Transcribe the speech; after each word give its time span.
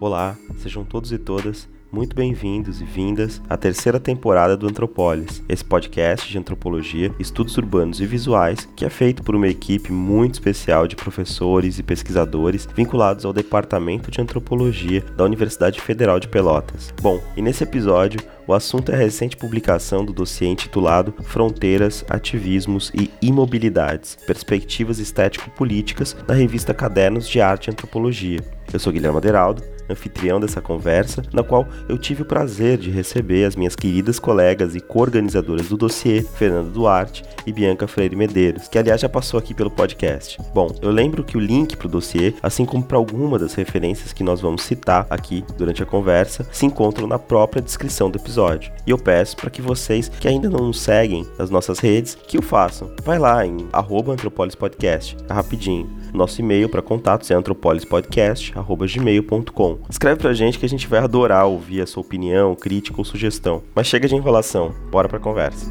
Olá, 0.00 0.36
sejam 0.58 0.84
todos 0.84 1.10
e 1.10 1.18
todas 1.18 1.68
muito 1.90 2.14
bem-vindos 2.14 2.80
e 2.80 2.84
vindas 2.84 3.42
à 3.48 3.56
terceira 3.56 3.98
temporada 3.98 4.56
do 4.56 4.68
Antropólis, 4.68 5.42
esse 5.48 5.64
podcast 5.64 6.30
de 6.30 6.38
antropologia, 6.38 7.12
estudos 7.18 7.56
urbanos 7.56 8.00
e 8.00 8.06
visuais 8.06 8.68
que 8.76 8.84
é 8.84 8.90
feito 8.90 9.24
por 9.24 9.34
uma 9.34 9.48
equipe 9.48 9.90
muito 9.90 10.34
especial 10.34 10.86
de 10.86 10.94
professores 10.94 11.80
e 11.80 11.82
pesquisadores 11.82 12.68
vinculados 12.76 13.24
ao 13.24 13.32
Departamento 13.32 14.08
de 14.10 14.20
Antropologia 14.20 15.00
da 15.16 15.24
Universidade 15.24 15.80
Federal 15.80 16.20
de 16.20 16.28
Pelotas. 16.28 16.94
Bom, 17.02 17.20
e 17.36 17.42
nesse 17.42 17.64
episódio 17.64 18.20
o 18.46 18.54
assunto 18.54 18.92
é 18.92 18.94
a 18.94 18.98
recente 18.98 19.36
publicação 19.36 20.04
do 20.04 20.12
dossiê 20.12 20.46
intitulado 20.46 21.12
Fronteiras, 21.22 22.04
Ativismos 22.08 22.92
e 22.94 23.10
Imobilidades 23.20 24.16
Perspectivas 24.26 24.98
Estético-Políticas 24.98 26.16
na 26.26 26.34
revista 26.34 26.72
Cadernos 26.72 27.28
de 27.28 27.40
Arte 27.40 27.66
e 27.66 27.70
Antropologia. 27.72 28.38
Eu 28.72 28.78
sou 28.78 28.92
Guilherme 28.92 29.16
Aderaldo, 29.16 29.77
anfitrião 29.88 30.40
dessa 30.40 30.60
conversa, 30.60 31.22
na 31.32 31.42
qual 31.42 31.66
eu 31.88 31.98
tive 31.98 32.22
o 32.22 32.26
prazer 32.26 32.78
de 32.78 32.90
receber 32.90 33.44
as 33.44 33.56
minhas 33.56 33.76
queridas 33.76 34.18
colegas 34.18 34.74
e 34.74 34.80
co-organizadoras 34.80 35.68
do 35.68 35.76
dossiê, 35.76 36.22
Fernanda 36.22 36.70
Duarte 36.70 37.22
e 37.46 37.52
Bianca 37.52 37.86
Freire 37.86 38.16
Medeiros, 38.16 38.68
que 38.68 38.78
aliás 38.78 39.00
já 39.00 39.08
passou 39.08 39.38
aqui 39.38 39.54
pelo 39.54 39.70
podcast. 39.70 40.38
Bom, 40.54 40.68
eu 40.82 40.90
lembro 40.90 41.24
que 41.24 41.36
o 41.36 41.40
link 41.40 41.76
para 41.76 41.86
o 41.86 41.90
dossiê, 41.90 42.34
assim 42.42 42.64
como 42.64 42.82
para 42.82 42.96
alguma 42.96 43.38
das 43.38 43.54
referências 43.54 44.12
que 44.12 44.24
nós 44.24 44.40
vamos 44.40 44.62
citar 44.62 45.06
aqui 45.10 45.44
durante 45.56 45.82
a 45.82 45.86
conversa, 45.86 46.46
se 46.52 46.66
encontram 46.66 47.06
na 47.06 47.18
própria 47.18 47.62
descrição 47.62 48.10
do 48.10 48.18
episódio. 48.18 48.72
E 48.86 48.90
eu 48.90 48.98
peço 48.98 49.36
para 49.36 49.50
que 49.50 49.62
vocês 49.62 50.08
que 50.08 50.28
ainda 50.28 50.50
não 50.50 50.66
nos 50.66 50.80
seguem 50.80 51.26
nas 51.38 51.50
nossas 51.50 51.78
redes, 51.78 52.14
que 52.14 52.38
o 52.38 52.42
façam. 52.42 52.90
Vai 53.04 53.18
lá 53.18 53.46
em 53.46 53.68
@antropolispodcast, 53.72 55.16
é 55.28 55.32
rapidinho. 55.32 55.88
Nosso 56.12 56.40
e-mail 56.40 56.68
para 56.68 56.82
contatos 56.82 57.30
é 57.30 57.34
antropolispodcast@gmail.com. 57.34 59.77
Escreve 59.88 60.20
pra 60.20 60.32
gente 60.32 60.58
que 60.58 60.66
a 60.66 60.68
gente 60.68 60.86
vai 60.86 61.00
adorar 61.00 61.46
ouvir 61.46 61.80
a 61.80 61.86
sua 61.86 62.02
opinião, 62.02 62.54
crítica 62.54 62.98
ou 62.98 63.04
sugestão. 63.04 63.62
Mas 63.74 63.86
chega 63.86 64.08
de 64.08 64.14
enrolação, 64.14 64.74
bora 64.90 65.08
pra 65.08 65.18
conversa. 65.18 65.70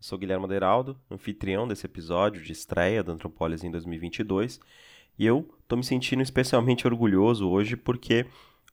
Sou 0.00 0.18
Guilherme 0.18 0.46
Aderaldo, 0.46 0.98
anfitrião 1.10 1.68
desse 1.68 1.86
episódio 1.86 2.42
de 2.42 2.52
estreia 2.52 3.04
da 3.04 3.12
Antropólise 3.12 3.66
em 3.66 3.70
2022, 3.70 4.58
e 5.18 5.26
eu 5.26 5.46
estou 5.62 5.76
me 5.76 5.84
sentindo 5.84 6.22
especialmente 6.22 6.86
orgulhoso 6.86 7.48
hoje 7.48 7.76
porque 7.76 8.26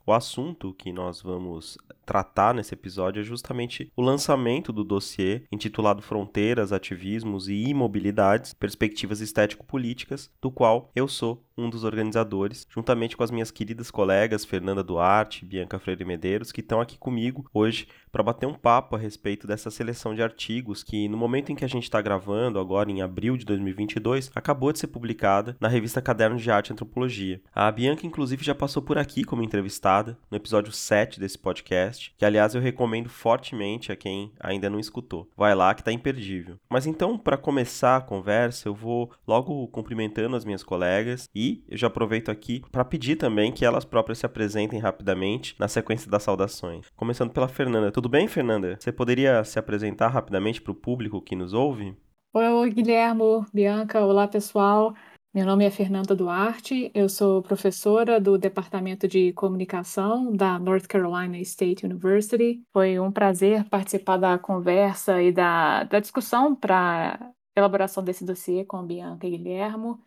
o 0.07 0.13
assunto 0.13 0.73
que 0.73 0.93
nós 0.93 1.21
vamos 1.21 1.77
tratar 2.05 2.53
nesse 2.53 2.73
episódio 2.73 3.19
é 3.19 3.23
justamente 3.23 3.91
o 3.93 4.01
lançamento 4.01 4.71
do 4.71 4.81
dossiê 4.81 5.41
intitulado 5.51 6.01
Fronteiras, 6.01 6.71
Ativismos 6.71 7.49
e 7.49 7.65
Imobilidades, 7.65 8.53
Perspectivas 8.53 9.19
Estético-Políticas, 9.19 10.31
do 10.41 10.49
qual 10.49 10.89
eu 10.95 11.09
sou 11.09 11.43
um 11.57 11.69
dos 11.69 11.83
organizadores, 11.83 12.65
juntamente 12.69 13.17
com 13.17 13.23
as 13.25 13.31
minhas 13.31 13.51
queridas 13.51 13.91
colegas 13.91 14.45
Fernanda 14.45 14.81
Duarte 14.81 15.43
e 15.43 15.47
Bianca 15.49 15.77
Freire 15.77 16.05
Medeiros, 16.05 16.53
que 16.53 16.61
estão 16.61 16.79
aqui 16.79 16.97
comigo 16.97 17.45
hoje 17.53 17.85
para 18.11 18.23
bater 18.23 18.45
um 18.45 18.53
papo 18.53 18.95
a 18.95 18.99
respeito 18.99 19.47
dessa 19.47 19.69
seleção 19.69 20.13
de 20.13 20.23
artigos 20.23 20.83
que, 20.83 21.07
no 21.07 21.17
momento 21.17 21.51
em 21.51 21.55
que 21.55 21.65
a 21.65 21.69
gente 21.69 21.83
está 21.83 22.01
gravando, 22.01 22.59
agora 22.59 22.91
em 22.91 23.01
abril 23.01 23.37
de 23.37 23.45
2022, 23.45 24.31
acabou 24.35 24.71
de 24.71 24.79
ser 24.79 24.87
publicada 24.87 25.55
na 25.59 25.67
revista 25.67 26.01
Caderno 26.01 26.37
de 26.37 26.49
Arte 26.49 26.69
e 26.69 26.73
Antropologia. 26.73 27.41
A 27.53 27.71
Bianca, 27.71 28.05
inclusive, 28.05 28.43
já 28.43 28.55
passou 28.55 28.81
por 28.81 28.97
aqui 28.97 29.23
como 29.23 29.43
entrevistada 29.43 30.17
no 30.29 30.37
episódio 30.37 30.71
7 30.71 31.19
desse 31.19 31.37
podcast 31.37 32.13
que 32.17 32.25
aliás 32.25 32.55
eu 32.55 32.61
recomendo 32.61 33.09
fortemente 33.09 33.91
a 33.91 33.95
quem 33.95 34.31
ainda 34.39 34.69
não 34.69 34.79
escutou. 34.79 35.29
Vai 35.35 35.53
lá 35.55 35.73
que 35.73 35.83
tá 35.83 35.91
imperdível. 35.91 36.57
Mas 36.69 36.85
então, 36.85 37.17
para 37.17 37.37
começar 37.37 37.97
a 37.97 38.01
conversa, 38.01 38.67
eu 38.67 38.75
vou 38.75 39.11
logo 39.27 39.67
cumprimentando 39.67 40.35
as 40.35 40.45
minhas 40.45 40.63
colegas 40.63 41.29
e 41.33 41.63
eu 41.67 41.77
já 41.77 41.87
aproveito 41.87 42.29
aqui 42.29 42.63
para 42.71 42.85
pedir 42.85 43.15
também 43.15 43.51
que 43.51 43.65
elas 43.65 43.85
próprias 43.85 44.19
se 44.19 44.25
apresentem 44.25 44.79
rapidamente 44.79 45.55
na 45.59 45.67
sequência 45.67 46.09
das 46.09 46.23
saudações. 46.23 46.87
Começando 46.95 47.31
pela 47.31 47.47
Fernanda. 47.47 47.91
Tudo 47.97 48.09
bem, 48.09 48.27
Fernanda? 48.27 48.77
Você 48.79 48.91
poderia 48.91 49.43
se 49.43 49.57
apresentar 49.57 50.09
rapidamente 50.09 50.61
para 50.61 50.71
o 50.71 50.75
público 50.75 51.19
que 51.19 51.35
nos 51.35 51.51
ouve? 51.51 51.97
Oi, 52.31 52.69
Guilherme, 52.69 53.43
Bianca, 53.51 54.05
olá 54.05 54.27
pessoal. 54.27 54.93
Meu 55.33 55.47
nome 55.47 55.65
é 55.65 55.71
Fernanda 55.71 56.15
Duarte, 56.15 56.91
eu 56.93 57.09
sou 57.09 57.41
professora 57.41 58.21
do 58.21 58.37
Departamento 58.37 59.07
de 59.07 59.33
Comunicação 59.33 60.31
da 60.31 60.59
North 60.59 60.85
Carolina 60.85 61.39
State 61.39 61.87
University. 61.87 62.61
Foi 62.71 62.99
um 62.99 63.11
prazer 63.11 63.67
participar 63.67 64.17
da 64.17 64.37
conversa 64.37 65.19
e 65.19 65.31
da, 65.31 65.83
da 65.85 65.99
discussão 65.99 66.55
para 66.55 67.31
elaboração 67.55 68.03
desse 68.03 68.23
dossiê 68.23 68.63
com 68.63 68.85
Bianca 68.85 69.25
e 69.25 69.31
Guilhermo. 69.31 69.99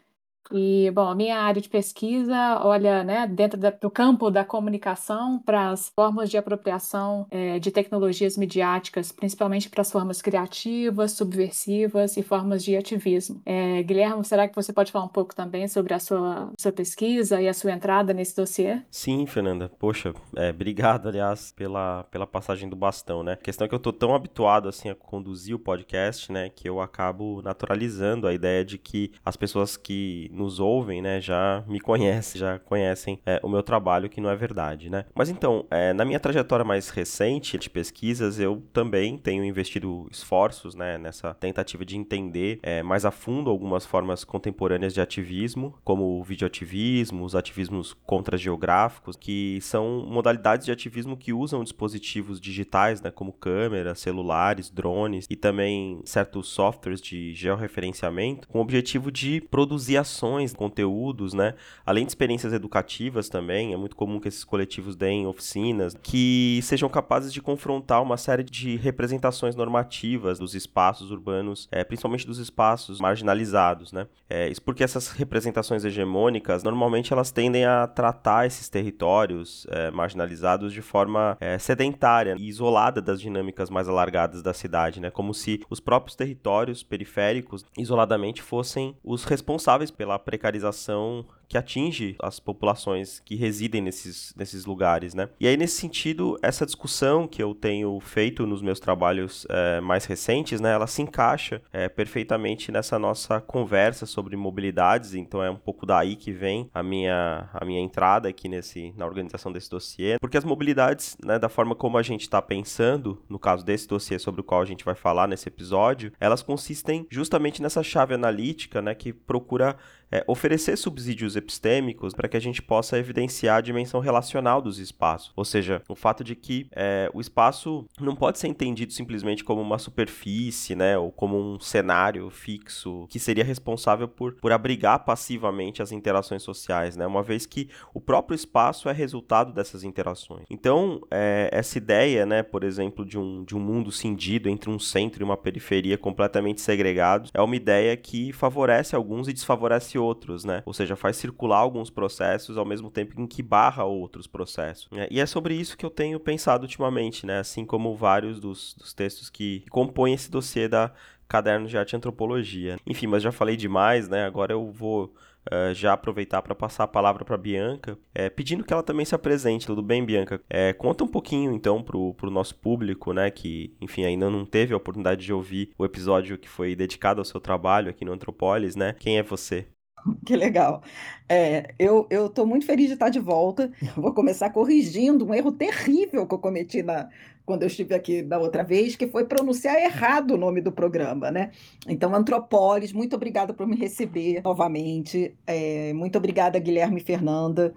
E, 0.53 0.91
bom, 0.93 1.09
a 1.09 1.15
minha 1.15 1.39
área 1.39 1.61
de 1.61 1.69
pesquisa 1.69 2.61
olha, 2.63 3.05
né, 3.05 3.27
dentro 3.27 3.59
da, 3.59 3.71
do 3.71 3.91
campo 3.91 4.31
da 4.31 4.45
comunicação 4.45 5.39
para 5.39 5.71
as 5.71 5.89
formas 5.89 6.31
de 6.31 6.37
apropriação 6.37 7.27
é, 7.31 7.59
de 7.59 7.71
tecnologias 7.71 8.37
midiáticas, 8.37 9.13
principalmente 9.13 9.69
para 9.69 9.81
as 9.83 9.91
formas 9.91 10.21
criativas, 10.23 11.13
subversivas 11.13 12.17
e 12.17 12.23
formas 12.23 12.65
de 12.65 12.77
ativismo. 12.77 13.41
É, 13.45 13.83
Guilherme, 13.83 14.25
será 14.25 14.49
que 14.49 14.55
você 14.55 14.73
pode 14.73 14.93
falar 14.93 15.05
um 15.05 15.09
pouco 15.09 15.35
também 15.35 15.69
sobre 15.69 15.95
a 15.95 15.99
sua, 15.99 16.53
sua 16.59 16.73
pesquisa 16.73 17.41
e 17.41 17.49
a 17.49 17.55
sua 17.55 17.73
entrada 17.73 18.13
nesse 18.13 18.37
dossiê? 18.37 18.81
Sim, 18.91 19.27
Fernanda. 19.27 19.71
Poxa, 19.79 20.13
é, 20.37 20.51
obrigado, 20.51 21.09
aliás, 21.09 21.53
pela, 21.53 22.05
pela 22.05 22.27
passagem 22.27 22.69
do 22.69 22.77
bastão, 22.77 23.23
né? 23.23 23.33
A 23.33 23.37
questão 23.37 23.65
é 23.65 23.69
que 23.69 23.75
eu 23.75 23.79
tô 23.79 23.93
tão 23.93 24.15
habituado, 24.15 24.69
assim, 24.69 24.89
a 24.89 24.95
conduzir 24.95 25.55
o 25.55 25.59
podcast, 25.59 26.31
né, 26.33 26.49
que 26.49 26.69
eu 26.69 26.81
acabo 26.81 27.43
naturalizando 27.43 28.27
a 28.27 28.33
ideia 28.33 28.65
de 28.65 28.79
que 28.79 29.13
as 29.25 29.37
pessoas 29.37 29.77
que 29.77 30.31
nos 30.41 30.59
ouvem, 30.59 31.03
né, 31.03 31.21
já 31.21 31.63
me 31.69 31.79
conhecem, 31.79 32.41
já 32.41 32.59
conhecem 32.59 33.21
é, 33.27 33.39
o 33.43 33.49
meu 33.49 33.63
trabalho, 33.63 34.09
que 34.09 34.21
não 34.21 34.31
é 34.31 34.37
verdade, 34.37 34.89
né? 34.89 35.05
Mas 35.15 35.29
então, 35.29 35.67
é, 35.71 35.93
na 35.93 36.05
minha 36.05 36.19
trajetória 36.19 36.65
mais 36.65 36.89
recente 36.89 37.59
de 37.59 37.69
pesquisas, 37.69 38.41
eu 38.41 38.63
também 38.73 39.19
tenho 39.19 39.45
investido 39.45 40.09
esforços, 40.11 40.75
né, 40.75 40.97
nessa 40.97 41.35
tentativa 41.35 41.85
de 41.85 41.97
entender 41.97 42.59
é, 42.63 42.83
mais 42.83 43.05
a 43.05 43.11
fundo 43.11 43.51
algumas 43.51 43.85
formas 43.85 44.25
contemporâneas 44.25 44.95
de 44.95 45.01
ativismo, 45.01 45.75
como 45.85 46.19
o 46.19 46.25
videoativismo, 46.25 47.25
os 47.25 47.35
ativismos 47.35 47.93
contra-geográficos, 48.07 49.17
que 49.17 49.59
são 49.61 50.07
modalidades 50.09 50.65
de 50.65 50.73
ativismo 50.73 51.17
que 51.17 51.33
usam 51.33 51.63
dispositivos 51.63 52.41
digitais, 52.41 53.03
né, 53.03 53.11
como 53.11 53.33
câmeras, 53.33 54.01
celulares, 54.01 54.71
drones 54.71 55.27
e 55.29 55.37
também 55.37 56.01
certos 56.05 56.49
softwares 56.49 57.01
de 57.01 57.35
georreferenciamento, 57.35 58.49
com 58.49 58.59
o 58.59 58.63
objetivo 58.63 59.11
de 59.13 59.43
produzir 59.43 59.99
ações 59.99 60.20
conteúdos, 60.57 61.33
né? 61.33 61.55
Além 61.85 62.05
de 62.05 62.11
experiências 62.11 62.53
educativas 62.53 63.29
também, 63.29 63.73
é 63.73 63.77
muito 63.77 63.97
comum 63.97 64.21
que 64.21 64.29
esses 64.29 64.45
coletivos 64.45 64.97
deem 64.97 65.27
oficinas 65.27 65.97
que 66.03 66.61
sejam 66.63 66.89
capazes 66.89 67.33
de 67.33 67.41
confrontar 67.41 68.03
uma 68.03 68.17
série 68.17 68.43
de 68.43 68.77
representações 68.77 69.55
normativas 69.55 70.39
dos 70.39 70.55
espaços 70.55 71.11
urbanos, 71.11 71.69
é, 71.71 71.85
principalmente 71.85 72.27
dos 72.27 72.39
espaços 72.39 73.01
marginalizados, 73.01 73.93
né? 73.93 74.07
É, 74.29 74.49
isso 74.49 74.63
porque 74.63 74.85
essas 74.85 75.09
representações 75.09 75.85
hegemônicas, 75.85 76.63
normalmente 76.63 77.13
elas 77.13 77.31
tendem 77.31 77.65
a 77.65 77.87
tratar 77.87 78.47
esses 78.47 78.69
territórios 78.69 79.67
é, 79.71 79.91
marginalizados 79.91 80.73
de 80.73 80.83
forma 80.83 81.37
sedentária 81.59 82.35
e 82.39 82.49
isolada 82.49 83.01
das 83.01 83.21
dinâmicas 83.21 83.71
mais 83.71 83.89
alargadas 83.89 84.43
da 84.43 84.53
cidade, 84.53 85.01
né? 85.01 85.11
Como 85.11 85.33
se 85.35 85.61
os 85.69 85.81
próprios 85.81 86.15
territórios 86.17 86.83
periféricos, 86.83 87.65
isoladamente, 87.79 88.43
fossem 88.43 88.97
os 89.03 89.25
responsáveis 89.25 89.91
pela 89.91 90.10
precarização 90.19 91.27
que 91.51 91.59
atinge 91.59 92.15
as 92.23 92.39
populações 92.39 93.19
que 93.25 93.35
residem 93.35 93.83
nesses, 93.83 94.33
nesses 94.37 94.65
lugares, 94.65 95.15
né? 95.15 95.29
E 95.41 95.49
aí, 95.49 95.57
nesse 95.57 95.81
sentido, 95.81 96.39
essa 96.43 96.65
discussão 96.65 97.27
que 97.27 97.43
eu 97.43 97.57
tenho 97.57 97.99
feito 97.99 98.47
nos 98.47 98.63
meus 98.63 98.79
trabalhos 98.79 99.49
é, 99.51 99.81
mais 99.81 100.05
recentes, 100.05 100.61
né? 100.61 100.73
Ela 100.73 100.87
se 100.87 101.03
encaixa 101.03 101.61
é, 101.73 101.89
perfeitamente 101.89 102.71
nessa 102.71 103.01
nossa 103.01 103.41
conversa 103.41 104.07
sobre 104.07 104.37
mobilidades, 104.37 105.17
então 105.17 105.43
é 105.43 105.51
um 105.51 105.57
pouco 105.57 105.85
daí 105.85 106.15
que 106.15 106.31
vem 106.31 106.71
a 106.73 106.85
minha, 106.85 107.49
a 107.53 107.65
minha 107.65 107.81
entrada 107.81 108.29
aqui 108.29 108.49
nesse, 108.49 108.95
na 108.97 109.05
organização 109.05 109.51
desse 109.51 109.69
dossiê, 109.69 110.19
porque 110.21 110.39
as 110.39 110.45
mobilidades, 110.45 111.17
né, 111.25 111.37
da 111.37 111.49
forma 111.49 111.75
como 111.75 111.99
a 111.99 112.03
gente 112.03 112.23
está 112.23 112.41
pensando, 112.41 113.25
no 113.29 113.41
caso 113.41 113.65
desse 113.65 113.89
dossiê 113.89 114.21
sobre 114.21 114.41
o 114.41 114.45
qual 114.45 114.63
a 114.63 114.67
gente 114.67 114.85
vai 114.85 114.95
falar 114.95 115.27
nesse 115.27 115.49
episódio, 115.49 116.13
elas 116.21 116.45
consistem 116.45 117.09
justamente 117.11 117.61
nessa 117.61 117.83
chave 117.83 118.15
analítica, 118.15 118.81
né, 118.81 118.95
que 118.95 119.13
procura 119.13 119.77
é, 120.11 120.25
oferecer 120.27 120.77
subsídios 120.77 121.37
epistêmicos 121.37 122.15
para 122.15 122.29
que 122.29 122.37
a 122.37 122.41
gente 122.41 122.61
possa 122.61 122.99
evidenciar 122.99 123.59
a 123.59 123.61
dimensão 123.61 124.01
relacional 124.01 124.61
dos 124.61 124.79
espaços. 124.79 125.33
Ou 125.37 125.45
seja, 125.45 125.83
o 125.89 125.95
fato 125.95 126.25
de 126.25 126.35
que 126.35 126.67
é, 126.73 127.11
o 127.15 127.21
espaço 127.21 127.87
não 128.01 128.17
pode 128.17 128.39
ser 128.39 128.49
entendido 128.49 128.93
simplesmente 128.93 129.45
como 129.45 129.61
uma 129.61 129.79
superfície, 129.79 130.75
né, 130.75 130.99
ou 130.99 131.13
como 131.13 131.39
um 131.39 131.61
cenário 131.61 132.29
fixo 132.31 133.07
que 133.09 133.19
seria 133.19 133.45
responsável 133.45 134.09
por, 134.09 134.35
por 134.35 134.53
abrigar 134.53 135.05
passivamente 135.05 135.83
as 135.83 135.93
interações 135.93 136.43
sociais, 136.43 136.97
né, 136.97 137.07
uma 137.07 137.23
vez 137.23 137.47
que 137.47 137.69
o 137.95 138.01
próprio 138.01 138.35
espaço 138.35 138.89
é 138.89 138.93
resultado 138.93 139.53
dessas 139.53 139.85
interações. 139.85 140.45
Então, 140.51 141.01
é, 141.11 141.49
essa 141.53 141.79
ideia, 141.79 142.27
né, 142.27 142.43
por 142.43 142.65
exemplo, 142.65 143.05
de 143.05 143.19
um, 143.19 143.45
de 143.45 143.57
um 143.57 143.61
mundo 143.61 143.93
cindido 143.93 144.49
entre 144.49 144.71
um 144.71 144.79
centro 144.79 145.23
e 145.23 145.25
uma 145.25 145.37
periferia 145.37 145.97
completamente 145.97 146.61
segregados, 146.61 147.31
é 147.35 147.41
uma 147.41 147.57
ideia 147.57 147.97
que 147.97 148.33
favorece 148.33 148.97
alguns 148.97 149.29
e 149.29 149.33
desfavorece 149.33 150.00
outros, 150.01 150.45
né? 150.45 150.63
Ou 150.67 150.73
seja, 150.73 150.97
faz 150.97 151.17
circular 151.17 151.59
alguns 151.59 151.91
processos 151.91 152.57
ao 152.57 152.65
mesmo 152.65 152.91
tempo 152.91 153.21
em 153.21 153.27
que 153.27 153.43
barra 153.43 153.85
outros 153.85 154.27
processos. 154.27 154.89
Né? 154.91 155.07
E 155.11 155.21
é 155.21 155.27
sobre 155.27 155.55
isso 155.55 155.77
que 155.77 155.87
eu 155.87 155.91
tenho 155.91 156.19
pensado 156.19 156.65
ultimamente, 156.65 157.27
né? 157.27 157.39
Assim 157.39 157.65
como 157.65 157.95
vários 157.95 158.41
dos, 158.41 158.75
dos 158.75 158.93
textos 158.93 159.31
que 159.31 159.65
compõem 159.71 160.15
esse 160.15 160.31
dossiê 160.31 160.67
da 160.67 160.93
Caderno 161.29 161.69
de 161.69 161.79
Arte 161.79 161.93
e 161.93 161.97
Antropologia. 161.97 162.77
Enfim, 162.85 163.07
mas 163.07 163.23
já 163.23 163.31
falei 163.31 163.57
demais, 163.57 164.09
né? 164.09 164.25
Agora 164.25 164.53
eu 164.53 164.71
vou 164.71 165.15
Uh, 165.51 165.73
já 165.73 165.95
aproveitar 165.95 166.43
para 166.43 166.55
passar 166.55 166.85
a 166.85 166.87
palavra 166.87 167.25
para 167.25 167.37
Bianca, 167.37 167.99
é, 168.15 168.29
pedindo 168.29 168.63
que 168.63 168.75
ela 168.75 168.83
também 168.83 169.07
se 169.07 169.15
apresente. 169.15 169.67
Tudo 169.67 169.83
bem, 169.83 170.05
Bianca? 170.05 170.39
É, 170.51 170.75
conta 170.75 171.03
um 171.03 171.09
pouquinho 171.09 171.51
então 171.51 171.83
para 171.83 171.97
o 171.97 172.31
nosso 172.31 172.55
público, 172.55 173.15
né, 173.15 173.31
que 173.31 173.75
enfim 173.81 174.05
ainda 174.05 174.29
não 174.29 174.45
teve 174.45 174.75
a 174.75 174.77
oportunidade 174.77 175.25
de 175.25 175.33
ouvir 175.33 175.71
o 175.79 175.85
episódio 175.85 176.37
que 176.37 176.49
foi 176.49 176.77
dedicado 176.77 177.23
ao 177.23 177.25
seu 177.25 177.41
trabalho 177.41 177.89
aqui 177.89 178.05
no 178.05 178.13
Antropólis, 178.13 178.77
né? 178.77 178.95
Quem 179.01 179.17
é 179.17 179.23
você? 179.23 179.67
Que 180.25 180.37
legal. 180.37 180.83
É, 181.29 181.75
eu 181.79 182.07
estou 182.11 182.47
muito 182.47 182.67
feliz 182.67 182.89
de 182.89 182.95
estar 182.95 183.09
de 183.09 183.21
volta. 183.21 183.71
vou 183.97 184.13
começar 184.13 184.51
corrigindo 184.51 185.27
um 185.27 185.35
erro 185.35 185.53
terrível 185.53 186.27
que 186.27 186.35
eu 186.35 186.39
cometi 186.39 186.83
na, 186.83 187.09
quando 187.45 187.63
eu 187.63 187.69
estive 187.69 187.95
aqui 187.95 188.23
da 188.23 188.39
outra 188.39 188.63
vez, 188.63 188.97
que 188.97 189.07
foi 189.07 189.25
pronunciar 189.25 189.77
errado 189.77 190.33
o 190.33 190.37
nome 190.37 190.61
do 190.61 190.73
programa, 190.73 191.31
né? 191.31 191.51
Então, 191.87 192.15
Antropólis, 192.15 192.93
muito 192.93 193.17
obrigada 193.17 193.53
por 193.53 193.67
me 193.67 193.77
receber 193.77 194.41
novamente. 194.43 195.35
É, 195.47 195.93
muito 195.93 196.17
obrigada, 196.17 196.59
Guilherme 196.59 197.01
e 197.01 197.05
Fernanda, 197.05 197.75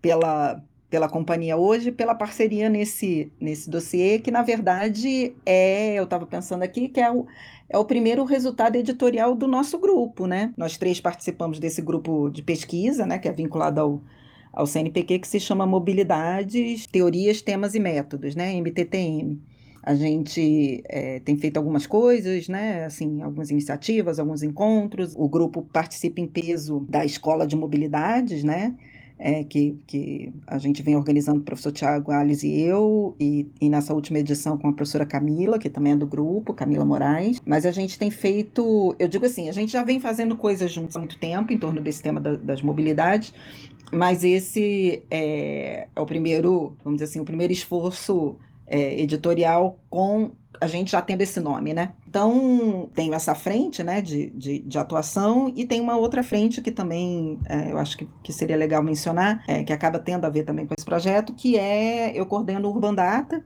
pela, 0.00 0.62
pela 0.92 1.08
companhia 1.08 1.56
hoje, 1.56 1.90
pela 1.90 2.14
parceria 2.14 2.68
nesse, 2.68 3.32
nesse 3.40 3.70
dossiê, 3.70 4.18
que 4.18 4.30
na 4.30 4.42
verdade 4.42 5.34
é, 5.46 5.94
eu 5.94 6.04
estava 6.04 6.26
pensando 6.26 6.62
aqui, 6.62 6.86
que 6.86 7.00
é 7.00 7.10
o, 7.10 7.26
é 7.66 7.78
o 7.78 7.84
primeiro 7.86 8.22
resultado 8.24 8.76
editorial 8.76 9.34
do 9.34 9.48
nosso 9.48 9.78
grupo, 9.78 10.26
né? 10.26 10.52
Nós 10.54 10.76
três 10.76 11.00
participamos 11.00 11.58
desse 11.58 11.80
grupo 11.80 12.28
de 12.28 12.42
pesquisa, 12.42 13.06
né, 13.06 13.18
que 13.18 13.26
é 13.26 13.32
vinculado 13.32 13.80
ao, 13.80 14.02
ao 14.52 14.66
CNPq, 14.66 15.20
que 15.20 15.26
se 15.26 15.40
chama 15.40 15.64
Mobilidades, 15.64 16.86
Teorias, 16.86 17.40
Temas 17.40 17.74
e 17.74 17.80
Métodos, 17.80 18.36
né, 18.36 18.52
MTTM. 18.52 19.40
A 19.82 19.94
gente 19.94 20.82
é, 20.90 21.20
tem 21.20 21.38
feito 21.38 21.56
algumas 21.56 21.86
coisas, 21.86 22.48
né? 22.48 22.84
Assim, 22.84 23.22
algumas 23.22 23.50
iniciativas, 23.50 24.20
alguns 24.20 24.42
encontros. 24.42 25.14
O 25.16 25.26
grupo 25.26 25.62
participa 25.72 26.20
em 26.20 26.26
peso 26.26 26.86
da 26.88 27.02
Escola 27.02 27.46
de 27.46 27.56
Mobilidades, 27.56 28.44
né? 28.44 28.76
É, 29.24 29.44
que, 29.44 29.78
que 29.86 30.32
a 30.48 30.58
gente 30.58 30.82
vem 30.82 30.96
organizando 30.96 31.38
o 31.38 31.44
professor 31.44 31.70
Tiago 31.70 32.10
Alice 32.10 32.44
e 32.44 32.60
eu, 32.60 33.14
e, 33.20 33.46
e 33.60 33.68
nessa 33.70 33.94
última 33.94 34.18
edição 34.18 34.58
com 34.58 34.68
a 34.68 34.72
professora 34.72 35.06
Camila, 35.06 35.60
que 35.60 35.70
também 35.70 35.92
é 35.92 35.96
do 35.96 36.06
grupo, 36.06 36.52
Camila 36.52 36.84
Moraes. 36.84 37.40
Mas 37.46 37.64
a 37.64 37.70
gente 37.70 37.96
tem 37.96 38.10
feito, 38.10 38.96
eu 38.98 39.06
digo 39.06 39.24
assim, 39.24 39.48
a 39.48 39.52
gente 39.52 39.70
já 39.70 39.84
vem 39.84 40.00
fazendo 40.00 40.36
coisas 40.36 40.72
juntos 40.72 40.96
há 40.96 40.98
muito 40.98 41.16
tempo 41.20 41.52
em 41.52 41.58
torno 41.58 41.80
desse 41.80 42.02
tema 42.02 42.20
da, 42.20 42.34
das 42.34 42.62
mobilidades, 42.62 43.32
mas 43.92 44.24
esse 44.24 45.04
é, 45.08 45.86
é, 45.94 46.00
o 46.00 46.04
primeiro, 46.04 46.76
vamos 46.82 46.98
dizer 46.98 47.04
assim, 47.04 47.20
o 47.20 47.24
primeiro 47.24 47.52
esforço 47.52 48.36
é, 48.66 49.00
editorial 49.00 49.78
com 49.88 50.32
a 50.62 50.66
gente 50.68 50.92
já 50.92 51.02
tendo 51.02 51.22
esse 51.22 51.40
nome, 51.40 51.74
né? 51.74 51.92
Então, 52.08 52.88
tenho 52.94 53.12
essa 53.14 53.34
frente, 53.34 53.82
né, 53.82 54.00
de, 54.00 54.30
de, 54.30 54.60
de 54.60 54.78
atuação 54.78 55.52
e 55.56 55.66
tem 55.66 55.80
uma 55.80 55.96
outra 55.96 56.22
frente 56.22 56.62
que 56.62 56.70
também 56.70 57.38
é, 57.46 57.72
eu 57.72 57.78
acho 57.78 57.98
que, 57.98 58.08
que 58.22 58.32
seria 58.32 58.56
legal 58.56 58.80
mencionar, 58.80 59.42
é, 59.48 59.64
que 59.64 59.72
acaba 59.72 59.98
tendo 59.98 60.24
a 60.24 60.30
ver 60.30 60.44
também 60.44 60.64
com 60.64 60.74
esse 60.76 60.84
projeto, 60.84 61.34
que 61.34 61.58
é, 61.58 62.12
eu 62.16 62.24
coordeno 62.26 62.68
o 62.68 62.72
Urban 62.72 62.94
Data, 62.94 63.44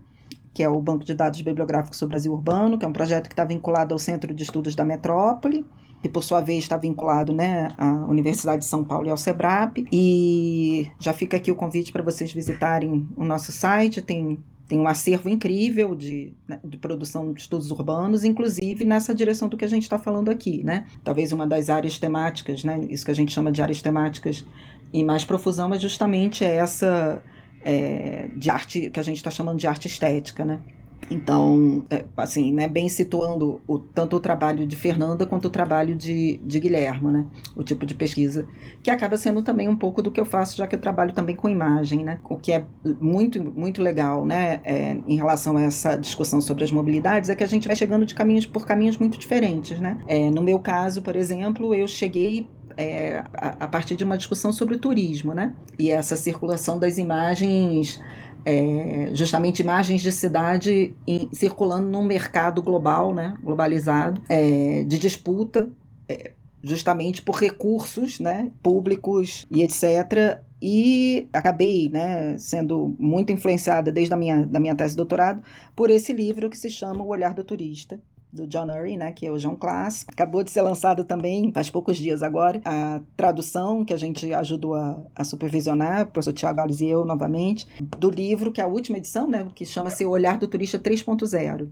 que 0.53 0.63
é 0.63 0.69
o 0.69 0.81
Banco 0.81 1.05
de 1.05 1.15
Dados 1.15 1.41
Bibliográficos 1.41 1.99
sobre 1.99 2.13
o 2.13 2.15
Brasil 2.17 2.33
Urbano, 2.33 2.79
que 2.79 2.85
é 2.85 2.89
um 2.89 2.93
projeto 2.93 3.29
que 3.29 3.33
está 3.33 3.45
vinculado 3.45 3.95
ao 3.95 3.99
Centro 3.99 4.35
de 4.35 4.43
Estudos 4.43 4.75
da 4.75 4.85
Metrópole, 4.85 5.65
que 6.03 6.09
por 6.09 6.23
sua 6.23 6.43
vez 6.43 6.65
está 6.65 6.77
vinculado 6.77 7.33
né, 7.33 7.69
à 7.79 7.87
Universidade 8.07 8.61
de 8.61 8.67
São 8.67 8.85
Paulo 8.85 9.07
e 9.07 9.11
ao 9.11 9.17
SEBRAP. 9.17 9.87
E 9.91 10.91
já 10.99 11.13
fica 11.15 11.39
aqui 11.39 11.51
o 11.51 11.57
convite 11.57 11.93
para 11.93 12.03
vocês 12.03 12.31
visitarem 12.33 13.09
o 13.17 13.25
nosso 13.25 13.53
site, 13.53 14.03
tem 14.03 14.39
tem 14.69 14.79
um 14.79 14.89
acervo 14.89 15.29
incrível 15.29 15.95
de, 15.95 16.33
né, 16.47 16.59
de 16.65 16.77
produção 16.77 17.33
de 17.33 17.41
estudos 17.41 17.71
urbanos, 17.71 18.25
inclusive 18.25 18.85
nessa 18.85 19.15
direção 19.15 19.49
do 19.49 19.57
que 19.57 19.65
a 19.65 19.69
gente 19.69 19.85
está 19.85 19.99
falando 19.99 20.29
aqui, 20.29 20.63
né? 20.65 20.87
Talvez 21.05 21.33
uma 21.33 21.47
das 21.47 21.71
áreas 21.71 21.99
temáticas, 21.99 22.65
né? 22.65 22.85
Isso 22.91 23.05
que 23.05 23.11
a 23.11 23.15
gente 23.15 23.33
chama 23.33 23.53
de 23.53 23.63
áreas 23.63 23.81
temáticas 23.81 24.45
em 24.93 25.05
mais 25.05 25.25
profusão, 25.25 25.73
é 25.73 25.79
justamente 25.79 26.45
essa 26.45 27.23
é, 27.65 28.29
de 28.37 28.51
arte 28.51 28.91
que 28.91 29.01
a 29.01 29.03
gente 29.03 29.17
está 29.17 29.31
chamando 29.31 29.59
de 29.59 29.67
arte 29.67 29.87
estética, 29.87 30.45
né? 30.45 30.61
Então, 31.11 31.85
é, 31.89 32.05
assim, 32.17 32.53
né, 32.53 32.69
bem 32.69 32.89
situando 32.89 33.61
o, 33.67 33.79
tanto 33.79 34.17
o 34.17 34.21
trabalho 34.21 34.67
de 34.67 34.75
Fernanda 34.75 35.25
quanto 35.25 35.47
o 35.47 35.51
trabalho 35.51 35.95
de, 35.95 36.39
de 36.39 36.59
Guilherme, 36.59 37.13
né, 37.13 37.27
o 37.55 37.63
tipo 37.63 37.87
de 37.87 37.95
pesquisa, 37.95 38.47
que 38.83 38.91
acaba 38.91 39.17
sendo 39.17 39.43
também 39.43 39.69
um 39.69 39.77
pouco 39.77 40.03
do 40.03 40.11
que 40.11 40.21
eu 40.21 40.25
faço, 40.25 40.57
já 40.57 40.67
que 40.67 40.75
eu 40.75 40.81
trabalho 40.81 41.13
também 41.13 41.37
com 41.37 41.49
imagem, 41.49 42.05
né, 42.05 42.19
o 42.29 42.37
que 42.37 42.53
é 42.53 42.65
muito, 43.01 43.43
muito 43.43 43.81
legal, 43.81 44.27
né, 44.27 44.61
é, 44.65 44.97
em 45.07 45.17
relação 45.17 45.57
a 45.57 45.63
essa 45.63 45.97
discussão 45.97 46.41
sobre 46.41 46.65
as 46.65 46.73
mobilidades, 46.73 47.31
é 47.31 47.37
que 47.37 47.45
a 47.45 47.49
gente 47.49 47.69
vai 47.69 47.77
chegando 47.77 48.05
de 48.05 48.15
caminhos 48.15 48.47
por 48.47 48.67
caminhos 48.67 48.99
muito 48.99 49.17
diferentes, 49.17 49.79
né. 49.79 49.99
É, 50.09 50.29
no 50.31 50.43
meu 50.43 50.59
caso, 50.59 51.03
por 51.03 51.15
exemplo, 51.15 51.73
eu 51.73 51.87
cheguei 51.87 52.49
é, 52.77 53.23
a, 53.35 53.65
a 53.65 53.69
partir 53.69 53.95
de 53.97 54.03
uma 54.03 54.19
discussão 54.19 54.53
sobre 54.53 54.77
turismo, 54.77 55.33
né, 55.33 55.55
e 55.79 55.91
essa 55.91 56.17
circulação 56.17 56.81
das 56.81 56.99
imagens 56.99 58.01
é, 58.47 59.11
justamente 59.13 59.59
imagens 59.59 60.01
de 60.01 60.13
cidade 60.13 60.95
em, 61.05 61.29
circulando 61.33 61.89
num 61.89 62.05
mercado 62.05 62.63
global, 62.63 63.13
né, 63.13 63.35
globalizado, 63.43 64.23
é, 64.29 64.85
de 64.85 65.01
disputa, 65.01 65.69
é, 66.09 66.31
justamente 66.63 67.21
por 67.23 67.35
recursos 67.35 68.21
né, 68.21 68.53
públicos 68.63 69.45
e 69.51 69.65
etc. 69.65 70.41
E 70.63 71.29
acabei 71.33 71.89
né, 71.89 72.39
sendo 72.39 72.95
muito 73.01 73.33
influenciada 73.33 73.91
desde 73.91 74.15
a 74.15 74.17
minha, 74.17 74.47
da 74.47 74.61
minha 74.61 74.77
tese 74.77 74.93
de 74.93 74.99
doutorado 74.99 75.43
por 75.75 75.91
esse 75.91 76.13
livro 76.13 76.49
que 76.49 76.57
se 76.57 76.71
chama 76.71 77.03
O 77.03 77.09
Olhar 77.09 77.35
do 77.35 77.43
Turista, 77.43 78.01
do 78.33 78.47
John 78.47 78.67
Urry, 78.67 78.97
né, 78.97 79.13
que 79.13 79.31
hoje 79.31 79.47
é 79.47 79.49
um 79.49 79.57
clássico. 79.57 80.13
Acabou 80.13 80.43
de 80.43 80.51
ser 80.51 80.63
lançado 80.63 81.05
também, 81.05 81.51
faz 81.53 81.71
poucos 81.71 81.97
dias 81.97 82.23
agora, 82.23 82.61
a 82.65 83.01
tradução 83.17 83.85
que 83.85 83.95
a 83.95 83.97
gente 83.97 84.33
ajudou 84.33 84.75
a, 84.75 84.99
a 85.15 85.25
supervisionar, 85.25 86.03
o 86.03 86.07
professor 86.07 86.33
Tiago 86.33 86.61
Alves 86.61 86.81
e 86.81 86.87
eu 86.87 87.05
novamente, 87.05 87.67
do 87.99 88.11
livro, 88.11 88.53
que 88.53 88.61
é 88.61 88.65
a 88.65 88.69
última 88.69 88.99
edição, 88.99 89.27
né, 89.29 89.47
que 89.55 89.65
chama-se 89.65 90.05
O 90.05 90.11
Olhar 90.11 90.39
do 90.39 90.47
Turista 90.47 90.79
3.0. 90.79 91.69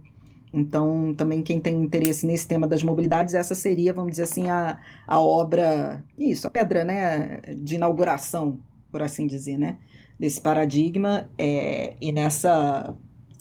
Então, 0.57 1.13
também 1.15 1.43
quem 1.43 1.59
tem 1.59 1.83
interesse 1.83 2.25
nesse 2.25 2.47
tema 2.47 2.69
das 2.69 2.83
mobilidades, 2.83 3.35
essa 3.35 3.57
seria, 3.57 3.93
vamos 3.93 4.13
dizer 4.13 4.23
assim, 4.23 4.49
a, 4.49 4.79
a 5.05 5.19
obra, 5.19 6.03
isso, 6.17 6.47
a 6.47 6.51
pedra 6.51 6.85
né, 6.85 7.41
de 7.59 7.75
inauguração, 7.75 8.61
por 8.93 9.03
assim 9.03 9.27
dizer, 9.27 9.59
né, 9.59 9.79
desse 10.17 10.41
paradigma. 10.41 11.29
É, 11.37 11.95
e, 12.01 12.13
nessa, 12.13 12.95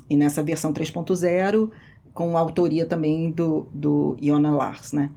e 0.09 0.17
nessa 0.17 0.41
versão 0.41 0.73
3.0, 0.73 1.69
com 2.13 2.37
a 2.37 2.39
autoria 2.39 2.85
também 2.85 3.31
do, 3.31 3.67
do 3.73 4.15
Iona 4.21 4.51
Lars, 4.51 4.93
né? 4.93 5.09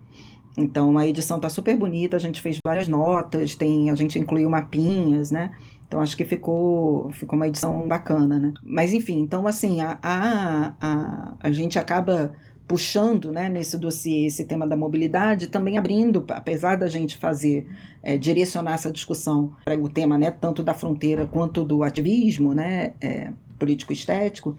Então 0.56 0.96
a 0.96 1.06
edição 1.06 1.38
tá 1.38 1.50
super 1.50 1.76
bonita, 1.76 2.16
a 2.16 2.20
gente 2.20 2.40
fez 2.40 2.58
várias 2.64 2.88
notas, 2.88 3.54
tem, 3.54 3.90
a 3.90 3.94
gente 3.94 4.18
incluiu 4.18 4.48
mapinhas, 4.48 5.30
né? 5.30 5.50
Então 5.86 6.00
acho 6.00 6.16
que 6.16 6.24
ficou, 6.24 7.10
ficou 7.12 7.36
uma 7.36 7.46
edição 7.46 7.86
bacana, 7.86 8.38
né? 8.38 8.54
Mas 8.62 8.92
enfim, 8.92 9.20
então 9.20 9.46
assim, 9.46 9.80
a, 9.82 9.98
a, 10.02 10.72
a, 10.80 11.34
a 11.40 11.52
gente 11.52 11.78
acaba 11.78 12.32
puxando 12.66 13.30
né, 13.30 13.48
nesse 13.48 13.78
dossiê 13.78 14.26
esse 14.26 14.44
tema 14.44 14.66
da 14.66 14.76
mobilidade, 14.76 15.46
também 15.46 15.78
abrindo, 15.78 16.24
apesar 16.30 16.76
da 16.76 16.88
gente 16.88 17.16
fazer, 17.16 17.68
é, 18.02 18.18
direcionar 18.18 18.74
essa 18.74 18.90
discussão 18.90 19.52
para 19.64 19.78
o 19.78 19.88
tema 19.88 20.18
né, 20.18 20.30
tanto 20.30 20.62
da 20.64 20.74
fronteira 20.74 21.26
quanto 21.26 21.64
do 21.64 21.84
ativismo 21.84 22.54
né, 22.54 22.94
é, 23.00 23.30
político-estético, 23.58 24.58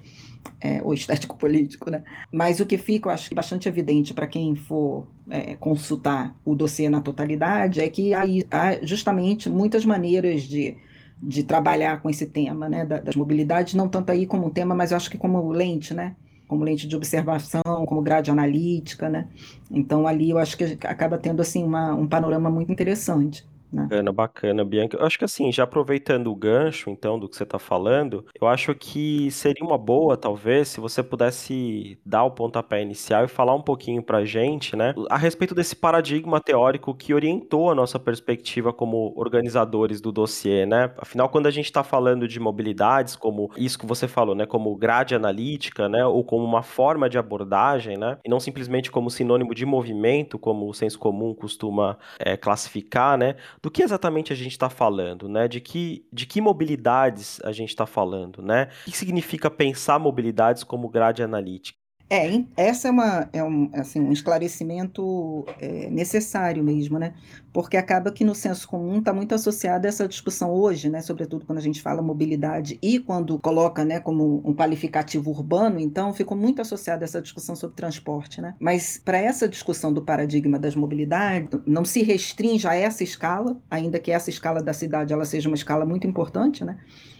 é, 0.59 0.81
ou 0.83 0.93
estético-político, 0.93 1.89
né? 1.91 2.03
Mas 2.31 2.59
o 2.59 2.65
que 2.65 2.77
fica, 2.77 3.09
eu 3.09 3.13
acho, 3.13 3.33
bastante 3.33 3.67
evidente 3.67 4.13
para 4.13 4.27
quem 4.27 4.55
for 4.55 5.07
é, 5.29 5.55
consultar 5.55 6.35
o 6.45 6.55
dossiê 6.55 6.89
na 6.89 7.01
totalidade 7.01 7.81
é 7.81 7.89
que 7.89 8.13
há, 8.13 8.23
há 8.51 8.85
justamente 8.85 9.49
muitas 9.49 9.85
maneiras 9.85 10.43
de, 10.43 10.77
de 11.21 11.43
trabalhar 11.43 12.01
com 12.01 12.09
esse 12.09 12.25
tema, 12.25 12.69
né, 12.69 12.85
das 12.85 13.15
mobilidades, 13.15 13.73
não 13.73 13.87
tanto 13.87 14.11
aí 14.11 14.25
como 14.25 14.49
tema, 14.49 14.75
mas 14.75 14.91
eu 14.91 14.97
acho 14.97 15.09
que 15.09 15.17
como 15.17 15.51
lente, 15.51 15.93
né? 15.93 16.15
como 16.47 16.63
lente 16.63 16.87
de 16.87 16.95
observação, 16.95 17.85
como 17.85 18.01
grade 18.01 18.31
analítica, 18.31 19.09
né? 19.09 19.27
Então 19.69 20.07
ali 20.07 20.29
eu 20.29 20.37
acho 20.37 20.57
que 20.57 20.63
acaba 20.87 21.17
tendo 21.17 21.41
assim 21.41 21.63
uma, 21.63 21.93
um 21.93 22.07
panorama 22.07 22.49
muito 22.49 22.71
interessante. 22.71 23.45
Né? 23.71 23.89
Bacana, 23.89 24.13
bacana, 24.13 24.63
Bianca. 24.65 24.97
Eu 24.97 25.05
acho 25.05 25.17
que 25.19 25.25
assim, 25.25 25.51
já 25.51 25.63
aproveitando 25.63 26.27
o 26.31 26.36
gancho, 26.36 26.89
então, 26.89 27.19
do 27.19 27.27
que 27.27 27.36
você 27.36 27.43
está 27.43 27.59
falando, 27.59 28.25
eu 28.39 28.47
acho 28.47 28.74
que 28.74 29.29
seria 29.29 29.63
uma 29.65 29.77
boa, 29.77 30.15
talvez, 30.17 30.69
se 30.69 30.79
você 30.79 31.03
pudesse 31.03 32.00
dar 32.05 32.24
o 32.24 32.31
pontapé 32.31 32.81
inicial 32.81 33.25
e 33.25 33.27
falar 33.27 33.53
um 33.55 33.62
pouquinho 33.62 34.01
pra 34.01 34.24
gente, 34.25 34.75
né, 34.75 34.93
a 35.09 35.17
respeito 35.17 35.53
desse 35.53 35.75
paradigma 35.75 36.39
teórico 36.39 36.93
que 36.95 37.13
orientou 37.13 37.69
a 37.69 37.75
nossa 37.75 38.00
perspectiva 38.00 38.71
como 38.71 39.13
organizadores 39.17 40.00
do 40.01 40.12
dossiê, 40.12 40.65
né? 40.65 40.93
Afinal, 40.97 41.27
quando 41.29 41.47
a 41.47 41.51
gente 41.51 41.65
está 41.65 41.83
falando 41.83 42.27
de 42.27 42.39
mobilidades, 42.39 43.15
como 43.17 43.51
isso 43.57 43.77
que 43.77 43.86
você 43.86 44.07
falou, 44.07 44.33
né, 44.36 44.45
como 44.45 44.75
grade 44.77 45.13
analítica, 45.13 45.89
né, 45.89 46.05
ou 46.05 46.24
como 46.24 46.43
uma 46.45 46.63
forma 46.63 47.09
de 47.09 47.17
abordagem, 47.17 47.97
né, 47.97 48.17
e 48.25 48.29
não 48.29 48.39
simplesmente 48.39 48.89
como 48.91 49.09
sinônimo 49.09 49.53
de 49.53 49.65
movimento, 49.65 50.39
como 50.39 50.69
o 50.69 50.74
senso 50.74 50.97
comum 51.00 51.33
costuma 51.33 51.97
é, 52.19 52.38
classificar, 52.38 53.17
né, 53.17 53.36
do 53.61 53.71
que 53.71 53.83
exatamente 53.83 54.31
a 54.31 54.35
gente 54.35 54.51
está 54.51 54.69
falando, 54.69 55.27
né? 55.27 55.47
De 55.47 55.59
que, 55.59 56.07
de 56.11 56.25
que 56.25 56.39
mobilidades 56.41 57.39
a 57.43 57.51
gente 57.51 57.69
está 57.69 57.85
falando, 57.85 58.41
né? 58.41 58.69
O 58.87 58.91
que 58.91 58.97
significa 58.97 59.49
pensar 59.49 59.99
mobilidades 59.99 60.63
como 60.63 60.89
grade 60.89 61.23
analítica? 61.23 61.77
É, 62.09 62.41
essa 62.55 62.87
é, 62.87 62.91
uma, 62.91 63.29
é 63.33 63.43
um, 63.43 63.69
assim, 63.73 63.99
um 63.99 64.13
esclarecimento 64.13 65.45
é, 65.59 65.89
necessário 65.89 66.63
mesmo, 66.63 66.97
né? 66.97 67.13
Porque 67.51 67.75
acaba 67.75 68.11
que 68.13 68.23
no 68.23 68.33
senso 68.33 68.65
comum 68.65 68.99
está 68.99 69.11
muito 69.11 69.35
associada 69.35 69.87
essa 69.87 70.07
discussão 70.07 70.51
hoje, 70.51 70.89
né? 70.89 71.01
Sobretudo 71.01 71.45
quando 71.45 71.57
a 71.57 71.61
gente 71.61 71.81
fala 71.81 72.01
mobilidade 72.01 72.79
e 72.81 72.97
quando 72.99 73.37
coloca, 73.39 73.83
né, 73.83 73.99
como 73.99 74.41
um 74.45 74.53
qualificativo 74.53 75.31
urbano, 75.31 75.79
então 75.79 76.13
ficou 76.13 76.37
muito 76.37 76.61
associada 76.61 77.03
essa 77.03 77.21
discussão 77.21 77.57
sobre 77.57 77.75
transporte, 77.75 78.39
né? 78.39 78.55
Mas 78.57 78.97
para 79.03 79.17
essa 79.17 79.47
discussão 79.47 79.91
do 79.91 80.01
paradigma 80.01 80.57
das 80.57 80.75
mobilidades, 80.75 81.49
não 81.65 81.83
se 81.83 82.03
restringe 82.03 82.65
a 82.67 82.73
essa 82.73 83.03
escala, 83.03 83.57
ainda 83.69 83.99
que 83.99 84.11
essa 84.11 84.29
escala 84.29 84.63
da 84.63 84.71
cidade 84.71 85.11
ela 85.11 85.25
seja 85.25 85.49
uma 85.49 85.55
escala 85.55 85.85
muito 85.85 86.07
importante, 86.07 86.63
né? 86.63 86.77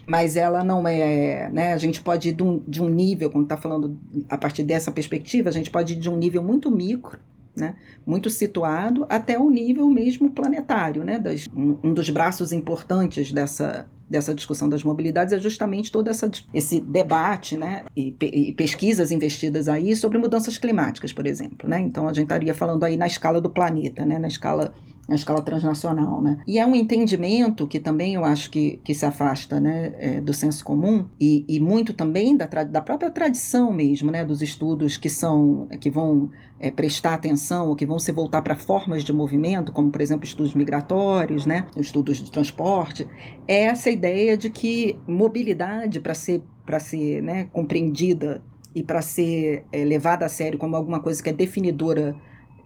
Mas 0.08 0.36
ela 0.36 0.64
não 0.64 0.88
é, 0.88 1.50
né? 1.52 1.74
A 1.74 1.76
gente 1.76 2.00
pode 2.00 2.30
ir 2.30 2.32
de 2.32 2.42
um, 2.42 2.62
de 2.66 2.82
um 2.82 2.88
nível, 2.88 3.30
quando 3.30 3.44
está 3.44 3.58
falando 3.58 3.98
a 4.28 4.38
partir 4.38 4.62
dessa 4.62 4.90
perspectiva, 4.90 5.50
a 5.50 5.52
gente 5.52 5.70
pode 5.70 5.92
ir 5.92 5.96
de 5.96 6.08
um 6.08 6.16
nível 6.16 6.42
muito 6.42 6.70
micro, 6.70 7.18
né? 7.54 7.76
Muito 8.06 8.30
situado, 8.30 9.04
até 9.08 9.38
o 9.38 9.50
nível 9.50 9.86
mesmo 9.90 10.30
planetário, 10.30 11.04
né? 11.04 11.18
Das, 11.18 11.46
um, 11.54 11.76
um 11.84 11.92
dos 11.92 12.08
braços 12.08 12.52
importantes 12.52 13.30
dessa 13.30 13.86
dessa 14.08 14.34
discussão 14.34 14.70
das 14.70 14.82
mobilidades 14.82 15.34
é 15.34 15.38
justamente 15.38 15.92
todo 15.92 16.08
essa, 16.08 16.30
esse 16.54 16.80
debate 16.80 17.58
né, 17.58 17.84
e, 17.94 18.16
e, 18.22 18.54
pesquisas 18.54 19.10
investidas 19.12 19.68
aí 19.68 19.94
sobre 19.94 20.16
mudanças 20.16 20.56
climáticas, 20.56 21.12
por 21.12 21.26
exemplo. 21.26 21.68
Né? 21.68 21.78
Então, 21.80 22.08
a 22.08 22.12
gente 22.14 22.24
estaria 22.24 22.54
falando 22.54 22.84
aí 22.84 22.96
na 22.96 23.06
escala 23.06 23.38
do 23.38 23.50
planeta, 23.50 24.06
né, 24.06 24.18
na 24.18 24.28
escala 24.28 24.72
na 25.08 25.14
escala 25.14 25.40
transnacional, 25.40 26.20
né? 26.20 26.38
E 26.46 26.58
é 26.58 26.66
um 26.66 26.74
entendimento 26.74 27.66
que 27.66 27.80
também 27.80 28.14
eu 28.14 28.24
acho 28.26 28.50
que, 28.50 28.78
que 28.84 28.94
se 28.94 29.06
afasta, 29.06 29.58
né, 29.58 29.94
é, 29.96 30.20
do 30.20 30.34
senso 30.34 30.62
comum 30.62 31.06
e, 31.18 31.46
e 31.48 31.58
muito 31.58 31.94
também 31.94 32.36
da, 32.36 32.44
da 32.46 32.82
própria 32.82 33.10
tradição 33.10 33.72
mesmo, 33.72 34.10
né, 34.10 34.22
dos 34.22 34.42
estudos 34.42 34.98
que 34.98 35.08
são 35.08 35.66
que 35.80 35.88
vão 35.88 36.30
é, 36.60 36.70
prestar 36.70 37.14
atenção 37.14 37.68
ou 37.68 37.74
que 37.74 37.86
vão 37.86 37.98
se 37.98 38.12
voltar 38.12 38.42
para 38.42 38.54
formas 38.54 39.02
de 39.02 39.12
movimento, 39.12 39.72
como 39.72 39.90
por 39.90 40.02
exemplo 40.02 40.26
estudos 40.26 40.52
migratórios, 40.54 41.46
né, 41.46 41.66
estudos 41.76 42.18
de 42.18 42.30
transporte, 42.30 43.08
é 43.46 43.62
essa 43.62 43.88
ideia 43.88 44.36
de 44.36 44.50
que 44.50 44.98
mobilidade 45.06 46.00
para 46.00 46.12
ser 46.12 46.42
para 46.66 46.78
ser 46.78 47.22
né, 47.22 47.48
compreendida 47.50 48.42
e 48.74 48.82
para 48.82 49.00
ser 49.00 49.64
é, 49.72 49.82
levada 49.84 50.26
a 50.26 50.28
sério 50.28 50.58
como 50.58 50.76
alguma 50.76 51.00
coisa 51.00 51.22
que 51.22 51.30
é 51.30 51.32
definidora 51.32 52.14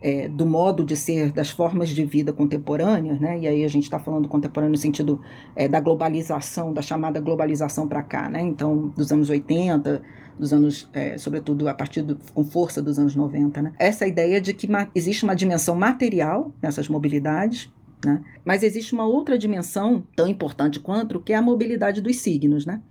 é, 0.02 0.28
do 0.28 0.44
modo 0.44 0.84
de 0.84 0.96
ser 0.96 1.30
das 1.30 1.50
formas 1.50 1.88
de 1.88 2.04
vida 2.04 2.32
contemporâneas, 2.32 3.20
né? 3.20 3.38
e 3.38 3.46
aí 3.46 3.64
a 3.64 3.68
gente 3.68 3.84
está 3.84 3.98
falando 3.98 4.28
contemporâneo 4.28 4.72
no 4.72 4.78
sentido 4.78 5.20
é, 5.54 5.68
da 5.68 5.80
globalização, 5.80 6.72
da 6.72 6.82
chamada 6.82 7.20
globalização 7.20 7.86
para 7.86 8.02
cá, 8.02 8.28
né? 8.28 8.40
então 8.40 8.88
dos 8.96 9.12
anos 9.12 9.30
80, 9.30 10.02
dos 10.38 10.52
anos, 10.52 10.88
é, 10.92 11.16
sobretudo 11.16 11.68
a 11.68 11.74
partir 11.74 12.02
do, 12.02 12.18
com 12.34 12.44
força 12.44 12.82
dos 12.82 12.98
anos 12.98 13.14
90. 13.14 13.62
Né? 13.62 13.72
Essa 13.78 14.06
ideia 14.06 14.40
de 14.40 14.52
que 14.52 14.68
existe 14.94 15.22
uma 15.22 15.34
dimensão 15.34 15.76
material 15.76 16.52
nessas 16.60 16.88
mobilidades, 16.88 17.70
né? 18.04 18.20
mas 18.44 18.64
existe 18.64 18.92
uma 18.92 19.06
outra 19.06 19.38
dimensão 19.38 20.02
tão 20.16 20.26
importante 20.26 20.80
quanto, 20.80 21.20
que 21.20 21.32
é 21.32 21.36
a 21.36 21.42
mobilidade 21.42 22.00
dos 22.00 22.16
signos, 22.16 22.66
né? 22.66 22.82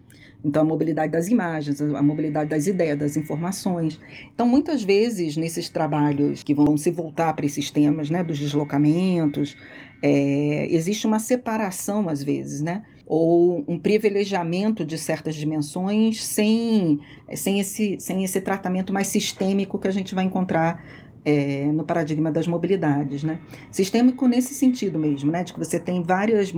Então, 0.44 0.64
a 0.64 0.66
mobilidade 0.66 1.12
das 1.12 1.28
imagens, 1.28 1.82
a 1.82 2.02
mobilidade 2.02 2.50
das 2.50 2.66
ideias, 2.66 2.98
das 2.98 3.16
informações. 3.16 4.00
Então, 4.34 4.48
muitas 4.48 4.84
vezes, 4.84 5.38
nesses 5.38 5.70
trabalhos 5.70 6.42
que 6.42 6.54
vão 6.54 6.76
se 6.78 6.90
voltar 6.90 7.34
para 7.34 7.46
esses 7.46 7.70
temas, 7.70 8.10
né, 8.10 8.24
dos 8.24 8.40
deslocamentos, 8.40 9.56
é, 10.02 10.68
existe 10.72 11.06
uma 11.06 11.20
separação, 11.20 12.10
às 12.10 12.24
vezes, 12.24 12.62
né? 12.62 12.84
ou 13.14 13.66
um 13.68 13.78
privilegiamento 13.78 14.86
de 14.86 14.98
certas 14.98 15.36
dimensões 15.36 16.24
sem, 16.24 17.02
sem, 17.34 17.60
esse, 17.60 17.98
sem 18.00 18.24
esse 18.24 18.40
tratamento 18.40 18.94
mais 18.94 19.08
sistêmico 19.08 19.78
que 19.78 19.90
a 19.90 19.92
gente 19.92 20.16
vai 20.16 20.24
encontrar 20.24 20.82
é, 21.26 21.66
no 21.66 21.84
paradigma 21.84 22.32
das 22.32 22.48
mobilidades, 22.48 23.22
né? 23.22 23.40
Sistêmico 23.70 24.28
nesse 24.28 24.54
sentido 24.54 24.98
mesmo, 24.98 25.30
né? 25.30 25.44
De 25.44 25.52
que 25.54 25.60
você 25.60 25.78
tem 25.80 26.02
várias, 26.02 26.54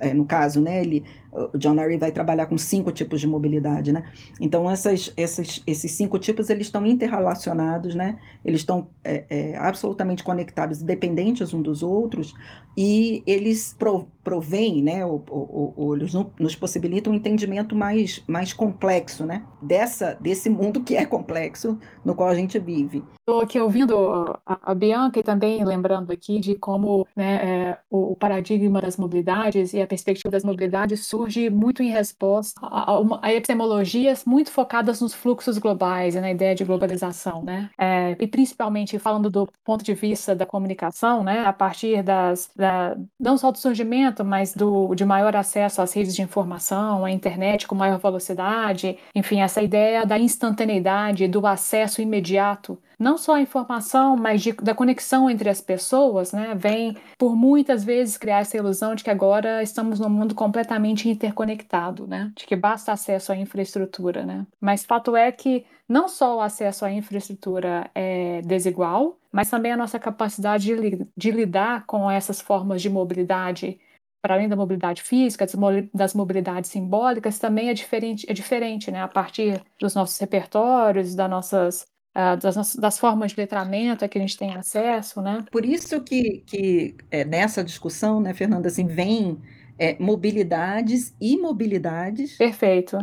é, 0.00 0.14
no 0.14 0.24
caso, 0.24 0.60
né? 0.60 0.80
Ele, 0.80 1.04
o 1.32 1.58
John 1.58 1.74
Larry 1.74 1.96
vai 1.96 2.12
trabalhar 2.12 2.46
com 2.46 2.58
cinco 2.58 2.90
tipos 2.92 3.20
de 3.20 3.26
mobilidade, 3.26 3.92
né? 3.92 4.04
Então 4.40 4.70
essas, 4.70 5.12
essas, 5.16 5.62
esses 5.66 5.92
cinco 5.92 6.18
tipos 6.18 6.50
eles 6.50 6.66
estão 6.66 6.84
interrelacionados, 6.86 7.94
né? 7.94 8.18
Eles 8.44 8.60
estão 8.60 8.88
é, 9.04 9.24
é 9.30 9.56
absolutamente 9.56 10.22
conectados, 10.22 10.82
dependentes 10.82 11.54
um 11.54 11.62
dos 11.62 11.82
outros 11.82 12.34
e 12.76 13.22
eles 13.26 13.74
pro, 13.78 14.06
provêm, 14.22 14.82
né? 14.82 15.04
Ou, 15.04 15.24
ou 15.28 15.96
eles 15.96 16.12
nos 16.38 16.54
possibilitam 16.54 17.12
um 17.12 17.16
entendimento 17.16 17.74
mais, 17.74 18.22
mais 18.26 18.52
complexo, 18.52 19.24
né? 19.24 19.44
Dessa 19.60 20.16
desse 20.20 20.48
mundo 20.48 20.82
que 20.82 20.96
é 20.96 21.04
complexo 21.04 21.78
no 22.04 22.14
qual 22.14 22.28
a 22.28 22.34
gente 22.34 22.58
vive. 22.58 23.02
Estou 23.20 23.42
aqui 23.42 23.60
ouvindo 23.60 23.96
a, 24.44 24.72
a, 24.72 24.74
Bianca 24.74 25.20
e 25.20 25.22
também 25.22 25.64
lembrando 25.64 26.10
aqui 26.10 26.40
de 26.40 26.56
como 26.56 27.06
né, 27.14 27.34
é, 27.34 27.78
o, 27.88 28.12
o, 28.12 28.16
paradigma 28.16 28.80
das 28.80 28.96
mobilidades 28.96 29.72
e 29.72 29.80
a 29.80 29.86
perspectiva 29.86 30.30
das 30.30 30.42
mobilidades 30.42 31.06
surge 31.06 31.19
muito 31.50 31.82
em 31.82 31.90
resposta 31.90 32.60
a, 32.62 33.00
a 33.22 33.32
epistemologias 33.32 34.24
muito 34.24 34.50
focadas 34.50 35.00
nos 35.00 35.14
fluxos 35.14 35.58
globais 35.58 36.14
e 36.14 36.20
na 36.20 36.30
ideia 36.30 36.54
de 36.54 36.64
globalização, 36.64 37.42
né? 37.42 37.70
É, 37.78 38.16
e 38.18 38.26
principalmente 38.26 38.98
falando 38.98 39.30
do 39.30 39.48
ponto 39.64 39.84
de 39.84 39.94
vista 39.94 40.34
da 40.34 40.46
comunicação, 40.46 41.22
né? 41.22 41.44
A 41.44 41.52
partir 41.52 42.02
das 42.02 42.50
da, 42.54 42.96
não 43.18 43.36
só 43.36 43.50
do 43.50 43.58
surgimento, 43.58 44.24
mas 44.24 44.54
do 44.54 44.94
de 44.94 45.04
maior 45.04 45.34
acesso 45.36 45.82
às 45.82 45.92
redes 45.92 46.14
de 46.14 46.22
informação, 46.22 47.04
à 47.04 47.10
internet 47.10 47.66
com 47.66 47.74
maior 47.74 47.98
velocidade, 47.98 48.98
enfim, 49.14 49.40
essa 49.40 49.62
ideia 49.62 50.04
da 50.04 50.18
instantaneidade, 50.18 51.28
do 51.28 51.46
acesso 51.46 52.02
imediato 52.02 52.78
não 53.00 53.16
só 53.16 53.36
a 53.36 53.40
informação, 53.40 54.14
mas 54.14 54.42
de, 54.42 54.52
da 54.52 54.74
conexão 54.74 55.30
entre 55.30 55.48
as 55.48 55.62
pessoas, 55.62 56.32
né, 56.32 56.54
vem 56.54 56.94
por 57.18 57.34
muitas 57.34 57.82
vezes 57.82 58.18
criar 58.18 58.40
essa 58.40 58.58
ilusão 58.58 58.94
de 58.94 59.02
que 59.02 59.08
agora 59.08 59.62
estamos 59.62 59.98
num 59.98 60.10
mundo 60.10 60.34
completamente 60.34 61.08
interconectado, 61.08 62.06
né, 62.06 62.30
de 62.36 62.44
que 62.44 62.54
basta 62.54 62.92
acesso 62.92 63.32
à 63.32 63.36
infraestrutura, 63.36 64.26
né. 64.26 64.46
Mas 64.60 64.84
fato 64.84 65.16
é 65.16 65.32
que 65.32 65.64
não 65.88 66.08
só 66.08 66.36
o 66.36 66.40
acesso 66.40 66.84
à 66.84 66.92
infraestrutura 66.92 67.90
é 67.94 68.42
desigual, 68.42 69.18
mas 69.32 69.48
também 69.48 69.72
a 69.72 69.76
nossa 69.76 69.98
capacidade 69.98 70.66
de, 70.66 71.08
de 71.16 71.30
lidar 71.30 71.86
com 71.86 72.10
essas 72.10 72.40
formas 72.40 72.82
de 72.82 72.90
mobilidade 72.90 73.80
para 74.22 74.34
além 74.34 74.48
da 74.48 74.56
mobilidade 74.56 75.02
física, 75.02 75.46
das 75.94 76.12
mobilidades 76.12 76.70
simbólicas, 76.70 77.38
também 77.38 77.70
é 77.70 77.74
diferente, 77.74 78.26
é 78.28 78.34
diferente, 78.34 78.90
né? 78.90 79.02
A 79.02 79.08
partir 79.08 79.62
dos 79.80 79.94
nossos 79.94 80.18
repertórios, 80.18 81.14
das 81.14 81.30
nossas 81.30 81.86
das, 82.14 82.74
das, 82.76 82.98
formas 82.98 83.32
de 83.32 83.38
letramento 83.38 84.04
a 84.04 84.08
que 84.08 84.18
a 84.18 84.20
gente 84.20 84.36
tem 84.36 84.54
acesso, 84.54 85.22
né? 85.22 85.44
Por 85.50 85.64
isso 85.64 86.00
que, 86.00 86.42
que 86.46 86.94
é, 87.10 87.24
nessa 87.24 87.62
discussão, 87.62 88.20
né, 88.20 88.34
Fernanda, 88.34 88.68
assim, 88.68 88.86
vem 88.86 89.38
é, 89.78 89.96
mobilidades 89.98 91.14
e 91.20 91.36
mobilidades. 91.38 92.36
Perfeito. 92.36 92.98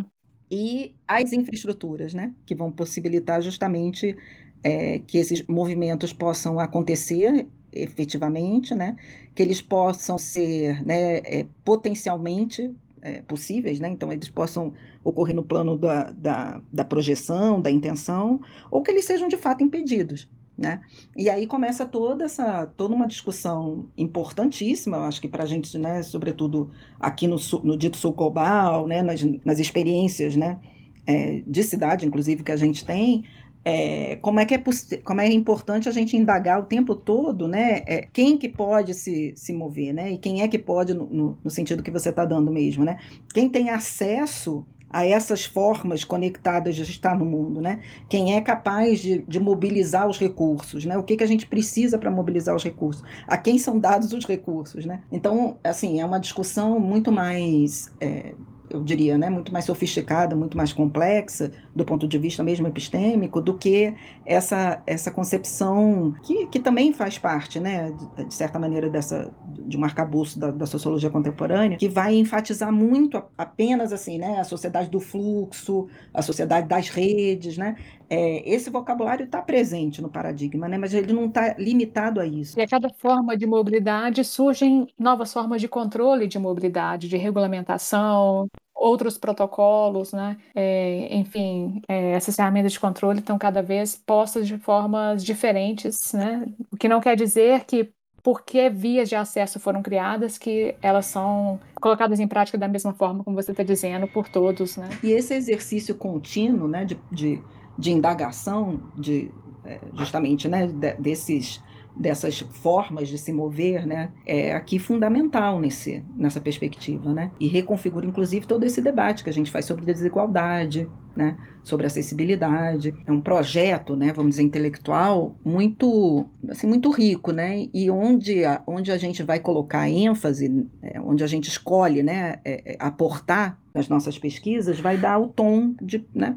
E 0.49 0.95
as 1.07 1.33
infraestruturas, 1.33 2.13
né, 2.13 2.33
que 2.45 2.53
vão 2.53 2.71
possibilitar 2.71 3.41
justamente 3.41 4.15
é, 4.63 4.99
que 4.99 5.17
esses 5.17 5.43
movimentos 5.47 6.13
possam 6.13 6.59
acontecer 6.59 7.47
efetivamente, 7.71 8.73
né, 8.73 8.95
que 9.35 9.41
eles 9.41 9.61
possam 9.61 10.17
ser 10.17 10.83
né, 10.85 11.17
é, 11.17 11.45
potencialmente 11.63 12.73
é, 13.01 13.21
possíveis, 13.21 13.79
né? 13.79 13.89
então 13.89 14.11
eles 14.11 14.29
possam 14.29 14.73
ocorrer 15.09 15.35
no 15.35 15.43
plano 15.43 15.77
da, 15.77 16.11
da, 16.11 16.61
da, 16.71 16.83
projeção, 16.83 17.61
da 17.61 17.71
intenção, 17.71 18.41
ou 18.69 18.81
que 18.81 18.91
eles 18.91 19.05
sejam 19.05 19.27
de 19.27 19.37
fato 19.37 19.63
impedidos. 19.63 20.27
Né? 20.57 20.81
E 21.15 21.29
aí 21.29 21.45
começa 21.45 21.85
toda 21.85 22.25
essa 22.25 22.65
toda 22.65 22.95
uma 22.95 23.05
discussão 23.05 23.89
importantíssima, 23.95 24.97
acho 25.05 25.21
que 25.21 25.27
para 25.27 25.43
a 25.43 25.45
gente, 25.45 25.77
né, 25.77 26.01
sobretudo 26.01 26.71
aqui 26.99 27.27
no, 27.27 27.37
no 27.63 27.77
dito 27.77 27.95
sul 27.95 28.11
global, 28.11 28.87
né, 28.87 29.03
nas, 29.03 29.23
nas 29.45 29.59
experiências 29.59 30.35
né, 30.35 30.59
é, 31.05 31.43
de 31.45 31.63
cidade, 31.63 32.07
inclusive, 32.07 32.43
que 32.43 32.51
a 32.51 32.55
gente 32.55 32.83
tem, 32.83 33.23
é, 33.63 34.15
como, 34.15 34.39
é 34.39 34.45
que 34.45 34.55
é 34.55 34.63
como 35.03 35.19
é 35.19 35.27
importante 35.27 35.89
a 35.89 35.91
gente 35.91 36.15
indagar 36.15 36.57
o 36.57 36.63
tempo 36.63 36.95
todo, 36.95 37.49
né? 37.49 37.83
É, 37.85 38.01
quem 38.13 38.37
que 38.37 38.47
pode 38.47 38.93
se, 38.93 39.33
se 39.35 39.51
mover, 39.51 39.93
né? 39.93 40.13
E 40.13 40.17
quem 40.17 40.41
é 40.41 40.47
que 40.47 40.57
pode, 40.57 40.93
no, 40.93 41.05
no, 41.05 41.37
no 41.43 41.49
sentido 41.51 41.83
que 41.83 41.91
você 41.91 42.09
está 42.09 42.23
dando 42.23 42.49
mesmo, 42.49 42.85
né? 42.85 42.97
Quem 43.33 43.49
tem 43.49 43.69
acesso 43.69 44.65
a 44.89 45.05
essas 45.05 45.45
formas 45.45 46.03
conectadas 46.03 46.75
de 46.75 46.83
estar 46.83 47.17
no 47.17 47.25
mundo, 47.25 47.61
né? 47.61 47.81
Quem 48.07 48.35
é 48.35 48.41
capaz 48.41 48.99
de, 48.99 49.19
de 49.27 49.39
mobilizar 49.39 50.07
os 50.07 50.17
recursos, 50.17 50.85
né? 50.85 50.97
O 50.97 51.03
que, 51.03 51.17
que 51.17 51.23
a 51.23 51.27
gente 51.27 51.45
precisa 51.45 51.97
para 51.97 52.09
mobilizar 52.09 52.55
os 52.55 52.63
recursos? 52.63 53.03
A 53.27 53.37
quem 53.37 53.57
são 53.57 53.79
dados 53.79 54.13
os 54.13 54.25
recursos, 54.25 54.85
né? 54.85 55.01
Então, 55.11 55.57
assim, 55.63 55.99
é 55.99 56.05
uma 56.05 56.19
discussão 56.19 56.79
muito 56.79 57.11
mais 57.11 57.91
é, 57.99 58.33
eu 58.69 58.83
diria, 58.83 59.17
né, 59.17 59.29
muito 59.29 59.51
mais 59.51 59.65
sofisticada, 59.65 60.35
muito 60.35 60.57
mais 60.57 60.73
complexa, 60.73 61.51
do 61.75 61.85
ponto 61.85 62.07
de 62.07 62.17
vista 62.17 62.43
mesmo 62.43 62.67
epistêmico, 62.67 63.41
do 63.41 63.57
que 63.57 63.93
essa, 64.25 64.81
essa 64.85 65.09
concepção 65.11 66.13
que, 66.23 66.47
que 66.47 66.59
também 66.59 66.91
faz 66.91 67.17
parte, 67.17 67.59
né, 67.59 67.93
de, 68.27 68.33
certa 68.33 68.59
maneira, 68.59 68.89
dessa, 68.89 69.31
de 69.65 69.77
um 69.77 69.83
arcabouço 69.83 70.39
da, 70.39 70.51
da, 70.51 70.65
sociologia 70.65 71.09
contemporânea, 71.09 71.77
que 71.77 71.87
vai 71.87 72.15
enfatizar 72.15 72.71
muito 72.71 73.21
apenas 73.37 73.93
assim, 73.93 74.17
né, 74.17 74.39
a 74.39 74.43
sociedade 74.43 74.89
do 74.89 74.99
fluxo, 74.99 75.87
a 76.13 76.21
sociedade 76.21 76.67
das 76.67 76.89
redes, 76.89 77.57
né, 77.57 77.75
é, 78.09 78.47
esse 78.49 78.69
vocabulário 78.69 79.25
está 79.25 79.41
presente 79.41 80.01
no 80.01 80.09
paradigma, 80.09 80.67
né, 80.67 80.77
mas 80.77 80.93
ele 80.93 81.13
não 81.13 81.25
está 81.25 81.55
limitado 81.57 82.19
a 82.19 82.25
isso. 82.25 82.57
E 82.59 82.61
a 82.61 82.67
cada 82.67 82.89
forma 82.89 83.35
de 83.35 83.45
mobilidade 83.45 84.23
surgem 84.23 84.87
novas 84.97 85.33
formas 85.33 85.61
de 85.61 85.67
controle 85.67 86.27
de 86.27 86.39
mobilidade, 86.39 87.09
de 87.09 87.17
regulamentação, 87.17 88.47
outros 88.73 89.17
protocolos, 89.17 90.13
né? 90.13 90.37
É, 90.55 91.15
enfim, 91.15 91.81
é, 91.87 92.11
essas 92.11 92.35
ferramentas 92.35 92.71
de 92.71 92.79
controle 92.79 93.19
estão 93.19 93.37
cada 93.37 93.61
vez 93.61 93.95
postas 93.95 94.47
de 94.47 94.57
formas 94.57 95.25
diferentes, 95.25 96.13
né? 96.13 96.45
O 96.71 96.77
que 96.77 96.87
não 96.87 97.01
quer 97.01 97.15
dizer 97.15 97.65
que 97.65 97.89
porque 98.23 98.69
vias 98.69 99.07
de 99.07 99.15
acesso 99.15 99.57
foram 99.57 99.81
criadas 99.81 100.37
que 100.37 100.75
elas 100.81 101.05
são 101.05 101.59
colocadas 101.79 102.19
em 102.19 102.27
prática 102.27 102.57
da 102.57 102.67
mesma 102.67 102.93
forma 102.93 103.23
como 103.23 103.35
você 103.35 103.51
está 103.51 103.63
dizendo 103.63 104.05
por 104.05 104.27
todos, 104.27 104.75
né? 104.75 104.89
E 105.01 105.11
esse 105.11 105.33
exercício 105.33 105.95
contínuo, 105.95 106.67
né, 106.67 106.83
de, 106.83 106.99
de, 107.09 107.41
de 107.77 107.91
indagação, 107.91 108.79
de 108.97 109.31
é, 109.65 109.79
justamente, 109.95 110.47
né, 110.47 110.67
desses 110.97 111.61
dessas 111.99 112.39
formas 112.39 113.09
de 113.09 113.17
se 113.17 113.33
mover, 113.33 113.87
né, 113.87 114.11
é 114.23 114.53
aqui 114.53 114.77
fundamental 114.77 115.59
nesse, 115.59 116.05
nessa 116.15 116.39
perspectiva, 116.39 117.11
né, 117.11 117.31
e 117.39 117.47
reconfigura 117.47 118.05
inclusive 118.05 118.45
todo 118.45 118.63
esse 118.63 118.81
debate 118.81 119.23
que 119.23 119.31
a 119.31 119.33
gente 119.33 119.49
faz 119.49 119.65
sobre 119.65 119.83
desigualdade, 119.83 120.87
né, 121.17 121.35
sobre 121.63 121.87
acessibilidade. 121.87 122.93
É 123.05 123.11
um 123.11 123.19
projeto, 123.19 123.95
né, 123.95 124.13
vamos 124.13 124.31
dizer, 124.31 124.43
intelectual 124.43 125.35
muito, 125.43 126.25
assim, 126.47 126.67
muito 126.67 126.91
rico, 126.91 127.31
né, 127.31 127.67
e 127.73 127.89
onde 127.89 128.45
a, 128.45 128.61
onde 128.67 128.91
a 128.91 128.97
gente 128.97 129.23
vai 129.23 129.39
colocar 129.39 129.89
ênfase, 129.89 130.67
é, 130.81 131.01
onde 131.01 131.23
a 131.23 131.27
gente 131.27 131.49
escolhe, 131.49 132.03
né, 132.03 132.39
é, 132.45 132.73
é, 132.73 132.77
aportar 132.79 133.59
nas 133.73 133.89
nossas 133.89 134.17
pesquisas, 134.17 134.79
vai 134.79 134.97
dar 134.97 135.17
o 135.19 135.27
tom 135.27 135.73
de, 135.81 136.05
né, 136.13 136.35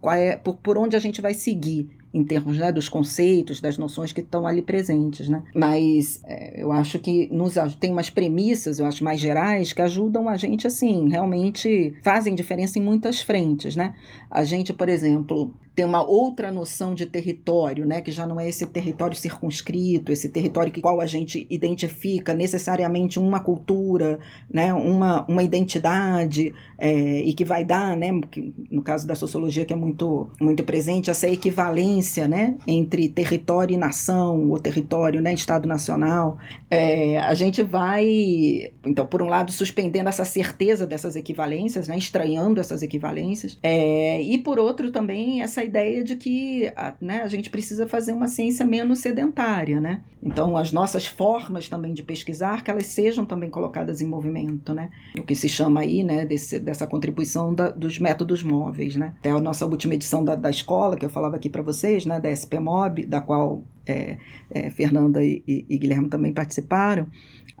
qual 0.00 0.14
é, 0.14 0.36
por, 0.36 0.56
por 0.56 0.78
onde 0.78 0.96
a 0.96 1.00
gente 1.00 1.20
vai 1.20 1.34
seguir 1.34 1.90
em 2.12 2.22
termos 2.22 2.58
né, 2.58 2.70
dos 2.70 2.88
conceitos, 2.88 3.60
das 3.60 3.78
noções 3.78 4.12
que 4.12 4.20
estão 4.20 4.46
ali 4.46 4.60
presentes, 4.60 5.28
né? 5.28 5.42
Mas 5.54 6.20
é, 6.24 6.62
eu 6.62 6.70
acho 6.70 6.98
que 6.98 7.28
nos, 7.32 7.54
tem 7.80 7.90
umas 7.90 8.10
premissas, 8.10 8.78
eu 8.78 8.86
acho 8.86 9.02
mais 9.02 9.18
gerais, 9.18 9.72
que 9.72 9.80
ajudam 9.80 10.28
a 10.28 10.36
gente, 10.36 10.66
assim, 10.66 11.08
realmente 11.08 11.94
fazem 12.02 12.34
diferença 12.34 12.78
em 12.78 12.82
muitas 12.82 13.20
frentes, 13.20 13.74
né? 13.76 13.94
A 14.30 14.44
gente, 14.44 14.72
por 14.72 14.88
exemplo, 14.88 15.52
tem 15.74 15.84
uma 15.84 16.02
outra 16.02 16.50
noção 16.50 16.94
de 16.94 17.06
território, 17.06 17.86
né, 17.86 18.00
que 18.00 18.10
já 18.10 18.26
não 18.26 18.38
é 18.38 18.48
esse 18.48 18.66
território 18.66 19.16
circunscrito, 19.16 20.12
esse 20.12 20.28
território 20.28 20.72
que 20.72 20.80
qual 20.80 21.00
a 21.00 21.06
gente 21.06 21.46
identifica 21.48 22.34
necessariamente 22.34 23.18
uma 23.18 23.40
cultura, 23.40 24.18
né, 24.50 24.72
uma, 24.74 25.24
uma 25.26 25.42
identidade 25.42 26.54
é, 26.78 27.20
e 27.20 27.32
que 27.32 27.44
vai 27.44 27.64
dar, 27.64 27.96
né, 27.96 28.08
que, 28.30 28.52
no 28.70 28.82
caso 28.82 29.06
da 29.06 29.14
sociologia 29.14 29.64
que 29.64 29.72
é 29.72 29.76
muito 29.76 30.30
muito 30.40 30.62
presente 30.64 31.10
essa 31.10 31.28
equivalência, 31.28 32.28
né, 32.28 32.56
entre 32.66 33.08
território 33.08 33.74
e 33.74 33.76
nação, 33.76 34.50
ou 34.50 34.58
território, 34.58 35.20
né, 35.20 35.32
estado 35.32 35.66
nacional. 35.66 36.38
É, 36.70 37.18
a 37.18 37.34
gente 37.34 37.62
vai, 37.62 38.72
então, 38.84 39.06
por 39.06 39.22
um 39.22 39.26
lado, 39.28 39.52
suspendendo 39.52 40.08
essa 40.08 40.24
certeza 40.24 40.86
dessas 40.86 41.16
equivalências, 41.16 41.88
né, 41.88 41.96
estranhando 41.96 42.60
essas 42.60 42.82
equivalências, 42.82 43.58
é, 43.62 44.20
e 44.22 44.38
por 44.38 44.58
outro 44.58 44.90
também 44.90 45.42
essa 45.42 45.61
ideia 45.64 46.02
de 46.02 46.16
que 46.16 46.72
né, 47.00 47.22
a 47.22 47.28
gente 47.28 47.50
precisa 47.50 47.86
fazer 47.86 48.12
uma 48.12 48.28
ciência 48.28 48.64
menos 48.64 49.00
sedentária, 49.00 49.80
né? 49.80 50.02
Então, 50.22 50.56
as 50.56 50.72
nossas 50.72 51.06
formas 51.06 51.68
também 51.68 51.92
de 51.92 52.02
pesquisar, 52.02 52.62
que 52.62 52.70
elas 52.70 52.86
sejam 52.86 53.24
também 53.24 53.50
colocadas 53.50 54.00
em 54.00 54.06
movimento, 54.06 54.72
né? 54.72 54.90
O 55.18 55.22
que 55.22 55.34
se 55.34 55.48
chama 55.48 55.80
aí, 55.80 56.04
né, 56.04 56.24
desse, 56.24 56.60
dessa 56.60 56.86
contribuição 56.86 57.52
da, 57.52 57.70
dos 57.70 57.98
métodos 57.98 58.42
móveis, 58.42 58.94
né? 58.94 59.14
Até 59.18 59.30
a 59.30 59.40
nossa 59.40 59.66
última 59.66 59.94
edição 59.94 60.24
da, 60.24 60.34
da 60.36 60.50
escola, 60.50 60.96
que 60.96 61.04
eu 61.04 61.10
falava 61.10 61.36
aqui 61.36 61.48
para 61.48 61.62
vocês, 61.62 62.06
né, 62.06 62.20
da 62.20 62.30
SPMOB, 62.30 63.06
da 63.06 63.20
qual 63.20 63.64
é, 63.86 64.18
é, 64.50 64.70
Fernanda 64.70 65.24
e, 65.24 65.42
e, 65.46 65.66
e 65.68 65.78
Guilherme 65.78 66.08
também 66.08 66.32
participaram, 66.32 67.08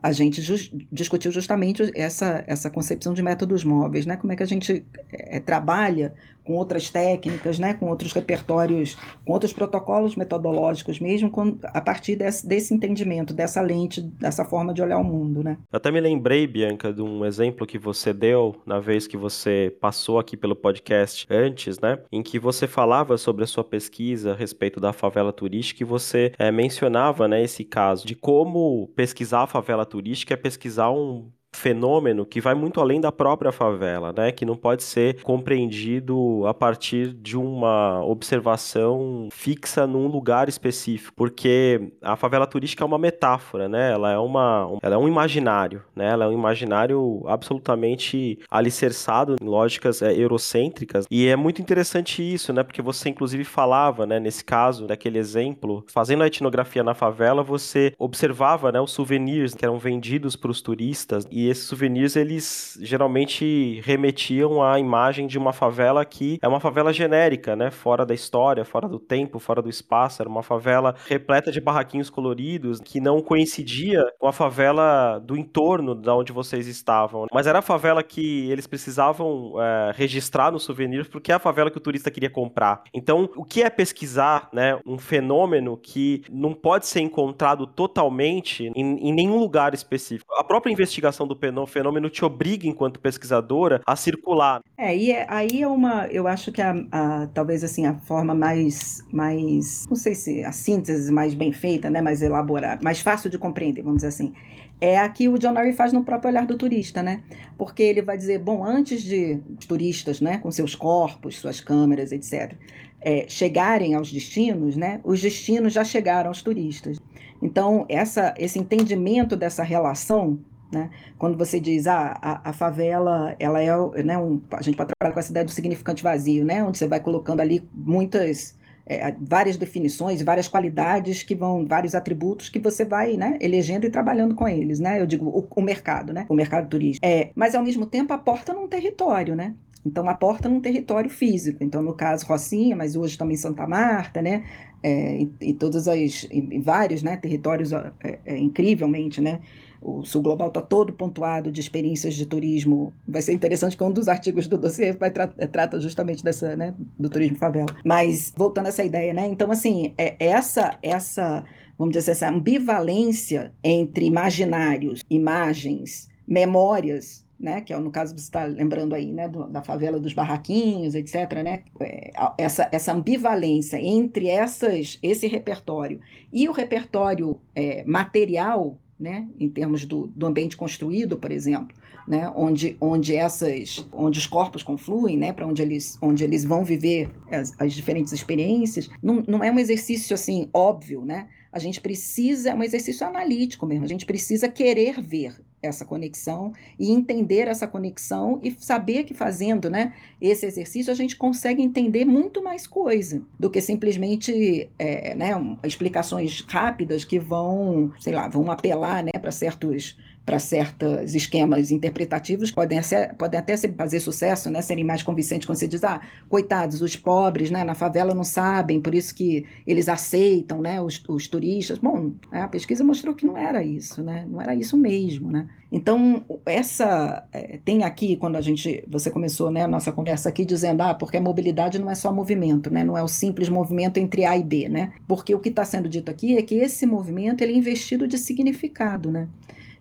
a 0.02 0.10
gente 0.10 0.42
just, 0.42 0.74
discutiu 0.90 1.30
justamente 1.30 1.90
essa, 1.94 2.42
essa 2.46 2.68
concepção 2.68 3.14
de 3.14 3.22
métodos 3.22 3.62
móveis, 3.62 4.04
né? 4.04 4.16
Como 4.16 4.32
é 4.32 4.36
que 4.36 4.42
a 4.42 4.46
gente 4.46 4.84
é, 5.12 5.38
trabalha 5.38 6.12
com 6.44 6.54
outras 6.54 6.90
técnicas, 6.90 7.58
né, 7.58 7.74
com 7.74 7.88
outros 7.88 8.12
repertórios, 8.12 8.96
com 9.24 9.32
outros 9.32 9.52
protocolos 9.52 10.16
metodológicos 10.16 10.98
mesmo, 10.98 11.30
com, 11.30 11.58
a 11.62 11.80
partir 11.80 12.16
desse, 12.16 12.46
desse, 12.46 12.74
entendimento, 12.74 13.32
dessa 13.32 13.60
lente, 13.60 14.00
dessa 14.00 14.44
forma 14.44 14.74
de 14.74 14.82
olhar 14.82 14.98
o 14.98 15.04
mundo, 15.04 15.42
né. 15.42 15.58
Eu 15.72 15.76
até 15.76 15.90
me 15.90 16.00
lembrei, 16.00 16.46
Bianca, 16.46 16.92
de 16.92 17.02
um 17.02 17.24
exemplo 17.24 17.66
que 17.66 17.78
você 17.78 18.12
deu 18.12 18.56
na 18.66 18.80
vez 18.80 19.06
que 19.06 19.16
você 19.16 19.74
passou 19.80 20.18
aqui 20.18 20.36
pelo 20.36 20.56
podcast 20.56 21.26
antes, 21.30 21.78
né, 21.80 21.98
em 22.10 22.22
que 22.22 22.38
você 22.38 22.66
falava 22.66 23.16
sobre 23.16 23.44
a 23.44 23.46
sua 23.46 23.64
pesquisa 23.64 24.32
a 24.32 24.36
respeito 24.36 24.80
da 24.80 24.92
favela 24.92 25.32
turística 25.32 25.82
e 25.82 25.86
você 25.86 26.32
é, 26.38 26.50
mencionava, 26.50 27.28
né, 27.28 27.42
esse 27.42 27.64
caso 27.64 28.06
de 28.06 28.14
como 28.14 28.88
pesquisar 28.96 29.42
a 29.42 29.46
favela 29.46 29.84
turística 29.84 30.34
é 30.34 30.36
pesquisar 30.36 30.90
um 30.90 31.30
fenômeno 31.54 32.24
que 32.24 32.40
vai 32.40 32.54
muito 32.54 32.80
além 32.80 33.00
da 33.00 33.12
própria 33.12 33.52
favela, 33.52 34.12
né? 34.12 34.32
Que 34.32 34.44
não 34.44 34.56
pode 34.56 34.82
ser 34.82 35.22
compreendido 35.22 36.46
a 36.46 36.54
partir 36.54 37.12
de 37.12 37.36
uma 37.36 38.02
observação 38.04 39.28
fixa 39.30 39.86
num 39.86 40.06
lugar 40.06 40.48
específico, 40.48 41.12
porque 41.14 41.92
a 42.00 42.16
favela 42.16 42.46
turística 42.46 42.82
é 42.82 42.86
uma 42.86 42.98
metáfora, 42.98 43.68
né? 43.68 43.92
Ela 43.92 44.12
é 44.12 44.18
uma, 44.18 44.78
ela 44.82 44.94
é 44.94 44.98
um 44.98 45.06
imaginário, 45.06 45.82
né? 45.94 46.10
Ela 46.10 46.24
é 46.24 46.28
um 46.28 46.32
imaginário 46.32 47.22
absolutamente 47.26 48.38
alicerçado 48.50 49.36
em 49.40 49.44
lógicas 49.44 50.02
é, 50.02 50.12
eurocêntricas 50.12 51.06
e 51.10 51.28
é 51.28 51.36
muito 51.36 51.60
interessante 51.60 52.22
isso, 52.22 52.52
né? 52.52 52.62
Porque 52.62 52.82
você 52.82 53.10
inclusive 53.10 53.44
falava, 53.44 54.06
né? 54.06 54.18
Nesse 54.18 54.44
caso, 54.44 54.86
daquele 54.86 55.18
exemplo, 55.18 55.84
fazendo 55.88 56.22
a 56.22 56.26
etnografia 56.26 56.82
na 56.82 56.94
favela, 56.94 57.42
você 57.42 57.92
observava, 57.98 58.72
né? 58.72 58.80
Os 58.80 58.92
souvenirs 58.92 59.54
que 59.54 59.64
eram 59.64 59.78
vendidos 59.78 60.34
para 60.34 60.50
os 60.50 60.62
turistas 60.62 61.26
e 61.30 61.41
esses 61.48 61.64
souvenirs, 61.64 62.16
eles 62.16 62.78
geralmente 62.80 63.80
remetiam 63.84 64.62
à 64.62 64.78
imagem 64.78 65.26
de 65.26 65.38
uma 65.38 65.52
favela 65.52 66.04
que 66.04 66.38
é 66.42 66.48
uma 66.48 66.60
favela 66.60 66.92
genérica, 66.92 67.56
né? 67.56 67.70
Fora 67.70 68.04
da 68.04 68.14
história, 68.14 68.64
fora 68.64 68.88
do 68.88 68.98
tempo, 68.98 69.38
fora 69.38 69.62
do 69.62 69.68
espaço. 69.68 70.22
Era 70.22 70.28
uma 70.28 70.42
favela 70.42 70.94
repleta 71.06 71.50
de 71.50 71.60
barraquinhos 71.60 72.10
coloridos 72.10 72.80
que 72.80 73.00
não 73.00 73.20
coincidia 73.20 74.04
com 74.18 74.26
a 74.26 74.32
favela 74.32 75.18
do 75.18 75.36
entorno 75.36 75.94
da 75.94 76.14
onde 76.14 76.32
vocês 76.32 76.66
estavam. 76.66 77.26
Mas 77.32 77.46
era 77.46 77.58
a 77.60 77.62
favela 77.62 78.02
que 78.02 78.50
eles 78.50 78.66
precisavam 78.66 79.54
é, 79.60 79.92
registrar 79.94 80.50
nos 80.50 80.62
souvenirs 80.62 81.08
porque 81.08 81.32
é 81.32 81.34
a 81.34 81.38
favela 81.38 81.70
que 81.70 81.78
o 81.78 81.80
turista 81.80 82.10
queria 82.10 82.30
comprar. 82.30 82.82
Então, 82.94 83.28
o 83.36 83.44
que 83.44 83.62
é 83.62 83.70
pesquisar, 83.70 84.48
né? 84.52 84.78
Um 84.86 84.98
fenômeno 84.98 85.76
que 85.76 86.22
não 86.30 86.54
pode 86.54 86.86
ser 86.86 87.00
encontrado 87.00 87.66
totalmente 87.66 88.70
em, 88.74 89.08
em 89.08 89.12
nenhum 89.12 89.38
lugar 89.38 89.74
específico. 89.74 90.32
A 90.34 90.44
própria 90.44 90.72
investigação 90.72 91.26
do 91.34 91.66
fenômeno 91.66 92.10
te 92.10 92.24
obriga, 92.24 92.66
enquanto 92.66 93.00
pesquisadora, 93.00 93.80
a 93.86 93.96
circular. 93.96 94.62
É, 94.76 94.96
e 94.96 95.10
é, 95.10 95.26
aí 95.28 95.62
é 95.62 95.68
uma, 95.68 96.06
eu 96.06 96.26
acho 96.26 96.52
que 96.52 96.60
a, 96.62 96.74
a, 96.90 97.26
talvez 97.28 97.64
assim, 97.64 97.86
a 97.86 97.94
forma 98.00 98.34
mais, 98.34 99.04
mais, 99.12 99.86
não 99.88 99.96
sei 99.96 100.14
se 100.14 100.44
a 100.44 100.52
síntese 100.52 101.12
mais 101.12 101.34
bem 101.34 101.52
feita, 101.52 101.90
né, 101.90 102.00
mais 102.00 102.22
elaborada, 102.22 102.80
mais 102.82 103.00
fácil 103.00 103.30
de 103.30 103.38
compreender, 103.38 103.82
vamos 103.82 103.98
dizer 103.98 104.08
assim, 104.08 104.32
é 104.80 104.98
a 104.98 105.08
que 105.08 105.28
o 105.28 105.38
John 105.38 105.52
Norrie 105.52 105.72
faz 105.72 105.92
no 105.92 106.02
próprio 106.02 106.28
olhar 106.28 106.44
do 106.44 106.58
turista, 106.58 107.04
né? 107.04 107.22
Porque 107.56 107.84
ele 107.84 108.02
vai 108.02 108.18
dizer, 108.18 108.40
bom, 108.40 108.64
antes 108.64 109.00
de 109.00 109.38
turistas, 109.68 110.20
né, 110.20 110.38
com 110.38 110.50
seus 110.50 110.74
corpos, 110.74 111.36
suas 111.36 111.60
câmeras, 111.60 112.10
etc., 112.10 112.54
é, 113.00 113.26
chegarem 113.28 113.94
aos 113.94 114.10
destinos, 114.10 114.76
né, 114.76 115.00
os 115.04 115.20
destinos 115.20 115.72
já 115.72 115.84
chegaram 115.84 116.28
aos 116.28 116.42
turistas. 116.42 116.98
Então, 117.40 117.86
essa, 117.88 118.34
esse 118.36 118.58
entendimento 118.58 119.36
dessa 119.36 119.62
relação 119.62 120.40
né? 120.72 120.90
Quando 121.18 121.36
você 121.36 121.60
diz 121.60 121.86
ah, 121.86 122.18
a, 122.20 122.50
a 122.50 122.52
favela, 122.52 123.36
ela 123.38 123.60
é 123.60 124.02
né, 124.02 124.18
um, 124.18 124.40
a 124.50 124.62
gente 124.62 124.76
pode 124.76 124.90
trabalhar 124.98 125.12
com 125.12 125.20
essa 125.20 125.30
ideia 125.30 125.44
do 125.44 125.50
significante 125.50 126.02
vazio, 126.02 126.44
né? 126.44 126.64
onde 126.64 126.78
você 126.78 126.88
vai 126.88 126.98
colocando 126.98 127.40
ali 127.40 127.62
muitas 127.74 128.56
é, 128.86 129.14
várias 129.20 129.56
definições, 129.56 130.22
várias 130.22 130.48
qualidades 130.48 131.22
que 131.22 131.34
vão, 131.34 131.66
vários 131.66 131.94
atributos 131.94 132.48
que 132.48 132.58
você 132.58 132.84
vai, 132.84 133.16
né, 133.16 133.38
elegendo 133.40 133.86
e 133.86 133.90
trabalhando 133.90 134.34
com 134.34 134.48
eles, 134.48 134.80
né? 134.80 135.00
Eu 135.00 135.06
digo 135.06 135.26
o, 135.26 135.46
o 135.54 135.62
mercado, 135.62 136.12
né? 136.12 136.26
O 136.28 136.34
mercado 136.34 136.68
turístico. 136.68 137.06
É, 137.06 137.30
mas 137.34 137.54
ao 137.54 137.62
mesmo 137.62 137.86
tempo 137.86 138.12
aporta 138.12 138.52
num 138.52 138.66
território, 138.66 139.36
né? 139.36 139.54
Então 139.84 140.08
aporta 140.08 140.48
num 140.48 140.60
território 140.60 141.10
físico. 141.10 141.62
Então 141.62 141.82
no 141.82 141.94
caso 141.94 142.26
Rocinha, 142.26 142.74
mas 142.76 142.96
hoje 142.96 143.16
também 143.16 143.36
Santa 143.36 143.66
Marta, 143.66 144.20
né? 144.20 144.44
É, 144.82 145.22
e, 145.22 145.32
e 145.40 145.54
todos 145.54 145.86
os 145.86 146.26
em, 146.30 146.60
vários, 146.60 147.02
né? 147.02 147.16
Territórios 147.16 147.72
é, 147.72 148.18
é, 148.24 148.38
incrivelmente, 148.38 149.20
né? 149.20 149.40
O 149.82 150.04
Sul 150.04 150.22
Global 150.22 150.48
está 150.48 150.62
todo 150.62 150.92
pontuado 150.92 151.50
de 151.50 151.60
experiências 151.60 152.14
de 152.14 152.24
turismo. 152.24 152.92
Vai 153.06 153.20
ser 153.20 153.32
interessante 153.32 153.76
que 153.76 153.82
um 153.82 153.90
dos 153.90 154.08
artigos 154.08 154.46
do 154.46 154.56
dossiê 154.56 154.92
vai 154.92 155.10
tra 155.10 155.26
trata 155.26 155.80
justamente 155.80 156.22
dessa, 156.22 156.56
né, 156.56 156.74
do 156.98 157.10
turismo 157.10 157.36
favela. 157.36 157.74
Mas 157.84 158.32
voltando 158.36 158.66
a 158.66 158.68
essa 158.68 158.84
ideia, 158.84 159.12
né? 159.12 159.26
Então 159.26 159.50
assim, 159.50 159.92
é 159.98 160.14
essa 160.18 160.78
essa, 160.82 161.44
vamos 161.76 161.92
dizer 161.92 162.12
assim, 162.12 162.24
essa 162.24 162.28
ambivalência 162.28 163.52
entre 163.62 164.06
imaginários, 164.06 165.02
imagens, 165.10 166.08
memórias 166.26 167.22
né, 167.42 167.60
que 167.60 167.72
é 167.72 167.78
no 167.78 167.90
caso 167.90 168.16
você 168.16 168.22
está 168.22 168.44
lembrando 168.44 168.94
aí, 168.94 169.10
né, 169.10 169.28
do, 169.28 169.48
da 169.48 169.60
favela 169.62 169.98
dos 169.98 170.12
barraquinhos, 170.12 170.94
etc., 170.94 171.42
né, 171.42 171.64
é, 171.80 172.12
essa, 172.38 172.68
essa 172.70 172.92
ambivalência 172.92 173.78
entre 173.82 174.28
essas, 174.28 174.96
esse 175.02 175.26
repertório 175.26 176.00
e 176.32 176.48
o 176.48 176.52
repertório 176.52 177.40
é, 177.52 177.82
material 177.84 178.78
né, 179.02 179.26
em 179.38 179.48
termos 179.48 179.84
do, 179.84 180.06
do 180.06 180.26
ambiente 180.26 180.56
construído, 180.56 181.16
por 181.16 181.32
exemplo, 181.32 181.76
né, 182.06 182.32
onde, 182.36 182.76
onde 182.80 183.16
essas, 183.16 183.84
onde 183.92 184.20
os 184.20 184.26
corpos 184.28 184.62
confluem, 184.62 185.16
né, 185.16 185.32
para 185.32 185.44
onde 185.44 185.60
eles, 185.60 185.98
onde 186.00 186.22
eles 186.22 186.44
vão 186.44 186.64
viver 186.64 187.10
as, 187.28 187.52
as 187.58 187.72
diferentes 187.72 188.12
experiências, 188.12 188.88
não, 189.02 189.24
não 189.26 189.42
é 189.42 189.50
um 189.50 189.58
exercício 189.58 190.14
assim 190.14 190.48
óbvio, 190.54 191.04
né? 191.04 191.28
A 191.50 191.58
gente 191.58 191.80
precisa, 191.80 192.50
é 192.50 192.54
um 192.54 192.62
exercício 192.62 193.04
analítico 193.04 193.66
mesmo, 193.66 193.84
a 193.84 193.88
gente 193.88 194.06
precisa 194.06 194.48
querer 194.48 195.02
ver 195.02 195.34
essa 195.62 195.84
conexão 195.84 196.52
e 196.78 196.90
entender 196.90 197.46
essa 197.46 197.66
conexão 197.66 198.40
e 198.42 198.54
saber 198.58 199.04
que 199.04 199.14
fazendo 199.14 199.70
né, 199.70 199.94
esse 200.20 200.44
exercício 200.44 200.92
a 200.92 200.96
gente 200.96 201.16
consegue 201.16 201.62
entender 201.62 202.04
muito 202.04 202.42
mais 202.42 202.66
coisa 202.66 203.22
do 203.38 203.48
que 203.48 203.60
simplesmente 203.60 204.68
é, 204.78 205.14
né, 205.14 205.30
explicações 205.64 206.44
rápidas 206.48 207.04
que 207.04 207.18
vão, 207.18 207.92
sei 208.00 208.12
lá, 208.12 208.28
vão 208.28 208.50
apelar 208.50 209.04
né, 209.04 209.12
para 209.12 209.30
certos 209.30 209.96
para 210.24 210.38
certos 210.38 211.14
esquemas 211.14 211.70
interpretativos 211.70 212.50
podem, 212.50 212.80
ser, 212.82 213.14
podem 213.14 213.40
até 213.40 213.56
fazer 213.56 214.00
sucesso, 214.00 214.50
né, 214.50 214.62
serem 214.62 214.84
mais 214.84 215.02
convincentes 215.02 215.46
quando 215.46 215.58
você 215.58 215.66
diz, 215.66 215.82
ah, 215.82 216.00
coitados, 216.28 216.80
os 216.80 216.94
pobres 216.94 217.50
né, 217.50 217.64
na 217.64 217.74
favela 217.74 218.14
não 218.14 218.24
sabem, 218.24 218.80
por 218.80 218.94
isso 218.94 219.14
que 219.14 219.44
eles 219.66 219.88
aceitam 219.88 220.60
né, 220.60 220.80
os, 220.80 221.02
os 221.08 221.26
turistas. 221.26 221.78
Bom, 221.78 222.12
a 222.30 222.46
pesquisa 222.46 222.84
mostrou 222.84 223.14
que 223.14 223.26
não 223.26 223.36
era 223.36 223.62
isso, 223.64 224.02
né, 224.02 224.24
não 224.28 224.40
era 224.40 224.54
isso 224.54 224.76
mesmo. 224.76 225.30
Né? 225.30 225.48
Então, 225.70 226.24
essa 226.46 227.26
é, 227.32 227.58
tem 227.64 227.82
aqui, 227.82 228.16
quando 228.16 228.36
a 228.36 228.40
gente, 228.40 228.84
você 228.86 229.10
começou 229.10 229.50
né, 229.50 229.62
a 229.62 229.68
nossa 229.68 229.90
conversa 229.90 230.28
aqui 230.28 230.44
dizendo, 230.44 230.82
ah, 230.82 230.94
porque 230.94 231.16
a 231.16 231.20
mobilidade 231.20 231.78
não 231.78 231.90
é 231.90 231.94
só 231.94 232.12
movimento, 232.12 232.70
né, 232.70 232.84
não 232.84 232.96
é 232.96 233.02
o 233.02 233.08
simples 233.08 233.48
movimento 233.48 233.96
entre 233.96 234.24
A 234.24 234.36
e 234.36 234.44
B, 234.44 234.68
né, 234.68 234.92
porque 235.08 235.34
o 235.34 235.40
que 235.40 235.48
está 235.48 235.64
sendo 235.64 235.88
dito 235.88 236.10
aqui 236.10 236.36
é 236.36 236.42
que 236.42 236.54
esse 236.56 236.86
movimento 236.86 237.42
ele 237.42 237.54
é 237.54 237.56
investido 237.56 238.06
de 238.06 238.18
significado, 238.18 239.10
né, 239.10 239.28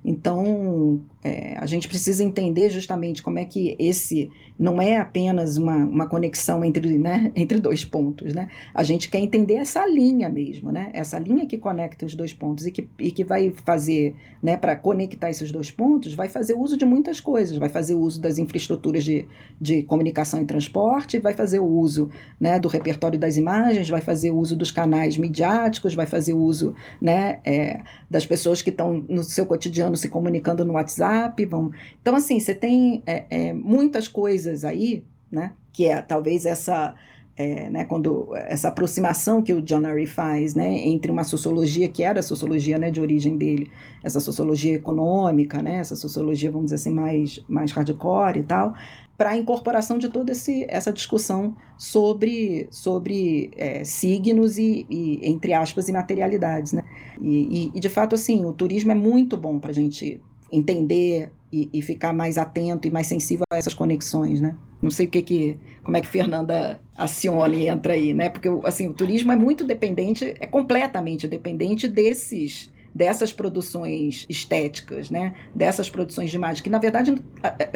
então, 0.03 1.01
é, 1.23 1.55
a 1.57 1.67
gente 1.67 1.87
precisa 1.87 2.23
entender 2.23 2.71
justamente 2.71 3.21
como 3.21 3.37
é 3.37 3.45
que 3.45 3.75
esse 3.77 4.31
não 4.57 4.81
é 4.81 4.97
apenas 4.97 5.57
uma, 5.57 5.75
uma 5.75 6.07
conexão 6.07 6.63
entre, 6.65 6.97
né, 6.97 7.31
entre 7.35 7.59
dois 7.59 7.85
pontos, 7.85 8.33
né? 8.33 8.47
A 8.73 8.83
gente 8.83 9.09
quer 9.09 9.19
entender 9.19 9.55
essa 9.55 9.85
linha 9.85 10.29
mesmo, 10.29 10.71
né? 10.71 10.89
Essa 10.93 11.19
linha 11.19 11.45
que 11.45 11.57
conecta 11.57 12.05
os 12.05 12.15
dois 12.15 12.33
pontos 12.33 12.65
e 12.65 12.71
que, 12.71 12.87
e 12.99 13.11
que 13.11 13.23
vai 13.23 13.53
fazer, 13.63 14.15
né, 14.41 14.57
para 14.57 14.75
conectar 14.75 15.29
esses 15.29 15.51
dois 15.51 15.69
pontos, 15.69 16.13
vai 16.15 16.29
fazer 16.29 16.55
uso 16.55 16.75
de 16.75 16.85
muitas 16.85 17.19
coisas, 17.19 17.57
vai 17.57 17.69
fazer 17.69 17.93
uso 17.93 18.19
das 18.19 18.39
infraestruturas 18.39 19.03
de, 19.03 19.27
de 19.59 19.83
comunicação 19.83 20.41
e 20.41 20.45
transporte, 20.45 21.19
vai 21.19 21.33
fazer 21.33 21.59
uso, 21.59 22.09
né, 22.39 22.59
do 22.59 22.67
repertório 22.67 23.19
das 23.19 23.37
imagens, 23.37 23.89
vai 23.89 24.01
fazer 24.01 24.31
uso 24.31 24.55
dos 24.55 24.71
canais 24.71 25.17
midiáticos, 25.17 25.93
vai 25.93 26.07
fazer 26.07 26.33
uso, 26.33 26.75
né, 26.99 27.39
é, 27.45 27.81
das 28.09 28.25
pessoas 28.25 28.61
que 28.61 28.71
estão 28.71 29.05
no 29.07 29.23
seu 29.23 29.45
cotidiano 29.45 29.90
se 29.95 30.09
comunicando 30.09 30.65
no 30.65 30.73
WhatsApp, 30.73 31.45
vão... 31.45 31.71
Então, 32.01 32.15
assim, 32.15 32.39
você 32.39 32.53
tem 32.55 33.03
é, 33.05 33.25
é, 33.29 33.53
muitas 33.53 34.07
coisas 34.07 34.21
coisas 34.21 34.65
aí, 34.65 35.03
né? 35.31 35.53
Que 35.73 35.87
é 35.87 36.01
talvez 36.01 36.45
essa 36.45 36.93
é, 37.35 37.69
né, 37.69 37.85
quando 37.85 38.35
essa 38.35 38.67
aproximação 38.67 39.41
que 39.41 39.53
o 39.53 39.61
John 39.61 39.85
Arry 39.85 40.05
faz, 40.05 40.53
né, 40.53 40.69
entre 40.85 41.09
uma 41.09 41.23
sociologia 41.23 41.87
que 41.87 42.03
era 42.03 42.19
a 42.19 42.23
sociologia, 42.23 42.77
né, 42.77 42.91
de 42.91 42.99
origem 42.99 43.37
dele, 43.37 43.71
essa 44.03 44.19
sociologia 44.19 44.75
econômica, 44.75 45.61
né, 45.61 45.77
essa 45.77 45.95
sociologia, 45.95 46.51
vamos 46.51 46.65
dizer 46.65 46.75
assim, 46.75 46.91
mais 46.91 47.39
mais 47.47 47.71
hardcore 47.71 48.39
e 48.39 48.43
tal, 48.43 48.75
para 49.21 49.29
a 49.29 49.37
incorporação 49.37 49.99
de 49.99 50.09
toda 50.09 50.31
esse, 50.31 50.65
essa 50.67 50.91
discussão 50.91 51.55
sobre, 51.77 52.67
sobre 52.71 53.51
é, 53.55 53.83
signos 53.83 54.57
e, 54.57 54.83
e, 54.89 55.19
entre 55.21 55.53
aspas, 55.53 55.87
e 55.87 55.91
materialidades, 55.91 56.73
né? 56.73 56.83
E, 57.21 57.69
e, 57.69 57.71
e, 57.75 57.79
de 57.79 57.87
fato, 57.87 58.15
assim, 58.15 58.43
o 58.43 58.51
turismo 58.51 58.91
é 58.91 58.95
muito 58.95 59.37
bom 59.37 59.59
para 59.59 59.69
a 59.69 59.73
gente 59.75 60.19
entender 60.51 61.31
e, 61.53 61.69
e, 61.71 61.83
ficar 61.83 62.13
mais 62.13 62.39
atento 62.39 62.87
e 62.87 62.91
mais 62.91 63.05
sensível 63.05 63.45
a 63.53 63.57
essas 63.57 63.75
conexões, 63.75 64.41
né? 64.41 64.55
Não 64.81 64.89
sei 64.89 65.05
o 65.05 65.09
que 65.09 65.21
que, 65.21 65.59
como 65.83 65.95
é 65.95 66.01
que 66.01 66.07
Fernanda 66.07 66.81
aciona 66.97 67.55
e 67.55 67.67
entra 67.67 67.93
aí, 67.93 68.15
né? 68.15 68.27
Porque 68.27 68.49
assim, 68.63 68.87
o 68.87 68.93
turismo 68.93 69.31
é 69.31 69.35
muito 69.35 69.63
dependente, 69.63 70.33
é 70.39 70.47
completamente 70.47 71.27
dependente 71.27 71.87
desses 71.87 72.71
dessas 72.93 73.31
produções 73.31 74.25
estéticas, 74.29 75.09
né? 75.09 75.33
Dessas 75.55 75.89
produções 75.89 76.29
de 76.29 76.35
imagem 76.35 76.63
que 76.63 76.69
na 76.69 76.79
verdade 76.79 77.15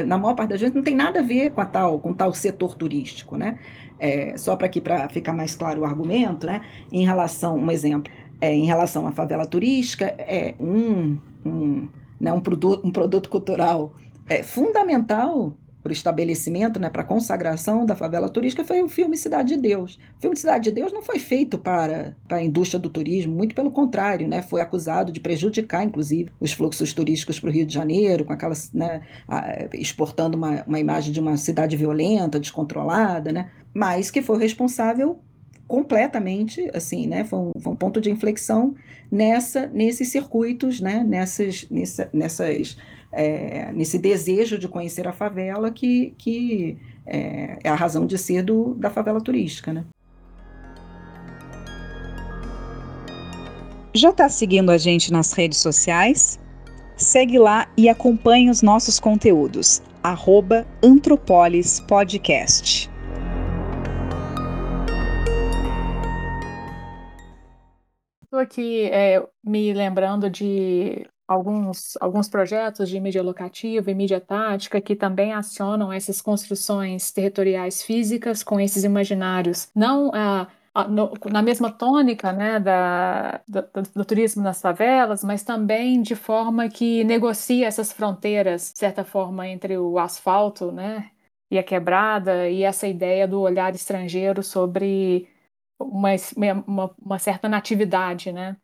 na 0.05 0.17
maior 0.17 0.35
parte 0.35 0.49
das 0.49 0.59
vezes 0.59 0.75
não 0.75 0.83
tem 0.83 0.95
nada 0.95 1.19
a 1.19 1.23
ver 1.23 1.51
com 1.51 1.61
a 1.61 1.65
tal 1.65 1.99
com 1.99 2.13
tal 2.13 2.33
setor 2.33 2.75
turístico, 2.75 3.37
né? 3.37 3.59
É, 3.97 4.37
só 4.37 4.55
para 4.55 4.67
aqui 4.67 4.81
para 4.81 5.07
ficar 5.09 5.33
mais 5.33 5.55
claro 5.55 5.81
o 5.81 5.85
argumento, 5.85 6.45
né? 6.45 6.61
Em 6.91 7.05
relação, 7.05 7.57
um 7.57 7.71
exemplo, 7.71 8.11
é, 8.41 8.53
em 8.53 8.65
relação 8.65 9.07
à 9.07 9.11
favela 9.11 9.45
turística, 9.45 10.05
é 10.05 10.53
um, 10.59 11.17
um 11.45 11.87
né, 12.19 12.31
um, 12.33 12.41
produto, 12.41 12.85
um 12.85 12.91
produto 12.91 13.29
cultural 13.29 13.93
é, 14.27 14.43
fundamental 14.43 15.55
para 15.85 15.91
o 15.91 15.93
estabelecimento, 15.93 16.79
né, 16.79 16.89
para 16.89 17.03
a 17.03 17.05
consagração 17.05 17.85
da 17.85 17.95
favela 17.95 18.27
turística, 18.27 18.63
foi 18.63 18.81
o 18.81 18.89
filme 18.89 19.15
Cidade 19.15 19.49
de 19.49 19.61
Deus. 19.61 19.99
O 20.17 20.21
filme 20.21 20.35
Cidade 20.35 20.63
de 20.63 20.71
Deus 20.71 20.91
não 20.91 21.03
foi 21.03 21.19
feito 21.19 21.59
para, 21.59 22.17
para 22.27 22.37
a 22.37 22.43
indústria 22.43 22.79
do 22.79 22.89
turismo, 22.89 23.35
muito 23.35 23.53
pelo 23.53 23.69
contrário, 23.69 24.27
né, 24.27 24.41
foi 24.41 24.61
acusado 24.61 25.11
de 25.11 25.19
prejudicar, 25.19 25.83
inclusive, 25.83 26.31
os 26.39 26.51
fluxos 26.53 26.91
turísticos 26.91 27.39
para 27.39 27.51
o 27.51 27.53
Rio 27.53 27.67
de 27.67 27.73
Janeiro, 27.75 28.25
com 28.25 28.33
aquelas, 28.33 28.73
né, 28.73 29.03
exportando 29.73 30.35
uma, 30.35 30.63
uma 30.63 30.79
imagem 30.79 31.13
de 31.13 31.19
uma 31.19 31.37
cidade 31.37 31.77
violenta, 31.77 32.39
descontrolada, 32.39 33.31
né, 33.31 33.51
mas 33.71 34.09
que 34.09 34.23
foi 34.23 34.39
responsável 34.39 35.19
completamente, 35.67 36.67
assim, 36.73 37.05
né, 37.05 37.23
foi 37.25 37.37
um, 37.37 37.51
foi 37.59 37.73
um 37.73 37.75
ponto 37.75 38.01
de 38.01 38.09
inflexão 38.09 38.73
nessa, 39.11 39.67
nesses 39.67 40.07
circuitos, 40.07 40.81
né, 40.81 41.03
nessas, 41.07 41.67
nessa, 41.69 42.09
nessas, 42.11 42.75
é, 43.15 43.71
nesse 43.71 43.97
desejo 43.97 44.59
de 44.59 44.67
conhecer 44.67 45.07
a 45.07 45.13
favela 45.13 45.71
que, 45.71 46.13
que 46.17 46.77
é, 47.05 47.57
é 47.63 47.69
a 47.69 47.75
razão 47.75 48.05
de 48.05 48.17
ser 48.17 48.43
do, 48.43 48.73
da 48.75 48.89
favela 48.89 49.21
turística, 49.21 49.71
né. 49.71 49.85
Já 53.93 54.09
está 54.09 54.27
seguindo 54.27 54.71
a 54.71 54.77
gente 54.77 55.11
nas 55.13 55.31
redes 55.31 55.57
sociais? 55.59 56.37
Segue 56.97 57.39
lá 57.39 57.71
e 57.77 57.87
acompanhe 57.87 58.49
os 58.49 58.61
nossos 58.61 58.99
conteúdos. 58.99 59.81
Arroba 60.03 60.67
Antropolis 60.83 61.79
Podcast. 61.79 62.89
Estou 68.23 68.39
aqui 68.39 68.83
é, 68.91 69.25
me 69.41 69.73
lembrando 69.73 70.29
de 70.29 71.07
alguns, 71.27 71.97
alguns 71.99 72.29
projetos 72.29 72.89
de 72.89 72.99
mídia 72.99 73.23
locativa 73.23 73.89
e 73.89 73.95
mídia 73.95 74.21
tática 74.21 74.81
que 74.81 74.95
também 74.95 75.33
acionam 75.33 75.91
essas 75.91 76.21
construções 76.21 77.11
territoriais 77.11 77.81
físicas 77.81 78.43
com 78.43 78.59
esses 78.59 78.83
imaginários, 78.83 79.69
não 79.75 80.11
ah, 80.13 80.47
no, 80.89 81.13
na 81.31 81.41
mesma 81.41 81.71
tônica 81.71 82.33
né, 82.33 82.59
da, 82.59 83.41
do, 83.47 83.63
do, 83.95 84.05
turismo 84.05 84.43
nas 84.43 84.61
favelas, 84.61 85.23
mas 85.23 85.41
também 85.43 86.01
de 86.01 86.15
forma 86.15 86.67
que 86.69 87.03
negocia 87.05 87.67
essas 87.67 87.93
fronteiras, 87.93 88.73
de 88.73 88.79
certa 88.79 89.05
forma, 89.05 89.47
entre 89.47 89.77
o 89.77 89.97
asfalto 89.97 90.71
né, 90.71 91.11
e 91.49 91.57
a 91.57 91.63
quebrada, 91.63 92.49
e 92.49 92.63
essa 92.63 92.87
ideia 92.87 93.27
do 93.27 93.39
olhar 93.39 93.73
estrangeiro 93.73 94.43
sobre 94.43 95.29
uma, 95.79 96.09
uma, 96.67 96.95
uma 97.01 97.19
certa 97.19 97.47
natividade, 97.47 98.31
né? 98.31 98.57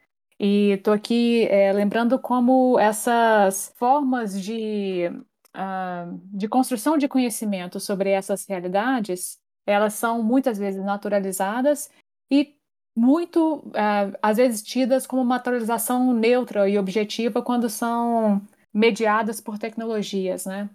E 0.44 0.72
estou 0.72 0.92
aqui 0.92 1.46
é, 1.50 1.72
lembrando 1.72 2.18
como 2.18 2.80
essas 2.80 3.72
formas 3.78 4.42
de, 4.42 5.08
uh, 5.56 6.20
de 6.34 6.48
construção 6.48 6.98
de 6.98 7.08
conhecimento 7.08 7.80
sobre 7.80 8.10
essas 8.10 8.48
realidades, 8.48 9.40
elas 9.68 9.94
são 9.94 10.24
muitas 10.24 10.58
vezes 10.58 10.84
naturalizadas 10.84 11.92
e 12.32 12.56
muito, 12.96 13.58
uh, 13.68 14.18
às 14.20 14.38
vezes, 14.38 14.64
tidas 14.64 15.06
como 15.06 15.22
uma 15.22 15.36
atualização 15.36 16.12
neutra 16.12 16.68
e 16.68 16.76
objetiva 16.80 17.44
quando 17.44 17.70
são 17.70 18.42
mediadas 18.74 19.40
por 19.40 19.60
tecnologias, 19.60 20.48
né? 20.48 20.72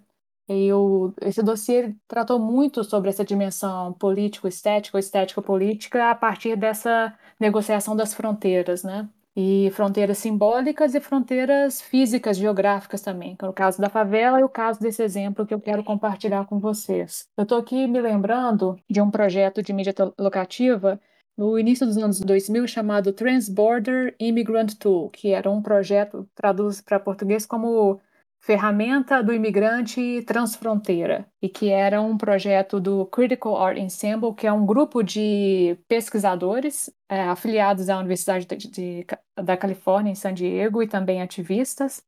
E 0.47 0.71
o, 0.71 1.13
esse 1.21 1.43
dossiê 1.43 1.93
tratou 2.07 2.39
muito 2.39 2.85
sobre 2.85 3.09
essa 3.09 3.25
dimensão 3.25 3.91
político-estética, 3.93 4.97
estético-política, 4.97 6.09
a 6.11 6.15
partir 6.15 6.55
dessa 6.55 7.13
negociação 7.37 7.97
das 7.97 8.13
fronteiras, 8.13 8.81
né? 8.83 9.09
E 9.39 9.69
fronteiras 9.69 10.17
simbólicas 10.17 10.95
e 10.95 10.99
fronteiras 10.99 11.79
físicas, 11.79 12.37
geográficas 12.37 13.01
também, 13.01 13.35
que 13.35 13.45
é 13.45 13.47
o 13.47 13.53
caso 13.53 13.79
da 13.79 13.87
favela 13.87 14.39
e 14.39 14.43
o 14.43 14.49
caso 14.49 14.79
desse 14.79 15.03
exemplo 15.03 15.45
que 15.45 15.53
eu 15.53 15.61
quero 15.61 15.83
compartilhar 15.83 16.47
com 16.47 16.57
vocês. 16.59 17.27
Eu 17.37 17.43
estou 17.43 17.59
aqui 17.59 17.85
me 17.85 18.01
lembrando 18.01 18.75
de 18.89 18.99
um 18.99 19.11
projeto 19.11 19.61
de 19.61 19.71
mídia 19.71 19.93
locativa 20.17 20.99
no 21.37 21.59
início 21.59 21.85
dos 21.85 21.97
anos 21.97 22.19
2000 22.19 22.67
chamado 22.67 23.13
Transborder 23.13 24.15
Immigrant 24.19 24.73
Tool, 24.73 25.11
que 25.11 25.29
era 25.29 25.51
um 25.51 25.61
projeto, 25.61 26.27
traduz 26.33 26.81
para 26.81 26.99
português 26.99 27.45
como 27.45 28.01
Ferramenta 28.39 29.21
do 29.21 29.33
Imigrante 29.33 30.23
Transfronteira, 30.25 31.27
e 31.41 31.49
que 31.49 31.69
era 31.69 32.01
um 32.01 32.17
projeto 32.17 32.79
do 32.79 33.05
Critical 33.07 33.57
Art 33.57 33.77
Ensemble, 33.77 34.33
que 34.33 34.47
é 34.47 34.53
um 34.53 34.65
grupo 34.65 35.03
de 35.03 35.77
pesquisadores 35.87 36.89
é, 37.09 37.23
afiliados 37.23 37.89
à 37.89 37.97
Universidade 37.97 38.45
de, 38.45 38.67
de, 38.69 39.05
da 39.35 39.57
Califórnia, 39.57 40.11
em 40.11 40.15
San 40.15 40.33
Diego, 40.33 40.81
e 40.81 40.87
também 40.87 41.21
ativistas. 41.21 42.01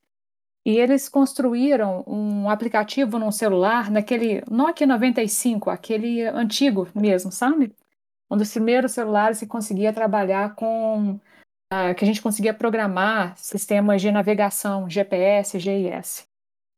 E 0.66 0.78
eles 0.78 1.10
construíram 1.10 2.04
um 2.06 2.50
aplicativo 2.50 3.18
no 3.18 3.32
celular, 3.32 3.90
naquele 3.90 4.44
Nokia 4.50 4.86
95, 4.86 5.70
aquele 5.70 6.24
antigo 6.24 6.88
mesmo, 6.94 7.32
sabe? 7.32 7.74
Um 8.30 8.38
dos 8.38 8.52
primeiros 8.52 8.92
celulares 8.92 9.40
que 9.40 9.48
conseguia 9.48 9.92
trabalhar 9.92 10.56
com 10.56 11.20
que 11.96 12.04
a 12.04 12.08
gente 12.08 12.22
conseguia 12.22 12.54
programar 12.54 13.38
sistemas 13.38 14.02
de 14.02 14.12
navegação, 14.12 14.90
GPS, 14.90 15.60
GIS. 15.60 16.28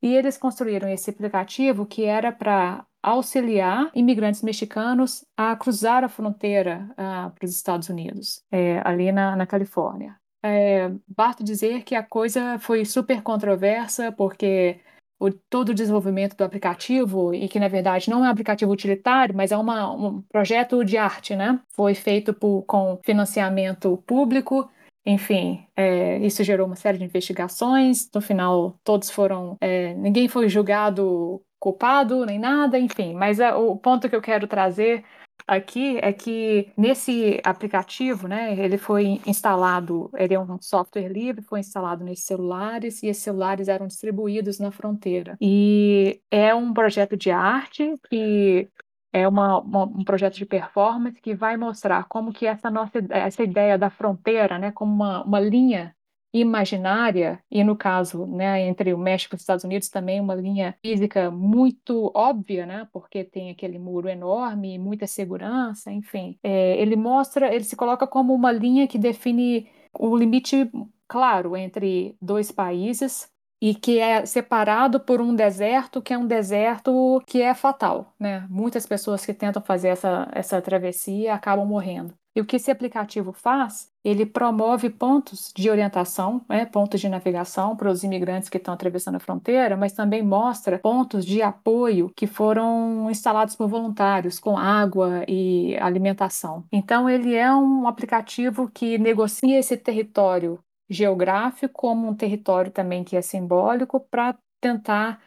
E 0.02 0.14
eles 0.14 0.36
construíram 0.36 0.88
esse 0.88 1.10
aplicativo 1.10 1.86
que 1.86 2.04
era 2.04 2.30
para 2.30 2.84
auxiliar 3.02 3.90
imigrantes 3.94 4.42
mexicanos 4.42 5.24
a 5.36 5.56
cruzar 5.56 6.04
a 6.04 6.08
fronteira 6.08 6.88
uh, 6.92 7.30
para 7.30 7.44
os 7.44 7.50
Estados 7.50 7.88
Unidos, 7.88 8.42
é, 8.50 8.80
ali 8.84 9.10
na, 9.10 9.34
na 9.34 9.46
Califórnia. 9.46 10.16
É, 10.44 10.90
basta 11.06 11.42
dizer 11.42 11.82
que 11.82 11.94
a 11.94 12.02
coisa 12.02 12.58
foi 12.58 12.84
super 12.84 13.22
controversa, 13.22 14.12
porque 14.12 14.80
o, 15.20 15.30
todo 15.30 15.68
o 15.68 15.74
desenvolvimento 15.74 16.36
do 16.36 16.44
aplicativo, 16.44 17.32
e 17.32 17.48
que 17.48 17.60
na 17.60 17.68
verdade 17.68 18.10
não 18.10 18.24
é 18.24 18.28
um 18.28 18.32
aplicativo 18.32 18.72
utilitário, 18.72 19.36
mas 19.36 19.52
é 19.52 19.56
uma, 19.56 19.92
um 19.92 20.20
projeto 20.22 20.84
de 20.84 20.96
arte, 20.96 21.36
né? 21.36 21.60
Foi 21.70 21.94
feito 21.94 22.34
por, 22.34 22.62
com 22.62 22.98
financiamento 23.04 23.96
público 24.04 24.68
enfim, 25.04 25.66
é, 25.76 26.18
isso 26.18 26.44
gerou 26.44 26.66
uma 26.66 26.76
série 26.76 26.98
de 26.98 27.04
investigações. 27.04 28.08
No 28.14 28.20
final, 28.20 28.78
todos 28.84 29.10
foram. 29.10 29.56
É, 29.60 29.94
ninguém 29.94 30.28
foi 30.28 30.48
julgado 30.48 31.42
culpado 31.58 32.26
nem 32.26 32.40
nada, 32.40 32.78
enfim. 32.78 33.14
Mas 33.14 33.38
é, 33.38 33.54
o 33.54 33.76
ponto 33.76 34.08
que 34.08 34.16
eu 34.16 34.20
quero 34.20 34.48
trazer 34.48 35.04
aqui 35.46 35.98
é 36.02 36.12
que 36.12 36.72
nesse 36.76 37.40
aplicativo, 37.44 38.26
né, 38.28 38.54
ele 38.58 38.78
foi 38.78 39.20
instalado, 39.26 40.10
ele 40.16 40.34
é 40.34 40.40
um 40.40 40.60
software 40.60 41.08
livre, 41.08 41.42
foi 41.42 41.60
instalado 41.60 42.04
nesses 42.04 42.24
celulares 42.24 43.02
e 43.02 43.08
esses 43.08 43.22
celulares 43.22 43.68
eram 43.68 43.86
distribuídos 43.86 44.58
na 44.58 44.70
fronteira. 44.70 45.36
E 45.40 46.20
é 46.30 46.54
um 46.54 46.72
projeto 46.72 47.16
de 47.16 47.30
arte 47.30 47.94
que 48.08 48.68
é 49.12 49.28
uma, 49.28 49.60
uma, 49.60 49.84
um 49.84 50.04
projeto 50.04 50.36
de 50.36 50.46
performance 50.46 51.20
que 51.20 51.34
vai 51.34 51.56
mostrar 51.56 52.04
como 52.08 52.32
que 52.32 52.46
essa 52.46 52.70
nossa 52.70 52.98
essa 53.10 53.42
ideia 53.42 53.76
da 53.76 53.90
fronteira, 53.90 54.58
né, 54.58 54.72
como 54.72 54.92
uma, 54.92 55.22
uma 55.24 55.40
linha 55.40 55.94
imaginária 56.34 57.42
e 57.50 57.62
no 57.62 57.76
caso, 57.76 58.26
né, 58.26 58.62
entre 58.66 58.94
o 58.94 58.98
México 58.98 59.34
e 59.34 59.36
os 59.36 59.42
Estados 59.42 59.64
Unidos 59.64 59.90
também 59.90 60.18
uma 60.18 60.34
linha 60.34 60.74
física 60.80 61.30
muito 61.30 62.10
óbvia, 62.14 62.64
né, 62.64 62.88
porque 62.90 63.22
tem 63.22 63.50
aquele 63.50 63.78
muro 63.78 64.08
enorme, 64.08 64.78
muita 64.78 65.06
segurança, 65.06 65.92
enfim, 65.92 66.38
é, 66.42 66.80
ele 66.80 66.96
mostra, 66.96 67.54
ele 67.54 67.64
se 67.64 67.76
coloca 67.76 68.06
como 68.06 68.34
uma 68.34 68.50
linha 68.50 68.88
que 68.88 68.98
define 68.98 69.68
o 69.92 70.16
limite 70.16 70.70
claro 71.06 71.54
entre 71.54 72.16
dois 72.20 72.50
países 72.50 73.30
e 73.62 73.76
que 73.76 74.00
é 74.00 74.26
separado 74.26 74.98
por 74.98 75.20
um 75.20 75.32
deserto 75.36 76.02
que 76.02 76.12
é 76.12 76.18
um 76.18 76.26
deserto 76.26 77.22
que 77.24 77.40
é 77.40 77.54
fatal, 77.54 78.12
né? 78.18 78.44
Muitas 78.50 78.84
pessoas 78.84 79.24
que 79.24 79.32
tentam 79.32 79.62
fazer 79.62 79.90
essa, 79.90 80.28
essa 80.32 80.60
travessia 80.60 81.32
acabam 81.32 81.64
morrendo. 81.64 82.12
E 82.34 82.40
o 82.40 82.44
que 82.44 82.56
esse 82.56 82.72
aplicativo 82.72 83.32
faz? 83.32 83.88
Ele 84.02 84.26
promove 84.26 84.90
pontos 84.90 85.52
de 85.54 85.70
orientação, 85.70 86.44
né, 86.48 86.64
pontos 86.64 87.00
de 87.00 87.08
navegação 87.08 87.76
para 87.76 87.90
os 87.90 88.02
imigrantes 88.02 88.48
que 88.48 88.56
estão 88.56 88.74
atravessando 88.74 89.16
a 89.16 89.20
fronteira, 89.20 89.76
mas 89.76 89.92
também 89.92 90.22
mostra 90.24 90.78
pontos 90.78 91.24
de 91.24 91.40
apoio 91.40 92.10
que 92.16 92.26
foram 92.26 93.08
instalados 93.10 93.54
por 93.54 93.68
voluntários, 93.68 94.40
com 94.40 94.56
água 94.56 95.24
e 95.28 95.76
alimentação. 95.76 96.64
Então, 96.72 97.08
ele 97.08 97.34
é 97.36 97.54
um 97.54 97.86
aplicativo 97.86 98.68
que 98.68 98.98
negocia 98.98 99.58
esse 99.58 99.76
território 99.76 100.58
geográfico 100.92 101.72
como 101.74 102.08
um 102.08 102.14
território 102.14 102.70
também 102.70 103.02
que 103.02 103.16
é 103.16 103.22
simbólico 103.22 104.00
para 104.00 104.36
tentar 104.60 105.20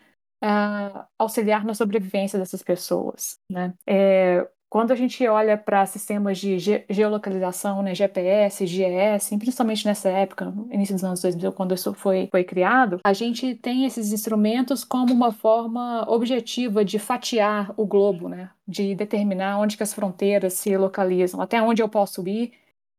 uh, 0.44 1.06
auxiliar 1.18 1.66
na 1.66 1.74
sobrevivência 1.74 2.40
dessas 2.40 2.64
pessoas. 2.64 3.38
Né? 3.52 3.74
É, 3.88 4.48
quando 4.70 4.92
a 4.92 4.96
gente 4.96 5.26
olha 5.26 5.58
para 5.58 5.86
sistemas 5.86 6.38
de 6.38 6.60
ge 6.60 6.84
geolocalização, 6.90 7.82
né, 7.82 7.96
GPS, 7.96 8.68
GES, 8.68 9.30
principalmente 9.40 9.86
nessa 9.86 10.10
época, 10.10 10.54
início 10.70 10.96
dos 10.96 11.04
anos 11.04 11.22
2000, 11.22 11.54
quando 11.54 11.74
isso 11.74 11.94
foi, 11.94 12.28
foi 12.30 12.44
criado, 12.44 13.00
a 13.04 13.14
gente 13.14 13.56
tem 13.56 13.86
esses 13.86 14.12
instrumentos 14.12 14.84
como 14.84 15.14
uma 15.14 15.32
forma 15.32 16.04
objetiva 16.10 16.84
de 16.84 17.00
fatiar 17.00 17.74
o 17.78 17.86
globo, 17.86 18.28
né, 18.28 18.50
de 18.68 18.94
determinar 18.96 19.60
onde 19.60 19.78
que 19.78 19.84
as 19.84 19.94
fronteiras 19.94 20.54
se 20.56 20.76
localizam, 20.76 21.40
até 21.40 21.62
onde 21.62 21.82
eu 21.82 21.88
posso 21.88 22.28
ir 22.28 22.52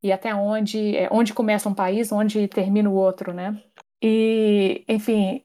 e 0.03 0.13
até 0.13 0.35
onde, 0.35 0.97
é, 0.97 1.09
onde 1.11 1.35
começa 1.35 1.69
um 1.69 1.75
país, 1.75 2.13
onde 2.13 2.49
termina 2.49 2.89
o 2.89 2.95
outro, 2.95 3.33
né? 3.33 3.61
E, 4.03 4.85
enfim, 4.89 5.43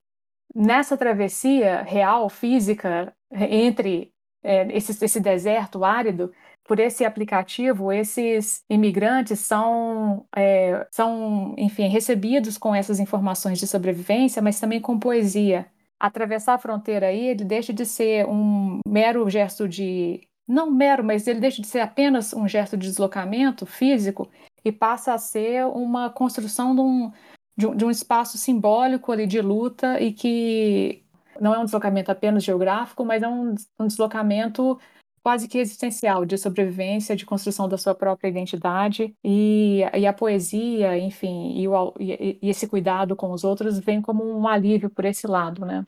nessa 0.54 0.98
travessia 0.98 1.82
real, 1.84 2.30
física, 2.30 3.14
entre 3.32 4.14
é, 4.44 4.68
esse, 4.76 5.04
esse 5.04 5.20
deserto 5.20 5.84
árido, 5.84 6.32
por 6.64 6.80
esse 6.80 7.04
aplicativo, 7.04 7.92
esses 7.92 8.64
imigrantes 8.70 9.40
são, 9.40 10.26
é, 10.36 10.88
são, 10.92 11.56
enfim, 11.58 11.88
recebidos 11.88 12.58
com 12.58 12.74
essas 12.74 13.00
informações 13.00 13.60
de 13.60 13.68
sobrevivência, 13.68 14.42
mas 14.42 14.60
também 14.60 14.80
com 14.80 15.00
poesia. 15.00 15.68
Atravessar 16.00 16.56
a 16.56 16.58
fronteira 16.58 17.08
aí, 17.08 17.28
ele 17.28 17.46
deixa 17.46 17.74
de 17.74 17.86
ser 17.86 18.26
um 18.28 18.80
mero 18.88 19.30
gesto 19.30 19.68
de 19.68 20.22
não 20.52 20.70
mero, 20.70 21.02
mas 21.02 21.26
ele 21.28 21.40
deixa 21.40 21.62
de 21.62 21.68
ser 21.68 21.80
apenas 21.80 22.34
um 22.34 22.46
gesto 22.46 22.76
de 22.76 22.88
deslocamento 22.88 23.66
físico 23.66 24.30
e 24.66 24.72
passa 24.72 25.14
a 25.14 25.18
ser 25.18 25.66
uma 25.68 26.10
construção 26.10 26.76
de 26.76 26.82
um, 26.82 27.12
de 27.58 27.68
um, 27.68 27.76
de 27.76 27.86
um 27.86 27.90
espaço 27.90 28.38
simbólico 28.38 29.14
ali 29.14 29.26
de 29.26 29.40
luta 29.42 30.00
e 30.02 30.12
que 30.12 31.04
não 31.40 31.56
é 31.56 31.60
um 31.60 31.64
deslocamento 31.64 32.12
apenas 32.12 32.44
geográfico, 32.44 33.06
mas 33.06 33.24
é 33.24 33.28
um, 33.30 33.56
um 33.80 33.88
deslocamento 33.88 34.78
quase 35.24 35.48
que 35.48 35.58
existencial 35.58 36.26
de 36.26 36.38
sobrevivência, 36.38 37.16
de 37.16 37.26
construção 37.26 37.70
da 37.70 37.78
sua 37.78 37.96
própria 37.96 38.28
identidade 38.28 39.16
e, 39.24 39.82
e 39.98 40.06
a 40.06 40.12
poesia, 40.12 40.98
enfim, 40.98 41.58
e, 41.62 41.68
o, 41.68 41.94
e, 41.98 42.40
e 42.42 42.50
esse 42.50 42.68
cuidado 42.68 43.16
com 43.16 43.32
os 43.32 43.46
outros 43.46 43.80
vem 43.80 44.02
como 44.02 44.24
um 44.26 44.48
alívio 44.48 44.90
por 44.90 45.06
esse 45.06 45.28
lado, 45.28 45.66
né? 45.66 45.86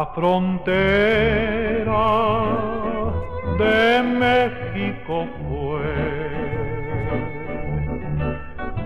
La 0.00 0.06
frontera 0.14 2.04
de 3.62 4.02
México 4.24 5.16
fue. 5.46 5.92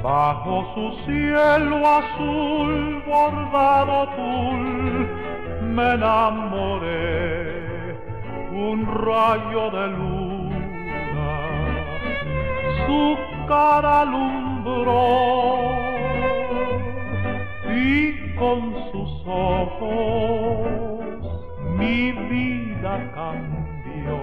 Bajo 0.02 0.54
su 0.74 0.84
cielo 1.06 1.76
azul, 2.02 2.72
bordado 3.06 3.92
azul, 4.06 4.62
me 5.76 5.86
enamoré, 5.98 7.06
un 8.70 8.78
rayo 9.06 9.64
de 9.76 9.86
luna, 9.98 11.32
su 12.86 13.02
cara 13.46 14.00
alumbró 14.00 15.04
y 17.72 18.34
con 18.36 18.58
sus 18.90 19.10
ojos 19.26 20.83
mi 21.84 22.12
vida 22.28 23.12
cambió. 23.14 24.18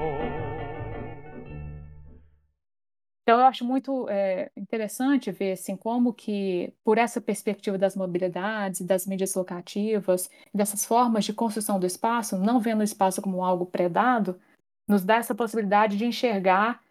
Então, 3.24 3.40
eu 3.40 3.46
acho 3.46 3.64
muito 3.64 4.10
é, 4.10 4.52
interessante 4.58 5.32
ver 5.32 5.54
assim, 5.54 5.78
como 5.78 6.12
que, 6.12 6.74
por 6.84 6.98
essa 6.98 7.22
perspectiva 7.22 7.78
das 7.78 7.96
mobilidades, 7.96 8.82
das 8.82 9.06
mídias 9.06 9.36
locativas, 9.36 10.30
dessas 10.54 10.86
formas 10.86 11.24
de 11.24 11.34
construção 11.34 11.80
do 11.80 11.86
espaço, 11.86 12.38
não 12.38 12.60
vendo 12.60 12.82
o 12.82 12.84
espaço 12.84 13.22
como 13.22 13.44
algo 13.44 13.66
predado, 13.66 14.40
nos 14.88 15.04
dá 15.04 15.18
essa 15.18 15.36
possibilidade 15.36 15.98
de 15.98 16.06
enxergar 16.06 16.82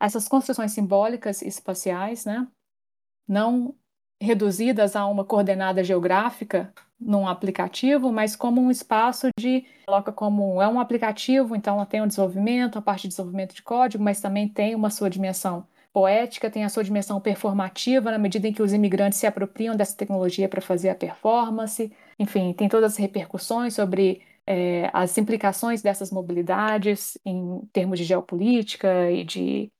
essas 0.00 0.28
construções 0.28 0.72
simbólicas 0.72 1.42
espaciais, 1.42 2.24
né? 2.24 2.46
não 3.26 3.74
reduzidas 4.22 4.96
a 4.96 5.06
uma 5.06 5.24
coordenada 5.24 5.82
geográfica 5.82 6.72
num 7.00 7.26
aplicativo, 7.26 8.12
mas 8.12 8.36
como 8.36 8.60
um 8.60 8.70
espaço 8.70 9.28
de 9.38 9.64
coloca 9.84 10.12
como 10.12 10.62
é 10.62 10.68
um 10.68 10.78
aplicativo, 10.78 11.56
então 11.56 11.74
ela 11.74 11.86
tem 11.86 12.00
um 12.00 12.06
desenvolvimento, 12.06 12.78
a 12.78 12.82
parte 12.82 13.02
de 13.02 13.08
desenvolvimento 13.08 13.54
de 13.54 13.62
código, 13.62 14.02
mas 14.02 14.20
também 14.20 14.48
tem 14.48 14.74
uma 14.74 14.90
sua 14.90 15.10
dimensão 15.10 15.66
poética, 15.92 16.50
tem 16.50 16.64
a 16.64 16.68
sua 16.68 16.84
dimensão 16.84 17.20
performativa 17.20 18.10
na 18.10 18.18
medida 18.18 18.48
em 18.48 18.52
que 18.52 18.62
os 18.62 18.72
imigrantes 18.72 19.18
se 19.18 19.26
apropriam 19.26 19.76
dessa 19.76 19.96
tecnologia 19.96 20.48
para 20.48 20.60
fazer 20.62 20.88
a 20.88 20.94
performance. 20.94 21.92
Enfim, 22.18 22.52
tem 22.52 22.68
todas 22.68 22.92
as 22.92 22.98
repercussões 22.98 23.74
sobre 23.74 24.22
é, 24.46 24.90
as 24.92 25.16
implicações 25.18 25.82
dessas 25.82 26.10
mobilidades 26.10 27.18
em 27.24 27.60
termos 27.72 27.98
de 27.98 28.04
geopolítica 28.04 29.10
e 29.10 29.24
de 29.24 29.70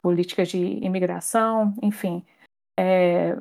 políticas 0.00 0.48
de 0.48 0.58
imigração, 0.58 1.74
enfim. 1.82 2.24
É, 2.78 3.36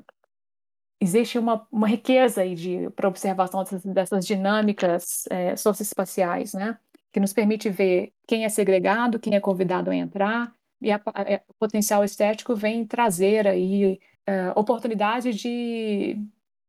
existe 1.00 1.38
uma, 1.38 1.68
uma 1.72 1.88
riqueza 1.88 2.42
aí 2.42 2.90
para 2.92 3.08
observação 3.08 3.64
dessas, 3.64 3.84
dessas 3.84 4.26
dinâmicas 4.26 5.26
é, 5.30 5.56
socioespaciais, 5.56 6.54
né? 6.54 6.78
Que 7.12 7.20
nos 7.20 7.34
permite 7.34 7.70
ver 7.70 8.14
quem 8.28 8.46
é 8.46 8.50
segregado, 8.50 9.20
quem 9.20 9.36
é 9.36 9.40
convidado 9.40 9.90
a 9.92 9.96
entrar, 9.96 10.54
e 10.82 10.92
a, 10.92 10.98
a, 10.98 11.42
o 11.48 11.54
potencial 11.56 12.04
estético 12.04 12.56
vem 12.56 12.86
trazer 12.86 13.48
aí 13.48 14.00
é, 14.26 14.52
oportunidade 14.56 15.34
de 15.34 16.18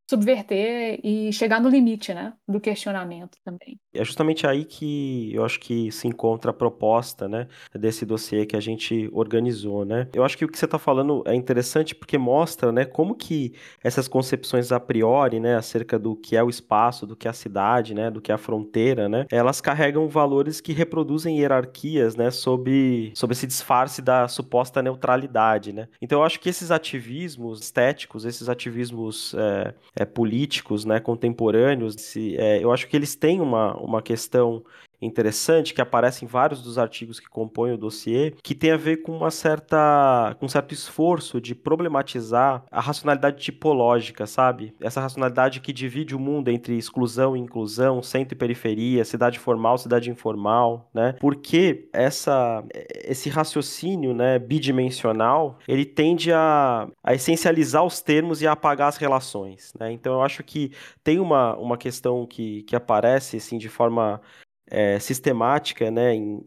subverter 0.08 1.00
e 1.02 1.32
chegar 1.32 1.60
no 1.60 1.68
limite, 1.68 2.14
né, 2.14 2.32
do 2.48 2.60
questionamento 2.60 3.38
também. 3.44 3.78
É 3.92 4.04
justamente 4.04 4.46
aí 4.46 4.64
que 4.64 5.34
eu 5.34 5.44
acho 5.44 5.58
que 5.58 5.90
se 5.90 6.06
encontra 6.06 6.50
a 6.50 6.54
proposta, 6.54 7.28
né, 7.28 7.48
desse 7.74 8.06
dossiê 8.06 8.46
que 8.46 8.56
a 8.56 8.60
gente 8.60 9.08
organizou, 9.12 9.84
né. 9.84 10.08
Eu 10.14 10.24
acho 10.24 10.38
que 10.38 10.44
o 10.44 10.48
que 10.48 10.58
você 10.58 10.64
está 10.64 10.78
falando 10.78 11.22
é 11.26 11.34
interessante 11.34 11.94
porque 11.94 12.16
mostra, 12.16 12.70
né, 12.70 12.84
como 12.84 13.14
que 13.14 13.54
essas 13.82 14.06
concepções 14.06 14.70
a 14.70 14.78
priori, 14.78 15.40
né, 15.40 15.56
acerca 15.56 15.98
do 15.98 16.14
que 16.14 16.36
é 16.36 16.42
o 16.42 16.48
espaço, 16.48 17.06
do 17.06 17.16
que 17.16 17.26
é 17.26 17.30
a 17.30 17.34
cidade, 17.34 17.94
né, 17.94 18.10
do 18.10 18.20
que 18.20 18.30
é 18.30 18.34
a 18.34 18.38
fronteira, 18.38 19.08
né, 19.08 19.26
elas 19.30 19.60
carregam 19.60 20.08
valores 20.08 20.60
que 20.60 20.72
reproduzem 20.72 21.38
hierarquias, 21.38 22.14
né, 22.14 22.30
sobre, 22.30 23.12
sobre 23.14 23.34
esse 23.34 23.46
disfarce 23.46 24.00
da 24.00 24.28
suposta 24.28 24.80
neutralidade, 24.82 25.72
né. 25.72 25.88
Então 26.00 26.20
eu 26.20 26.24
acho 26.24 26.38
que 26.38 26.48
esses 26.48 26.70
ativismos 26.70 27.60
estéticos, 27.60 28.24
esses 28.24 28.48
ativismos 28.48 29.34
é, 29.34 29.74
é, 29.96 30.04
políticos, 30.04 30.84
né, 30.84 31.00
contemporâneos, 31.00 31.94
se, 31.98 32.36
é, 32.36 32.62
eu 32.62 32.72
acho 32.72 32.86
que 32.88 32.96
eles 32.96 33.16
têm 33.16 33.40
uma 33.40 33.74
uma 33.78 34.02
questão 34.02 34.62
interessante 35.06 35.74
que 35.74 35.80
aparece 35.80 36.24
em 36.24 36.28
vários 36.28 36.62
dos 36.62 36.78
artigos 36.78 37.20
que 37.20 37.28
compõem 37.28 37.72
o 37.72 37.78
dossiê, 37.78 38.34
que 38.42 38.54
tem 38.54 38.72
a 38.72 38.76
ver 38.76 38.98
com 38.98 39.12
uma 39.12 39.30
certa 39.30 40.36
com 40.38 40.46
um 40.46 40.48
certo 40.48 40.72
esforço 40.74 41.40
de 41.40 41.54
problematizar 41.54 42.64
a 42.70 42.80
racionalidade 42.80 43.42
tipológica, 43.42 44.26
sabe? 44.26 44.74
Essa 44.80 45.00
racionalidade 45.00 45.60
que 45.60 45.72
divide 45.72 46.14
o 46.14 46.18
mundo 46.18 46.48
entre 46.48 46.76
exclusão 46.76 47.36
e 47.36 47.40
inclusão, 47.40 48.02
centro 48.02 48.34
e 48.34 48.38
periferia, 48.38 49.04
cidade 49.04 49.38
formal, 49.38 49.78
cidade 49.78 50.10
informal, 50.10 50.88
né? 50.92 51.14
Porque 51.20 51.88
essa 51.92 52.64
esse 53.04 53.28
raciocínio, 53.28 54.12
né, 54.12 54.38
bidimensional, 54.38 55.58
ele 55.66 55.84
tende 55.84 56.32
a, 56.32 56.88
a 57.02 57.14
essencializar 57.14 57.84
os 57.84 58.00
termos 58.00 58.42
e 58.42 58.46
a 58.46 58.52
apagar 58.52 58.88
as 58.88 58.96
relações, 58.96 59.72
né? 59.78 59.92
Então 59.92 60.14
eu 60.14 60.22
acho 60.22 60.42
que 60.42 60.72
tem 61.02 61.18
uma, 61.18 61.56
uma 61.56 61.76
questão 61.76 62.26
que, 62.26 62.62
que 62.64 62.74
aparece 62.74 63.36
assim 63.36 63.58
de 63.58 63.68
forma 63.68 64.20
é, 64.70 64.98
sistemática 64.98 65.90
né, 65.90 66.14
em, 66.14 66.42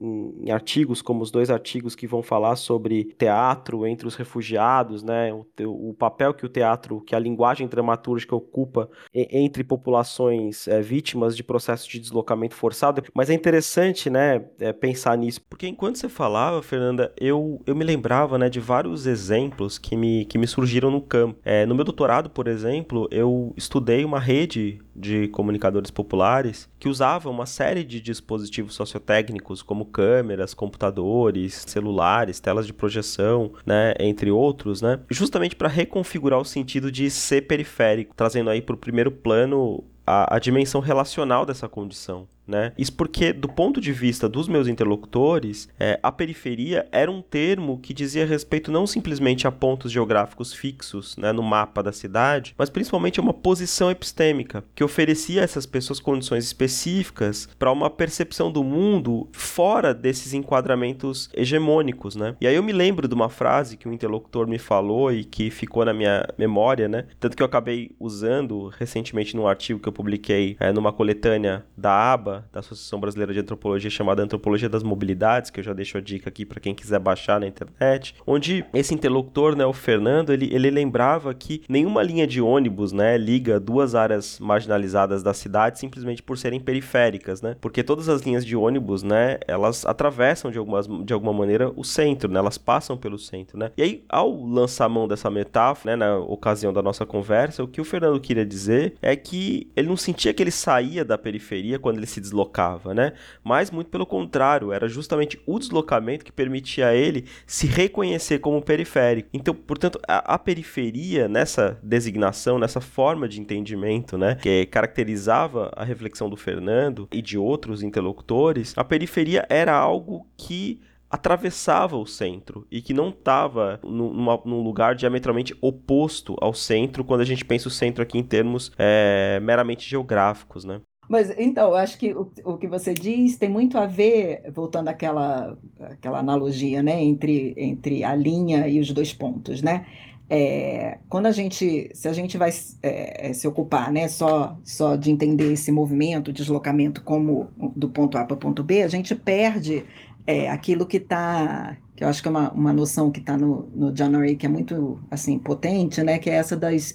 em, 0.46 0.52
artigos, 0.52 1.02
como 1.02 1.22
os 1.22 1.32
dois 1.32 1.50
artigos 1.50 1.96
que 1.96 2.08
vão 2.08 2.22
falar 2.22 2.56
sobre 2.56 3.06
teatro 3.18 3.86
entre 3.86 4.08
os 4.08 4.16
refugiados, 4.16 5.04
né, 5.04 5.34
o, 5.34 5.90
o 5.90 5.94
papel 5.94 6.34
que 6.34 6.46
o 6.46 6.50
teatro, 6.50 7.02
que 7.02 7.16
a 7.16 7.20
linguagem 7.20 7.68
dramatúrgica 7.68 8.36
ocupa 8.36 8.90
entre 9.14 9.64
populações 9.64 10.68
é, 10.68 10.82
vítimas 10.82 11.36
de 11.36 11.44
processos 11.44 11.88
de 11.88 12.00
deslocamento 12.00 12.56
forçado. 12.56 13.04
Mas 13.14 13.30
é 13.30 13.34
interessante 13.34 14.10
né, 14.10 14.46
é, 14.60 14.74
pensar 14.74 15.18
nisso, 15.18 15.42
porque 15.50 15.68
enquanto 15.68 15.98
você 15.98 16.10
falava, 16.10 16.62
Fernanda, 16.62 17.14
eu, 17.20 17.62
eu 17.66 17.76
me 17.76 17.84
lembrava 17.84 18.38
né, 18.38 18.50
de 18.50 18.60
vários 18.60 19.06
exemplos 19.06 19.78
que 19.78 19.96
me, 19.96 20.26
que 20.26 20.38
me 20.38 20.48
surgiram 20.48 20.92
no 20.92 21.02
campo. 21.02 21.40
É, 21.44 21.66
no 21.66 21.76
meu 21.76 21.86
doutorado, 21.86 22.30
por 22.30 22.48
exemplo, 22.48 23.08
eu 23.12 23.54
estudei 23.56 24.04
uma 24.04 24.20
rede 24.20 24.80
de 25.00 25.28
comunicadores 25.30 25.90
populares 25.90 26.70
que 26.78 26.90
usava 26.90 27.30
uma 27.30 27.46
série 27.46 27.84
de 27.84 28.02
dispositivos 28.02 28.74
sociotécnicos 28.74 29.62
como 29.62 29.86
câmeras, 29.86 30.54
computadores, 30.54 31.64
celulares, 31.68 32.40
telas 32.40 32.68
de 32.68 32.74
projeção, 32.74 33.54
né, 33.66 33.94
entre 34.00 34.30
outros, 34.30 34.82
né, 34.82 35.00
justamente 35.10 35.56
para 35.56 35.70
reconfigurar 35.70 36.40
o 36.40 36.46
sentido 36.46 36.92
de 36.92 37.10
ser 37.10 37.44
periférico, 37.44 38.14
trazendo 38.16 38.50
aí 38.50 38.62
para 38.62 38.76
o 38.76 38.78
primeiro 38.78 39.12
plano 39.12 39.84
a, 40.06 40.36
a 40.36 40.40
dimensão 40.40 40.82
relacional 40.82 41.46
dessa 41.46 41.70
condição. 41.70 42.28
Né? 42.50 42.74
Isso 42.76 42.94
porque, 42.94 43.32
do 43.32 43.48
ponto 43.48 43.80
de 43.80 43.92
vista 43.94 44.28
dos 44.28 44.48
meus 44.48 44.68
interlocutores, 44.68 45.70
é, 45.80 46.00
a 46.02 46.12
periferia 46.12 46.88
era 46.92 47.12
um 47.12 47.22
termo 47.22 47.78
que 47.78 47.94
dizia 47.94 48.26
respeito 48.26 48.72
não 48.72 48.88
simplesmente 48.88 49.48
a 49.48 49.52
pontos 49.52 49.92
geográficos 49.92 50.52
fixos 50.52 51.16
né, 51.16 51.32
no 51.32 51.44
mapa 51.44 51.84
da 51.84 51.92
cidade, 51.92 52.56
mas 52.58 52.70
principalmente 52.70 53.20
a 53.20 53.24
uma 53.24 53.34
posição 53.34 53.92
epistêmica 53.92 54.64
que 54.74 54.84
oferecia 54.84 55.42
a 55.42 55.44
essas 55.44 55.68
pessoas 55.68 56.00
condições 56.00 56.44
específicas 56.44 57.48
para 57.60 57.72
uma 57.72 57.88
percepção 57.88 58.52
do 58.52 58.64
mundo 58.64 59.30
fora 59.32 59.94
desses 59.94 60.34
enquadramentos 60.34 61.30
hegemônicos. 61.34 62.16
Né? 62.16 62.36
E 62.42 62.48
aí 62.48 62.56
eu 62.56 62.64
me 62.64 62.74
lembro 62.74 63.08
de 63.08 63.14
uma 63.14 63.30
frase 63.30 63.78
que 63.78 63.88
um 63.88 63.94
interlocutor 63.94 64.48
me 64.48 64.58
falou 64.58 65.14
e 65.14 65.24
que 65.24 65.52
ficou 65.52 65.86
na 65.86 65.94
minha 65.94 66.28
memória, 66.36 66.88
né? 66.88 67.06
tanto 67.20 67.38
que 67.38 67.44
eu 67.44 67.48
acabei 67.48 67.92
usando 68.00 68.70
recentemente 68.70 69.36
num 69.36 69.48
artigo 69.48 69.80
que 69.80 69.88
eu 69.88 69.94
publiquei 69.94 70.58
é, 70.60 70.72
numa 70.72 70.92
coletânea 70.92 71.64
da 71.78 72.12
aba 72.12 72.39
da 72.52 72.60
Associação 72.60 73.00
Brasileira 73.00 73.34
de 73.34 73.40
Antropologia 73.40 73.90
chamada 73.90 74.24
Antropologia 74.24 74.70
das 74.70 74.84
Mobilidades, 74.84 75.50
que 75.50 75.60
eu 75.60 75.64
já 75.64 75.74
deixo 75.74 75.98
a 75.98 76.02
dica 76.02 76.30
aqui 76.30 76.46
para 76.46 76.60
quem 76.60 76.74
quiser 76.74 77.00
baixar 77.00 77.40
na 77.40 77.48
internet, 77.48 78.16
onde 78.26 78.66
esse 78.74 78.94
interlocutor, 78.94 79.56
né, 79.56 79.66
o 79.66 79.74
Fernando, 79.74 80.32
ele, 80.32 80.50
ele 80.54 80.70
lembrava 80.70 81.34
que 81.34 81.64
nenhuma 81.68 82.04
linha 82.04 82.26
de 82.26 82.42
ônibus, 82.42 82.92
né, 82.92 83.18
liga 83.18 83.60
duas 83.60 83.96
áreas 83.96 84.40
marginalizadas 84.40 85.24
da 85.24 85.34
cidade 85.34 85.80
simplesmente 85.80 86.22
por 86.22 86.38
serem 86.38 86.60
periféricas, 86.60 87.42
né? 87.42 87.56
Porque 87.60 87.84
todas 87.84 88.10
as 88.10 88.22
linhas 88.22 88.46
de 88.46 88.56
ônibus, 88.56 89.04
né, 89.04 89.40
elas 89.48 89.86
atravessam 89.86 90.52
de, 90.52 90.58
algumas, 90.58 90.88
de 90.88 91.14
alguma 91.14 91.34
maneira 91.34 91.72
o 91.76 91.84
centro, 91.84 92.32
né? 92.32 92.40
Elas 92.40 92.58
passam 92.58 92.98
pelo 92.98 93.18
centro, 93.18 93.58
né? 93.58 93.72
E 93.78 93.82
aí, 93.82 94.04
ao 94.10 94.32
lançar 94.32 94.86
a 94.86 94.90
mão 94.90 95.08
dessa 95.08 95.30
metáfora, 95.30 95.96
né, 95.96 96.06
na 96.06 96.18
ocasião 96.18 96.74
da 96.74 96.82
nossa 96.82 97.06
conversa, 97.06 97.64
o 97.64 97.68
que 97.68 97.82
o 97.82 97.86
Fernando 97.86 98.20
queria 98.20 98.46
dizer 98.46 98.96
é 99.02 99.16
que 99.16 99.70
ele 99.76 99.88
não 99.88 99.98
sentia 99.98 100.34
que 100.34 100.42
ele 100.44 100.52
saía 100.52 101.04
da 101.06 101.18
periferia 101.18 101.80
quando 101.80 101.98
ele 101.98 102.06
se 102.06 102.20
deslocava, 102.30 102.94
né? 102.94 103.14
Mas 103.44 103.72
muito 103.72 103.90
pelo 103.90 104.06
contrário, 104.06 104.72
era 104.72 104.88
justamente 104.88 105.42
o 105.46 105.60
deslocamento 105.60 106.24
que 106.24 106.32
permitia 106.32 106.88
a 106.88 106.96
ele 106.96 107.26
se 107.46 107.68
reconhecer 107.68 108.40
como 108.40 108.62
periférico. 108.62 109.30
Então, 109.34 109.54
portanto, 109.54 110.00
a, 110.08 110.36
a 110.36 110.40
periferia 110.40 111.28
nessa 111.28 111.80
designação, 111.84 112.60
nessa 112.60 112.82
forma 112.82 113.28
de 113.28 113.40
entendimento, 113.42 114.18
né, 114.18 114.36
que 114.36 114.66
caracterizava 114.68 115.72
a 115.76 115.84
reflexão 115.84 116.30
do 116.30 116.38
Fernando 116.38 117.08
e 117.12 117.22
de 117.22 117.38
outros 117.38 117.84
interlocutores, 117.84 118.74
a 118.78 118.84
periferia 118.84 119.46
era 119.50 119.74
algo 119.76 120.28
que 120.38 120.82
atravessava 121.10 121.98
o 121.98 122.06
centro 122.06 122.68
e 122.70 122.82
que 122.82 122.94
não 122.94 123.10
estava 123.10 123.80
num 123.84 124.62
lugar 124.62 124.94
diametralmente 124.94 125.58
oposto 125.60 126.36
ao 126.40 126.54
centro 126.54 127.04
quando 127.04 127.22
a 127.22 127.26
gente 127.26 127.44
pensa 127.44 127.68
o 127.68 127.72
centro 127.72 128.04
aqui 128.04 128.18
em 128.18 128.24
termos 128.24 128.72
é, 128.78 129.40
meramente 129.42 129.90
geográficos, 129.90 130.64
né? 130.64 130.82
Mas 131.10 131.34
então, 131.40 131.70
eu 131.70 131.76
acho 131.76 131.98
que 131.98 132.14
o, 132.14 132.32
o 132.46 132.56
que 132.56 132.68
você 132.68 132.94
diz 132.94 133.36
tem 133.36 133.50
muito 133.50 133.80
a 133.80 133.88
ver, 133.88 134.44
voltando 134.54 134.90
àquela, 134.90 135.58
àquela 135.80 136.20
analogia, 136.20 136.84
né, 136.84 137.04
entre, 137.04 137.56
entre 137.58 138.04
a 138.04 138.16
linha 138.16 138.68
e 138.68 138.80
os 138.80 138.92
dois 138.92 139.12
pontos, 139.12 139.64
né? 139.64 139.88
É, 140.30 141.00
quando 141.10 141.26
a 141.26 141.32
gente, 141.32 141.90
se 141.92 142.08
a 142.08 142.14
gente 142.14 142.38
vai 142.38 142.52
é, 142.84 143.34
se 143.34 143.48
ocupar, 143.48 143.92
né, 143.92 144.08
só, 144.08 144.56
só 144.64 144.96
de 144.96 145.10
entender 145.10 145.52
esse 145.52 145.72
movimento, 145.72 146.32
deslocamento 146.32 147.02
como 147.02 147.50
do 147.76 147.90
ponto 147.90 148.16
A 148.16 148.24
para 148.24 148.36
o 148.36 148.38
ponto 148.38 148.64
B, 148.64 148.84
a 148.84 148.88
gente 148.88 149.16
perde 149.16 149.84
é, 150.26 150.50
aquilo 150.50 150.86
que 150.86 150.98
está, 150.98 151.78
que 151.96 152.04
eu 152.04 152.08
acho 152.08 152.22
que 152.22 152.28
é 152.28 152.32
uma, 152.32 152.52
uma 152.52 152.74
noção 152.74 153.12
que 153.12 153.20
está 153.20 153.38
no, 153.38 153.70
no 153.74 153.92
John 153.92 154.12
que 154.38 154.46
é 154.46 154.50
muito 154.50 155.00
assim 155.10 155.38
potente, 155.40 156.04
né, 156.04 156.20
que 156.20 156.30
é 156.30 156.34
essa 156.34 156.56
das 156.56 156.94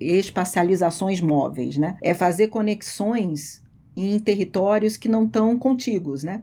espacializações 0.00 1.20
móveis, 1.20 1.76
né? 1.76 1.96
É 2.02 2.14
fazer 2.14 2.48
conexões 2.48 3.62
em 3.96 4.18
territórios 4.18 4.96
que 4.96 5.08
não 5.08 5.24
estão 5.24 5.58
contíguos, 5.58 6.24
né? 6.24 6.42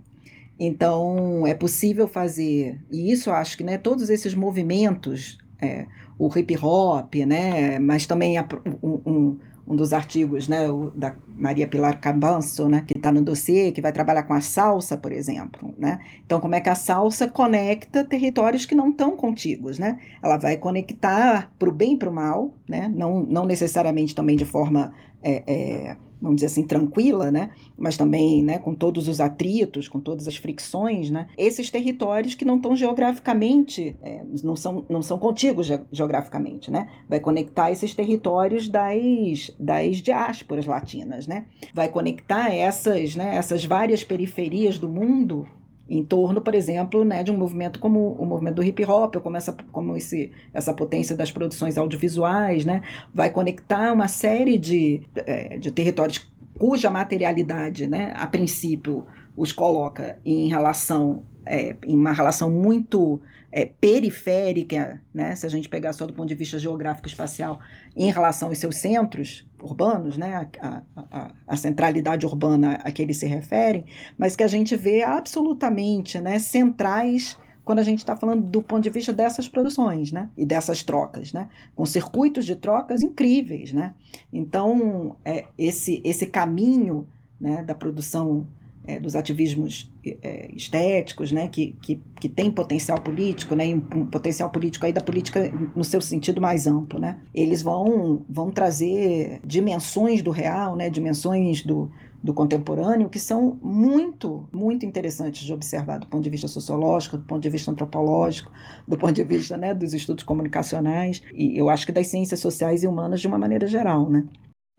Então, 0.59 1.47
é 1.47 1.53
possível 1.53 2.07
fazer, 2.07 2.78
e 2.91 3.11
isso 3.11 3.32
acho 3.32 3.57
que 3.57 3.63
né, 3.63 3.78
todos 3.78 4.09
esses 4.09 4.36
movimentos, 4.36 5.38
é, 5.61 5.86
o 6.17 6.30
hip 6.38 6.57
hop, 6.61 7.15
né, 7.26 7.80
mas 7.80 8.05
também 8.05 8.38
a, 8.38 8.45
um, 8.84 8.99
um, 9.05 9.39
um, 9.70 9.76
dos 9.76 9.93
artigos 9.93 10.47
né, 10.47 10.65
da 10.95 11.15
Maria 11.28 11.67
Pilar 11.67 11.99
Cabanso, 11.99 12.67
né, 12.67 12.84
que 12.88 12.97
está 12.97 13.11
no 13.11 13.22
dossiê, 13.22 13.72
que 13.72 13.82
vai 13.82 13.91
trabalhar 13.91 14.24
com 14.24 14.34
a 14.34 14.41
salsa, 14.41 14.97
por 14.97 15.11
exemplo. 15.11 15.74
Né? 15.78 15.99
Então, 16.26 16.39
como 16.39 16.55
é 16.55 16.61
que 16.61 16.70
a 16.70 16.76
salsa 16.76 17.28
conecta 17.28 18.03
territórios 18.03 18.65
que 18.65 18.76
não 18.76 18.89
estão 18.89 19.15
contíguos? 19.15 19.78
Né? 19.78 19.99
Ela 20.24 20.38
vai 20.38 20.57
conectar 20.57 21.51
para 21.59 21.70
o 21.70 21.72
bem 21.72 21.93
e 21.93 21.97
para 21.97 22.09
o 22.09 22.13
mal, 22.13 22.53
né? 22.67 22.91
não, 22.93 23.22
não 23.22 23.45
necessariamente 23.45 24.15
também 24.15 24.36
de 24.36 24.45
forma. 24.45 24.93
É, 25.22 25.43
é, 25.45 25.97
vamos 26.22 26.38
dizer 26.38 26.47
assim, 26.47 26.63
tranquila, 26.63 27.32
né? 27.32 27.51
mas 27.78 27.97
também 27.97 28.43
né, 28.43 28.59
com 28.59 28.74
todos 28.74 29.07
os 29.07 29.20
atritos, 29.20 29.88
com 29.88 29.99
todas 29.99 30.28
as 30.28 30.36
fricções, 30.36 31.09
né? 31.09 31.28
esses 31.38 31.70
territórios 31.70 32.36
que 32.36 32.45
não 32.45 32.57
estão 32.57 32.76
geograficamente, 32.76 33.95
é, 34.01 34.24
não, 34.43 34.55
são, 34.55 34.86
não 34.89 35.01
são 35.01 35.17
contíguos 35.17 35.67
ge 35.67 35.80
geograficamente, 35.91 36.70
né? 36.70 36.89
vai 37.07 37.20
conectar 37.20 37.72
esses 37.72 37.93
territórios 37.93 38.67
das, 38.67 39.51
das 39.59 39.97
diásporas 39.97 40.65
latinas, 40.65 41.28
né? 41.28 41.45
vai 41.74 41.89
conectar 41.89 42.53
essas, 42.53 43.15
né, 43.15 43.36
essas 43.36 43.63
várias 43.65 44.03
periferias 44.03 44.78
do 44.78 44.89
mundo 44.89 45.47
em 45.90 46.04
torno, 46.04 46.40
por 46.40 46.54
exemplo, 46.54 47.04
né, 47.04 47.24
de 47.24 47.32
um 47.32 47.38
movimento 47.38 47.80
como 47.80 48.14
o 48.14 48.26
movimento 48.26 48.56
do 48.56 48.64
hip 48.64 48.84
hop, 48.86 49.16
ou 49.16 49.22
como, 49.22 49.36
essa, 49.36 49.56
como 49.72 49.98
esse, 49.98 50.32
essa 50.54 50.74
potência 50.74 51.16
das 51.16 51.32
produções 51.32 51.78
audiovisuais, 51.78 52.64
né, 52.64 52.82
vai 53.14 53.30
conectar 53.30 53.92
uma 53.92 54.08
série 54.08 54.58
de, 54.58 55.02
é, 55.16 55.58
de 55.58 55.72
territórios 55.72 56.30
cuja 56.58 56.90
materialidade, 56.90 57.88
né, 57.88 58.14
a 58.16 58.28
princípio, 58.28 59.06
os 59.36 59.52
coloca 59.52 60.20
em 60.26 60.48
relação, 60.50 61.24
é, 61.46 61.76
em 61.88 61.96
uma 61.96 62.12
relação 62.12 62.52
muito 62.52 63.20
é, 63.52 63.66
periférica, 63.66 65.02
né, 65.14 65.36
se 65.36 65.45
a 65.45 65.50
gente 65.50 65.68
pegar 65.68 65.93
só 65.93 66.06
do 66.06 66.14
ponto 66.14 66.28
de 66.28 66.36
vista 66.36 66.60
geográfico 66.60 67.08
espacial, 67.08 67.60
em 67.95 68.12
relação 68.12 68.50
aos 68.50 68.58
seus 68.58 68.78
centros 68.78 69.47
urbanos, 69.62 70.18
né, 70.18 70.47
a, 70.62 70.82
a, 70.95 71.32
a, 71.47 71.58
centralidade 71.58 72.26
urbana 72.26 72.80
a 72.84 72.91
que 72.91 73.02
eles 73.02 73.18
se 73.18 73.26
referem, 73.26 73.86
mas 74.18 74.36
que 74.36 74.43
a 74.43 74.47
gente 74.47 74.76
vê 74.76 75.04
absolutamente 75.04 76.20
né, 76.20 76.39
centrais 76.39 77.38
quando 77.66 77.80
a 77.80 77.84
gente 77.84 78.00
está 78.00 78.16
falando 78.16 78.41
do 78.41 78.64
ponto 78.64 78.82
de 78.82 78.89
vista 78.89 79.14
dessas 79.14 79.47
produções, 79.47 80.12
né, 80.12 80.30
e 80.38 80.45
dessas 80.45 80.84
trocas, 80.84 81.34
né, 81.34 81.50
com 81.76 81.86
circuitos 81.86 82.45
de 82.45 82.56
trocas 82.56 83.02
incríveis, 83.02 83.74
né. 83.74 83.93
Então, 84.32 85.16
é, 85.26 85.45
esse 85.58 86.02
esse 86.04 86.26
caminho 86.26 87.08
né, 87.39 87.64
da 87.64 87.76
produção 87.76 88.47
é, 88.86 89.00
dos 89.00 89.16
ativismos 89.16 89.91
é, 90.22 90.49
estéticos, 90.55 91.32
né, 91.32 91.47
que, 91.47 91.76
que, 91.82 92.01
que 92.20 92.30
tem 92.30 92.49
potencial 92.51 92.99
político, 92.99 93.55
né, 93.55 93.66
um, 93.68 93.99
um, 93.99 94.05
potencial 94.05 94.49
político 94.49 94.86
aí 94.86 94.93
da 94.93 95.01
política 95.01 95.51
no 95.76 95.84
seu 95.84 96.01
sentido 96.01 96.41
mais 96.41 96.66
amplo, 96.68 96.99
né, 96.99 97.20
eles 97.34 97.62
vão, 97.62 98.26
vão 98.30 98.51
trazer 98.51 99.39
dimensões 99.45 100.22
do 100.22 100.32
real, 100.32 100.76
né, 100.76 100.89
dimensões 100.89 101.64
do, 101.64 101.91
do 102.22 102.34
contemporâneo 102.34 103.10
que 103.10 103.20
são 103.20 103.57
muito, 103.62 104.47
muito 104.51 104.86
interessantes 104.86 105.43
de 105.43 105.53
observar 105.53 105.99
do 105.99 106.07
ponto 106.07 106.24
de 106.24 106.30
vista 106.30 106.47
sociológico, 106.47 107.18
do 107.18 107.24
ponto 107.24 107.41
de 107.41 107.49
vista 107.49 107.72
antropológico, 107.72 108.51
do 108.88 108.97
ponto 108.97 109.14
de 109.14 109.24
vista 109.24 109.57
né, 109.57 109.74
dos 109.74 109.93
estudos 109.93 110.24
comunicacionais 110.24 111.22
e 111.34 111.57
eu 111.57 111.70
acho 111.70 111.86
que 111.86 111.91
das 111.91 112.07
ciências 112.07 112.39
sociais 112.39 112.84
e 112.84 112.88
humanas 112.88 113.22
de 113.22 113.28
uma 113.28 113.38
maneira 113.38 113.68
geral, 113.68 114.10
né. 114.10 114.26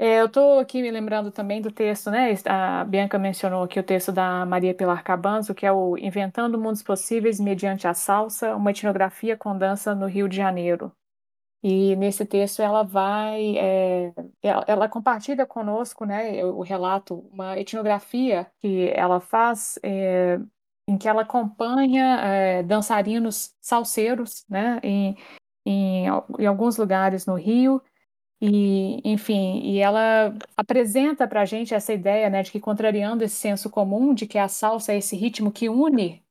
É, 0.03 0.19
eu 0.19 0.27
estou 0.27 0.59
aqui 0.59 0.81
me 0.81 0.91
lembrando 0.91 1.31
também 1.31 1.61
do 1.61 1.71
texto, 1.71 2.11
né? 2.11 2.33
A 2.47 2.85
Bianca 2.85 3.19
mencionou 3.19 3.65
aqui 3.65 3.79
o 3.79 3.83
texto 3.83 4.11
da 4.11 4.47
Maria 4.47 4.75
Pilar 4.75 5.05
Cabanzo, 5.05 5.55
que 5.55 5.67
é 5.67 5.71
o 5.73 5.95
Inventando 5.99 6.59
Mundos 6.59 6.83
Possíveis 6.83 7.39
mediante 7.39 7.87
a 7.87 7.93
Salsa, 7.93 8.57
uma 8.57 8.71
etnografia 8.71 9.37
com 9.37 9.59
dança 9.59 9.95
no 9.95 10.07
Rio 10.07 10.27
de 10.27 10.39
Janeiro. 10.39 10.91
E 11.63 11.95
nesse 11.97 12.25
texto 12.25 12.63
ela 12.63 12.83
vai, 12.83 13.59
é, 13.59 14.15
ela, 14.43 14.65
ela, 14.67 14.89
compartilha 14.89 15.45
conosco, 15.45 16.07
né, 16.07 16.43
o 16.47 16.63
relato, 16.63 17.17
uma 17.31 17.59
etnografia 17.59 18.51
que 18.59 18.91
ela 18.95 19.21
faz, 19.21 19.79
é, 19.83 20.41
em 20.89 20.97
que 20.97 21.07
ela 21.11 21.21
acompanha 21.23 22.21
é, 22.23 22.63
dançarinos 22.63 23.55
salseiros, 23.61 24.47
né, 24.49 24.81
em, 24.83 25.15
em, 25.67 26.07
em 26.39 26.47
alguns 26.47 26.79
lugares 26.79 27.27
no 27.27 27.35
Rio, 27.35 27.83
e, 28.41 29.01
enfim, 29.05 29.61
e 29.63 29.79
ela 29.81 30.35
apresenta 30.57 31.29
para 31.29 31.43
a 31.43 31.45
gente 31.45 31.75
essa 31.75 31.93
ideia, 31.93 32.31
né, 32.31 32.43
de 32.43 32.51
que 32.51 32.59
contrariando 32.61 33.23
esse 33.23 33.37
senso 33.37 33.69
comum 33.69 34.15
de 34.15 34.27
que 34.27 34.39
a 34.39 34.49
salsa 34.49 34.93
é 34.93 34.99
esse 34.99 35.15
ritmo 35.17 35.53
que 35.53 35.69
une 35.69 36.23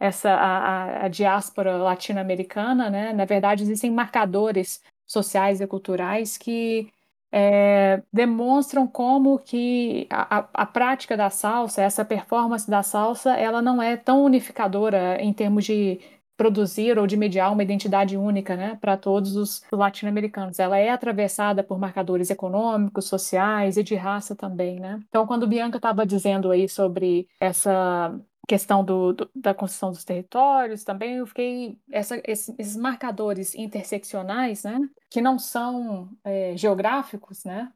essa 0.00 0.30
a, 0.32 1.06
a 1.06 1.08
diáspora 1.08 1.76
latino-americana, 1.76 2.88
né, 2.90 3.12
na 3.12 3.24
verdade 3.24 3.64
existem 3.64 3.90
marcadores 3.90 4.82
sociais 5.06 5.60
e 5.60 5.66
culturais 5.66 6.38
que 6.38 6.92
é, 7.32 8.02
demonstram 8.12 8.86
como 8.86 9.38
que 9.38 10.06
a, 10.10 10.38
a, 10.38 10.48
a, 10.54 10.66
prática 10.66 11.16
da 11.16 11.28
salsa, 11.30 11.82
essa 11.82 12.04
performance 12.04 12.70
da 12.70 12.82
salsa, 12.82 13.34
ela 13.34 13.60
não 13.60 13.82
é 13.82 13.96
tão 13.96 14.24
unificadora 14.24 15.20
em 15.20 15.32
termos 15.32 15.64
de 15.64 16.00
produzir 16.38 16.96
ou 16.96 17.06
de 17.06 17.16
mediar 17.16 17.52
uma 17.52 17.64
identidade 17.64 18.16
única 18.16 18.56
né, 18.56 18.78
para 18.80 18.96
todos 18.96 19.34
os 19.36 19.64
latino-americanos. 19.72 20.60
Ela 20.60 20.78
é 20.78 20.88
atravessada 20.88 21.64
por 21.64 21.78
marcadores 21.80 22.30
econômicos, 22.30 23.06
sociais 23.06 23.76
e 23.76 23.82
de 23.82 23.96
raça 23.96 24.36
também. 24.36 24.78
Né? 24.78 25.00
Então, 25.08 25.26
quando 25.26 25.48
Bianca 25.48 25.78
estava 25.78 26.06
dizendo 26.06 26.52
aí 26.52 26.68
sobre 26.68 27.28
essa 27.40 28.16
questão 28.46 28.84
do, 28.84 29.12
do, 29.12 29.30
da 29.34 29.52
construção 29.52 29.90
dos 29.90 30.04
territórios, 30.04 30.84
também 30.84 31.16
eu 31.16 31.26
fiquei 31.26 31.76
essa, 31.90 32.22
esses 32.24 32.76
marcadores 32.76 33.54
interseccionais, 33.54 34.62
né, 34.62 34.88
que 35.10 35.20
não 35.20 35.38
são 35.38 36.08
é, 36.24 36.56
geográficos, 36.56 37.44
né, 37.44 37.70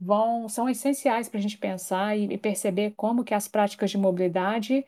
vão 0.00 0.48
são 0.48 0.68
essenciais 0.68 1.28
para 1.28 1.38
a 1.38 1.42
gente 1.42 1.58
pensar 1.58 2.16
e, 2.16 2.24
e 2.24 2.38
perceber 2.38 2.94
como 2.96 3.22
que 3.22 3.34
as 3.34 3.46
práticas 3.46 3.90
de 3.90 3.98
mobilidade 3.98 4.84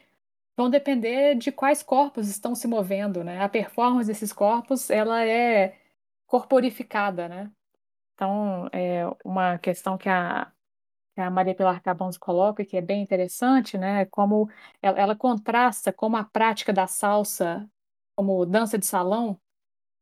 vão 0.61 0.71
depender 0.71 1.35
de 1.37 1.51
quais 1.51 1.83
corpos 1.83 2.29
estão 2.29 2.55
se 2.55 2.69
movendo, 2.69 3.25
né? 3.25 3.43
A 3.43 3.49
performance 3.49 4.07
desses 4.07 4.33
corpos, 4.33 4.91
ela 4.91 5.25
é 5.25 5.79
corporificada, 6.27 7.29
né? 7.29 7.51
Então, 8.15 8.69
é 8.73 9.05
uma 9.25 9.59
questão 9.59 9.97
que 9.97 10.09
a, 10.09 10.53
que 11.15 11.21
a 11.21 11.31
Maria 11.31 11.55
Pilar 11.55 11.83
Cabãos 11.83 12.19
coloca, 12.19 12.65
que 12.65 12.77
é 12.77 12.83
bem 12.83 13.03
interessante, 13.03 13.79
né? 13.79 14.05
Como 14.07 14.51
ela, 14.83 14.99
ela, 15.01 15.17
contrasta 15.17 15.93
como 15.93 16.17
a 16.17 16.25
prática 16.25 16.73
da 16.73 16.87
salsa, 16.87 17.69
como 18.17 18.45
dança 18.47 18.79
de 18.79 18.87
salão, 18.87 19.41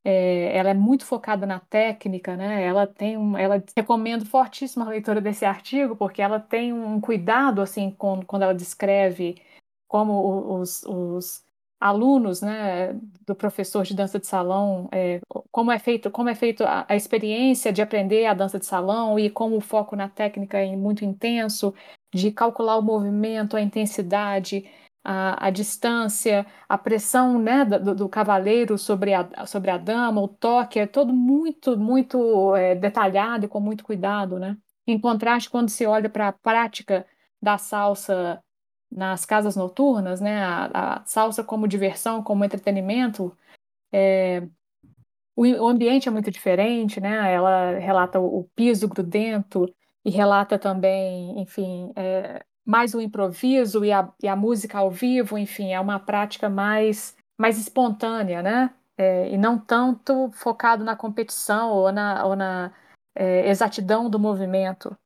é, 0.05 0.57
ela 0.57 0.71
é 0.71 0.75
muito 0.75 1.05
focada 1.07 1.47
na 1.47 1.61
técnica, 1.61 2.37
né? 2.37 2.65
Ela 2.65 2.87
tem 2.87 3.17
um, 3.17 3.37
ela 3.39 3.63
recomendo 3.77 4.27
fortíssima 4.27 4.87
a 4.87 4.89
leitura 4.91 5.21
desse 5.21 5.45
artigo, 5.45 5.97
porque 5.97 6.23
ela 6.23 6.41
tem 6.41 6.73
um 6.73 7.01
cuidado 7.01 7.61
assim 7.63 7.91
com, 7.93 8.25
quando 8.25 8.43
ela 8.43 8.55
descreve 8.55 9.37
como 9.89 10.61
os, 10.61 10.85
os 10.85 11.45
alunos 11.81 12.43
né, 12.43 12.93
do 13.27 13.35
professor 13.35 13.85
de 13.85 13.95
dança 13.95 14.19
de 14.19 14.27
salão, 14.27 14.89
é, 14.93 15.21
como 15.51 15.71
é 15.71 15.79
feito, 15.79 16.11
como 16.11 16.29
é 16.29 16.35
feito 16.35 16.65
a, 16.65 16.85
a, 16.89 16.97
experiência 16.97 17.73
de 17.73 17.81
aprender 17.81 18.27
a 18.27 18.35
dança 18.35 18.59
de 18.59 18.67
salão 18.67 19.19
e 19.19 19.31
como 19.31 19.57
o 19.57 19.61
foco 19.61 19.95
na 19.95 20.09
técnica 20.09 20.59
é 20.59 20.77
muito 20.77 21.05
intenso, 21.05 21.73
de 22.13 22.33
calcular 22.33 22.77
o 22.79 22.83
movimento, 22.83 23.57
a 23.57 23.61
intensidade, 23.61 24.69
a, 25.05 25.47
a 25.47 25.51
distância, 25.51 26.47
a 26.69 26.77
pressão 26.77 27.39
né, 27.39 27.65
do, 27.65 27.95
do, 27.95 28.09
cavaleiro 28.09 28.77
sobre 28.77 29.15
a, 29.15 29.47
sobre 29.47 29.71
a 29.71 29.79
dama, 29.79 30.21
o 30.21 30.29
toque, 30.29 30.79
é 30.81 30.87
todo 30.87 31.13
muito, 31.13 31.79
muito 31.79 32.55
é, 32.57 32.75
detalhado 32.75 33.45
e 33.47 33.49
com 33.49 33.61
muito 33.61 33.85
cuidado. 33.85 34.39
Né? 34.39 34.57
Em 34.87 34.99
contraste, 35.01 35.49
quando 35.51 35.69
se 35.69 35.87
olha 35.87 36.11
para 36.11 36.29
a 36.29 36.33
prática 36.33 37.07
da 37.41 37.57
salsa 37.57 38.43
nas 38.91 39.25
casas 39.25 39.57
noturnas, 39.57 40.21
né, 40.21 40.43
a, 40.43 40.97
a 40.99 41.05
salsa 41.05 41.45
como 41.45 41.69
diversão, 41.69 42.23
como 42.23 42.45
entretenimento, 42.45 43.37
é, 43.93 44.43
o, 45.37 45.47
o, 45.47 45.69
ambiente 45.69 46.09
é 46.09 46.11
muito 46.11 46.31
diferente, 46.31 47.01
né? 47.01 47.33
Ela 47.33 47.79
relata 47.79 48.19
o, 48.19 48.41
o 48.41 48.45
piso 48.57 48.89
grudento 48.89 49.73
e 50.05 50.11
relata 50.11 50.59
também, 50.59 51.41
enfim, 51.41 51.93
é, 51.97 52.45
mais 52.67 52.95
o 52.95 53.01
improviso 53.01 53.85
e 53.85 53.93
a, 53.93 54.13
e 54.23 54.29
a, 54.29 54.37
música 54.37 54.79
ao 54.79 54.91
vivo, 54.91 55.39
enfim, 55.39 55.73
é 55.73 55.81
uma 55.81 56.01
prática 56.01 56.49
mais, 56.49 57.17
mais 57.39 57.57
espontânea, 57.59 58.43
né? 58.43 58.75
É, 58.97 59.31
e 59.31 59.39
não 59.39 59.59
tanto 59.59 60.31
focado 60.33 60.83
na 60.85 60.97
competição 60.97 61.71
ou 61.71 61.93
na, 61.93 62.27
ou 62.27 62.35
na 62.35 62.73
é, 63.15 63.49
exatidão 63.49 64.11
do 64.11 64.19
movimento. 64.19 64.97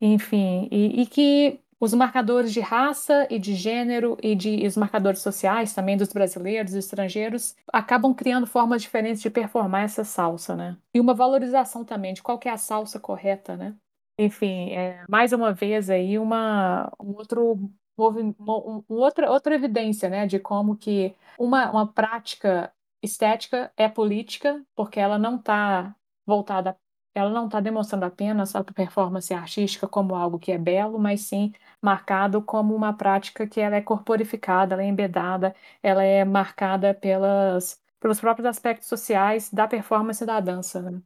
Enfim, 0.00 0.68
e, 0.72 1.02
e 1.02 1.06
que 1.06 1.60
os 1.80 1.94
marcadores 1.94 2.52
de 2.52 2.60
raça 2.60 3.26
e 3.30 3.38
de 3.38 3.54
gênero 3.54 4.16
e, 4.22 4.34
de, 4.34 4.66
os 4.66 4.76
marcadores 4.76 5.20
sociais 5.20 5.72
também 5.72 5.96
dos 5.96 6.12
brasileiros 6.12 6.74
e 6.74 6.78
estrangeiros 6.78 7.54
acabam 7.72 8.14
criando 8.14 8.46
formas 8.46 8.82
diferentes 8.82 9.22
de 9.22 9.30
performar 9.30 9.84
essa 9.84 10.04
salsa, 10.04 10.56
né? 10.56 10.76
E 10.92 11.00
uma 11.00 11.14
valorização 11.14 11.84
também 11.84 12.12
de 12.14 12.22
qual 12.22 12.40
é 12.44 12.50
a 12.50 12.56
salsa 12.56 12.98
correta, 12.98 13.56
né? 13.56 13.76
enfim, 14.18 14.70
é, 14.72 15.04
mais 15.08 15.32
uma 15.32 15.52
vez 15.52 15.88
aí 15.88 16.18
uma, 16.18 16.92
um 17.00 17.14
outro 17.14 17.70
um, 17.96 18.84
outra, 18.88 19.30
outra 19.30 19.54
evidência 19.54 20.08
né, 20.08 20.26
de 20.26 20.38
como 20.38 20.76
que 20.76 21.14
uma, 21.38 21.70
uma 21.70 21.86
prática 21.86 22.72
estética 23.02 23.72
é 23.76 23.88
política, 23.88 24.64
porque 24.74 25.00
ela 25.00 25.18
não 25.18 25.36
está 25.36 25.94
voltada, 26.26 26.76
ela 27.18 27.30
não 27.30 27.46
está 27.46 27.60
demonstrando 27.60 28.04
apenas 28.04 28.54
a 28.54 28.62
performance 28.64 29.32
artística 29.34 29.88
como 29.88 30.14
algo 30.14 30.38
que 30.38 30.52
é 30.52 30.58
belo, 30.58 30.98
mas 30.98 31.22
sim 31.22 31.52
marcado 31.82 32.40
como 32.42 32.74
uma 32.74 32.92
prática 32.92 33.46
que 33.46 33.60
ela 33.60 33.76
é 33.76 33.80
corporificada, 33.80 34.74
ela 34.74 34.82
é 34.82 34.86
embedada, 34.86 35.54
ela 35.82 36.02
é 36.04 36.24
marcada 36.24 36.94
pelas, 36.94 37.80
pelos 38.00 38.20
próprios 38.20 38.46
aspectos 38.46 38.88
sociais 38.88 39.50
da 39.52 39.66
performance 39.66 40.24
da 40.24 40.40
dança. 40.40 40.80
Né? 40.82 41.00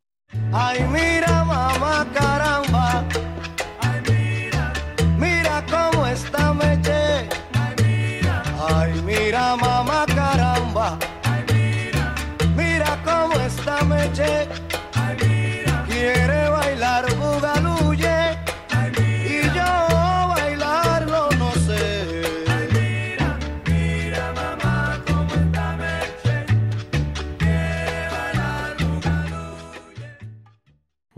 Ai, 0.52 0.78
mira, 0.88 1.44
mama, 1.44 2.06
caramba. 2.14 3.04
Ai, 3.82 4.00
mira, 5.18 5.62
como 5.70 6.02
ai, 8.74 8.92
mira, 9.02 9.56
mama, 9.56 10.06
caramba. 10.14 10.98
Ai, 11.24 11.44
mira, 11.52 12.14
mira 12.56 12.96
como 13.04 13.40
está 13.40 13.84
meche. 13.84 14.71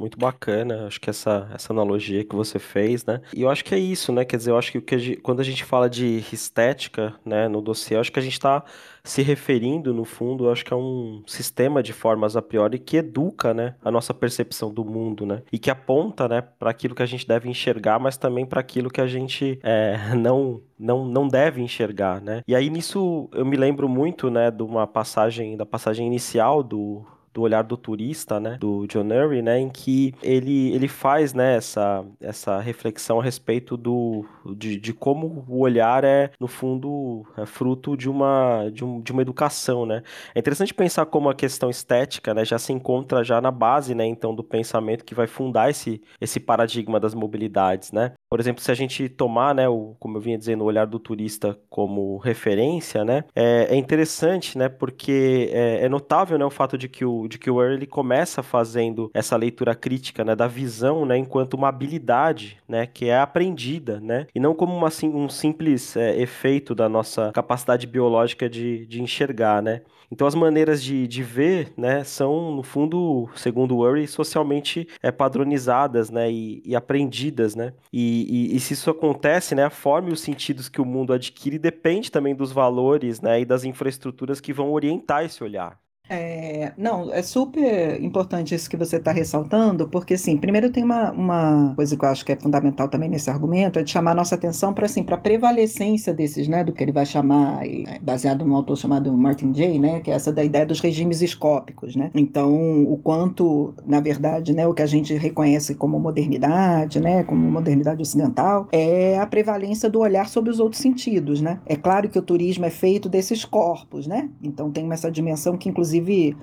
Muito 0.05 0.19
bacana, 0.19 0.87
acho 0.87 1.01
que 1.01 1.09
essa, 1.09 1.49
essa 1.55 1.73
analogia 1.73 2.23
que 2.27 2.37
você 2.37 2.59
fez, 2.59 3.07
né? 3.07 3.23
E 3.35 3.41
eu 3.41 3.49
acho 3.49 3.65
que 3.65 3.75
é 3.75 3.79
isso, 3.79 4.13
né? 4.13 4.23
Quer 4.23 4.37
dizer, 4.37 4.51
eu 4.51 4.59
acho 4.59 4.71
que, 4.71 4.79
que 4.83 4.95
a 4.95 4.99
gente- 4.99 5.17
quando 5.23 5.41
a 5.41 5.43
gente 5.43 5.65
fala 5.65 5.89
de 5.89 6.23
estética, 6.31 7.15
né, 7.25 7.49
no 7.49 7.63
dossiê, 7.63 7.97
eu 7.97 8.03
acho 8.03 8.13
que 8.13 8.19
a 8.19 8.23
gente 8.23 8.35
está 8.35 8.63
se 9.03 9.23
referindo, 9.23 9.95
no 9.95 10.05
fundo, 10.05 10.45
eu 10.45 10.53
acho 10.53 10.63
que 10.63 10.75
é 10.75 10.77
um 10.77 11.23
sistema 11.27 11.83
de 11.83 11.95
formas 11.95 12.37
a 12.37 12.43
priori 12.43 12.79
que 12.79 12.99
educa, 12.99 13.55
né, 13.55 13.77
a 13.83 13.91
nossa 13.91 14.13
percepção 14.13 14.71
do 14.71 14.85
mundo, 14.85 15.25
né? 15.25 15.43
E 15.51 15.59
que 15.59 15.71
aponta, 15.71 16.29
né, 16.29 16.43
para 16.43 16.69
aquilo 16.69 16.95
que 16.95 17.03
a 17.03 17.07
gente 17.07 17.27
deve 17.27 17.49
enxergar, 17.49 17.99
mas 17.99 18.19
também 18.19 18.45
para 18.45 18.61
aquilo 18.61 18.91
que 18.91 19.01
a 19.01 19.07
gente 19.07 19.59
é, 19.63 19.97
não, 20.15 20.61
não, 20.79 21.07
não 21.07 21.27
deve 21.27 21.63
enxergar, 21.63 22.21
né? 22.21 22.43
E 22.47 22.55
aí 22.55 22.69
nisso 22.69 23.27
eu 23.33 23.47
me 23.47 23.57
lembro 23.57 23.89
muito, 23.89 24.29
né, 24.31 24.51
de 24.51 24.63
uma 24.63 24.87
passagem, 24.87 25.57
da 25.57 25.65
passagem 25.65 26.07
inicial 26.07 26.63
do 26.63 27.07
do 27.35 27.43
olhar 27.43 27.63
do 27.63 27.77
turista, 27.77 28.39
né, 28.39 28.57
do 28.61 28.87
John 28.87 29.09
Urry, 29.09 29.43
né, 29.43 29.59
em 29.59 29.69
que 29.69 30.15
ele, 30.23 30.73
ele 30.73 30.87
faz, 30.87 31.35
né, 31.35 31.57
essa, 31.57 32.05
essa 32.21 32.61
reflexão 32.61 33.19
a 33.19 33.23
respeito 33.23 33.77
do, 33.77 34.25
de, 34.57 34.79
de 34.79 34.93
como 34.93 35.45
o 35.49 35.59
olhar 35.59 36.05
é, 36.05 36.31
no 36.39 36.47
fundo, 36.47 37.27
é 37.37 37.45
fruto 37.45 37.97
de 37.97 38.09
uma, 38.09 38.71
de, 38.73 38.85
um, 38.85 39.01
de 39.01 39.11
uma 39.11 39.21
educação, 39.21 39.85
né. 39.85 40.03
É 40.33 40.39
interessante 40.39 40.73
pensar 40.73 41.07
como 41.07 41.29
a 41.29 41.35
questão 41.35 41.69
estética, 41.69 42.33
né, 42.33 42.45
já 42.45 42.59
se 42.59 42.73
encontra 42.73 43.25
já 43.25 43.41
na 43.41 43.51
base, 43.51 43.95
né, 43.97 44.07
então, 44.07 44.33
do 44.33 44.45
pensamento 44.45 45.05
que 45.05 45.15
vai 45.15 45.27
fundar 45.27 45.69
esse, 45.69 46.01
esse 46.21 46.39
paradigma 46.39 47.01
das 47.01 47.15
mobilidades, 47.15 47.91
né. 47.91 48.13
Por 48.35 48.41
exemplo, 48.41 48.61
se 48.65 48.73
a 48.73 48.75
gente 48.75 49.09
tomar, 49.09 49.55
né, 49.55 49.69
o, 49.69 49.95
como 50.01 50.17
eu 50.17 50.21
vinha 50.21 50.37
dizendo, 50.37 50.63
o 50.63 50.67
olhar 50.67 50.89
do 50.89 50.99
turista 50.99 51.57
como 51.71 52.19
referência, 52.19 53.05
né, 53.05 53.23
é, 53.33 53.69
é 53.71 53.77
interessante, 53.77 54.59
né, 54.59 54.69
porque 54.69 55.51
é, 55.53 55.85
é 55.85 55.89
notável, 55.89 56.37
né, 56.37 56.45
o 56.45 56.51
fato 56.51 56.77
de 56.77 56.89
que 56.89 57.05
o, 57.05 57.29
de 57.29 57.39
que 57.39 57.49
o 57.49 57.63
Earl 57.63 57.75
ele 57.75 57.87
começa 57.87 58.43
fazendo 58.43 59.09
essa 59.15 59.37
leitura 59.37 59.73
crítica, 59.73 60.25
né, 60.25 60.35
da 60.35 60.49
visão, 60.49 61.07
né, 61.07 61.17
enquanto 61.17 61.55
uma 61.55 61.69
habilidade, 61.69 62.59
né, 62.69 62.89
que 62.89 63.09
é 63.09 63.17
aprendida, 63.17 64.01
né, 64.01 64.27
e 64.35 64.41
não 64.41 64.53
como 64.53 64.77
uma, 64.77 64.91
sim- 64.91 65.15
um 65.15 65.29
simples 65.29 65.97
é, 65.97 66.21
efeito 66.21 66.75
da 66.75 66.89
nossa 66.89 67.31
capacidade 67.33 67.87
biológica 67.87 68.51
de, 68.51 68.85
de 68.87 69.01
enxergar, 69.01 69.63
né. 69.63 69.83
Então 70.11 70.27
as 70.27 70.35
maneiras 70.35 70.83
de, 70.83 71.09
de 71.09 71.23
ver, 71.23 71.73
né, 71.77 72.05
são, 72.05 72.55
no 72.55 72.63
fundo, 72.63 73.29
segundo 73.35 73.75
o 73.77 73.79
Urey, 73.81 74.07
socialmente 74.07 74.87
é, 75.03 75.11
padronizadas, 75.11 76.11
né, 76.11 76.31
e, 76.31 76.63
e 76.65 76.77
aprendidas, 76.77 77.55
né. 77.55 77.73
E, 77.93 78.24
e- 78.25 78.57
e 78.57 78.61
se 78.61 78.75
isso 78.75 78.91
acontece, 78.91 79.55
né, 79.55 79.65
a 79.65 79.71
forma 79.71 80.11
e 80.11 80.13
os 80.13 80.21
sentidos 80.21 80.69
que 80.69 80.81
o 80.81 80.85
mundo 80.85 81.13
adquire 81.13 81.59
depende 81.59 82.11
também 82.11 82.35
dos 82.35 82.53
valores, 82.53 83.21
né, 83.21 83.41
e 83.41 83.45
das 83.45 83.65
infraestruturas 83.65 84.41
que 84.41 84.53
vão 84.53 84.73
orientar 84.73 85.25
esse 85.25 85.43
olhar. 85.45 85.84
É, 86.09 86.73
não, 86.77 87.13
é 87.15 87.23
super 87.23 88.03
importante 88.03 88.55
isso 88.55 88.69
que 88.69 88.77
você 88.77 88.97
está 88.97 89.11
ressaltando, 89.11 89.89
porque, 89.89 90.15
assim, 90.15 90.37
primeiro 90.37 90.71
tem 90.71 90.85
uma, 90.85 91.11
uma 91.13 91.73
coisa 91.75 91.97
que 91.97 92.05
eu 92.05 92.09
acho 92.09 92.25
que 92.27 92.33
é 92.33 92.37
fundamental 92.37 92.89
também 92.89 93.09
nesse 93.09 93.31
argumento, 93.31 93.79
é 93.79 93.83
de 93.83 93.91
chamar 93.91 94.15
nossa 94.15 94.35
atenção 94.35 94.75
para, 94.75 94.85
assim, 94.85 95.03
para 95.03 95.15
a 95.15 95.19
prevalecência 95.19 96.13
desses, 96.13 96.47
né, 96.47 96.63
do 96.63 96.75
que 96.75 96.85
ele 96.85 96.93
vai 96.93 97.07
chamar, 97.07 97.63
baseado 98.03 98.45
num 98.45 98.55
autor 98.55 98.77
chamado 98.77 99.11
Martin 99.17 99.55
Jay, 99.55 99.79
né, 99.79 100.01
que 100.01 100.11
é 100.11 100.15
essa 100.15 100.31
da 100.31 100.45
ideia 100.45 100.67
dos 100.67 100.79
regimes 100.81 101.23
escópicos, 101.23 101.97
né, 101.97 102.11
então, 102.15 102.83
o 102.85 102.99
quanto, 102.99 103.73
na 103.87 104.01
verdade, 104.01 104.53
né, 104.53 104.67
o 104.67 104.75
que 104.75 104.83
a 104.83 104.87
gente 104.87 105.15
reconhece 105.15 105.75
como 105.75 105.99
modernidade, 105.99 107.01
né, 107.01 107.25
como 107.25 107.51
modernidade 107.51 108.03
ocidental, 108.03 108.69
é 108.71 109.19
a 109.19 109.27
prevalência 109.27 109.89
do 109.89 110.01
olhar 110.01 110.29
sobre 110.29 110.51
os 110.51 110.61
outros 110.61 110.83
sentidos, 110.83 111.41
né, 111.41 111.61
é 111.65 111.77
claro 111.77 112.11
que 112.11 112.19
o 112.19 112.23
turismo 112.23 112.67
é 112.67 112.71
feito 112.71 113.09
desses 113.09 113.43
corpos, 113.43 114.07
né, 114.07 114.29
então 114.43 114.71
tem 114.71 114.93
essa 114.93 115.11
dimensão 115.11 115.57
que, 115.57 115.71
inclusive, 115.71 115.94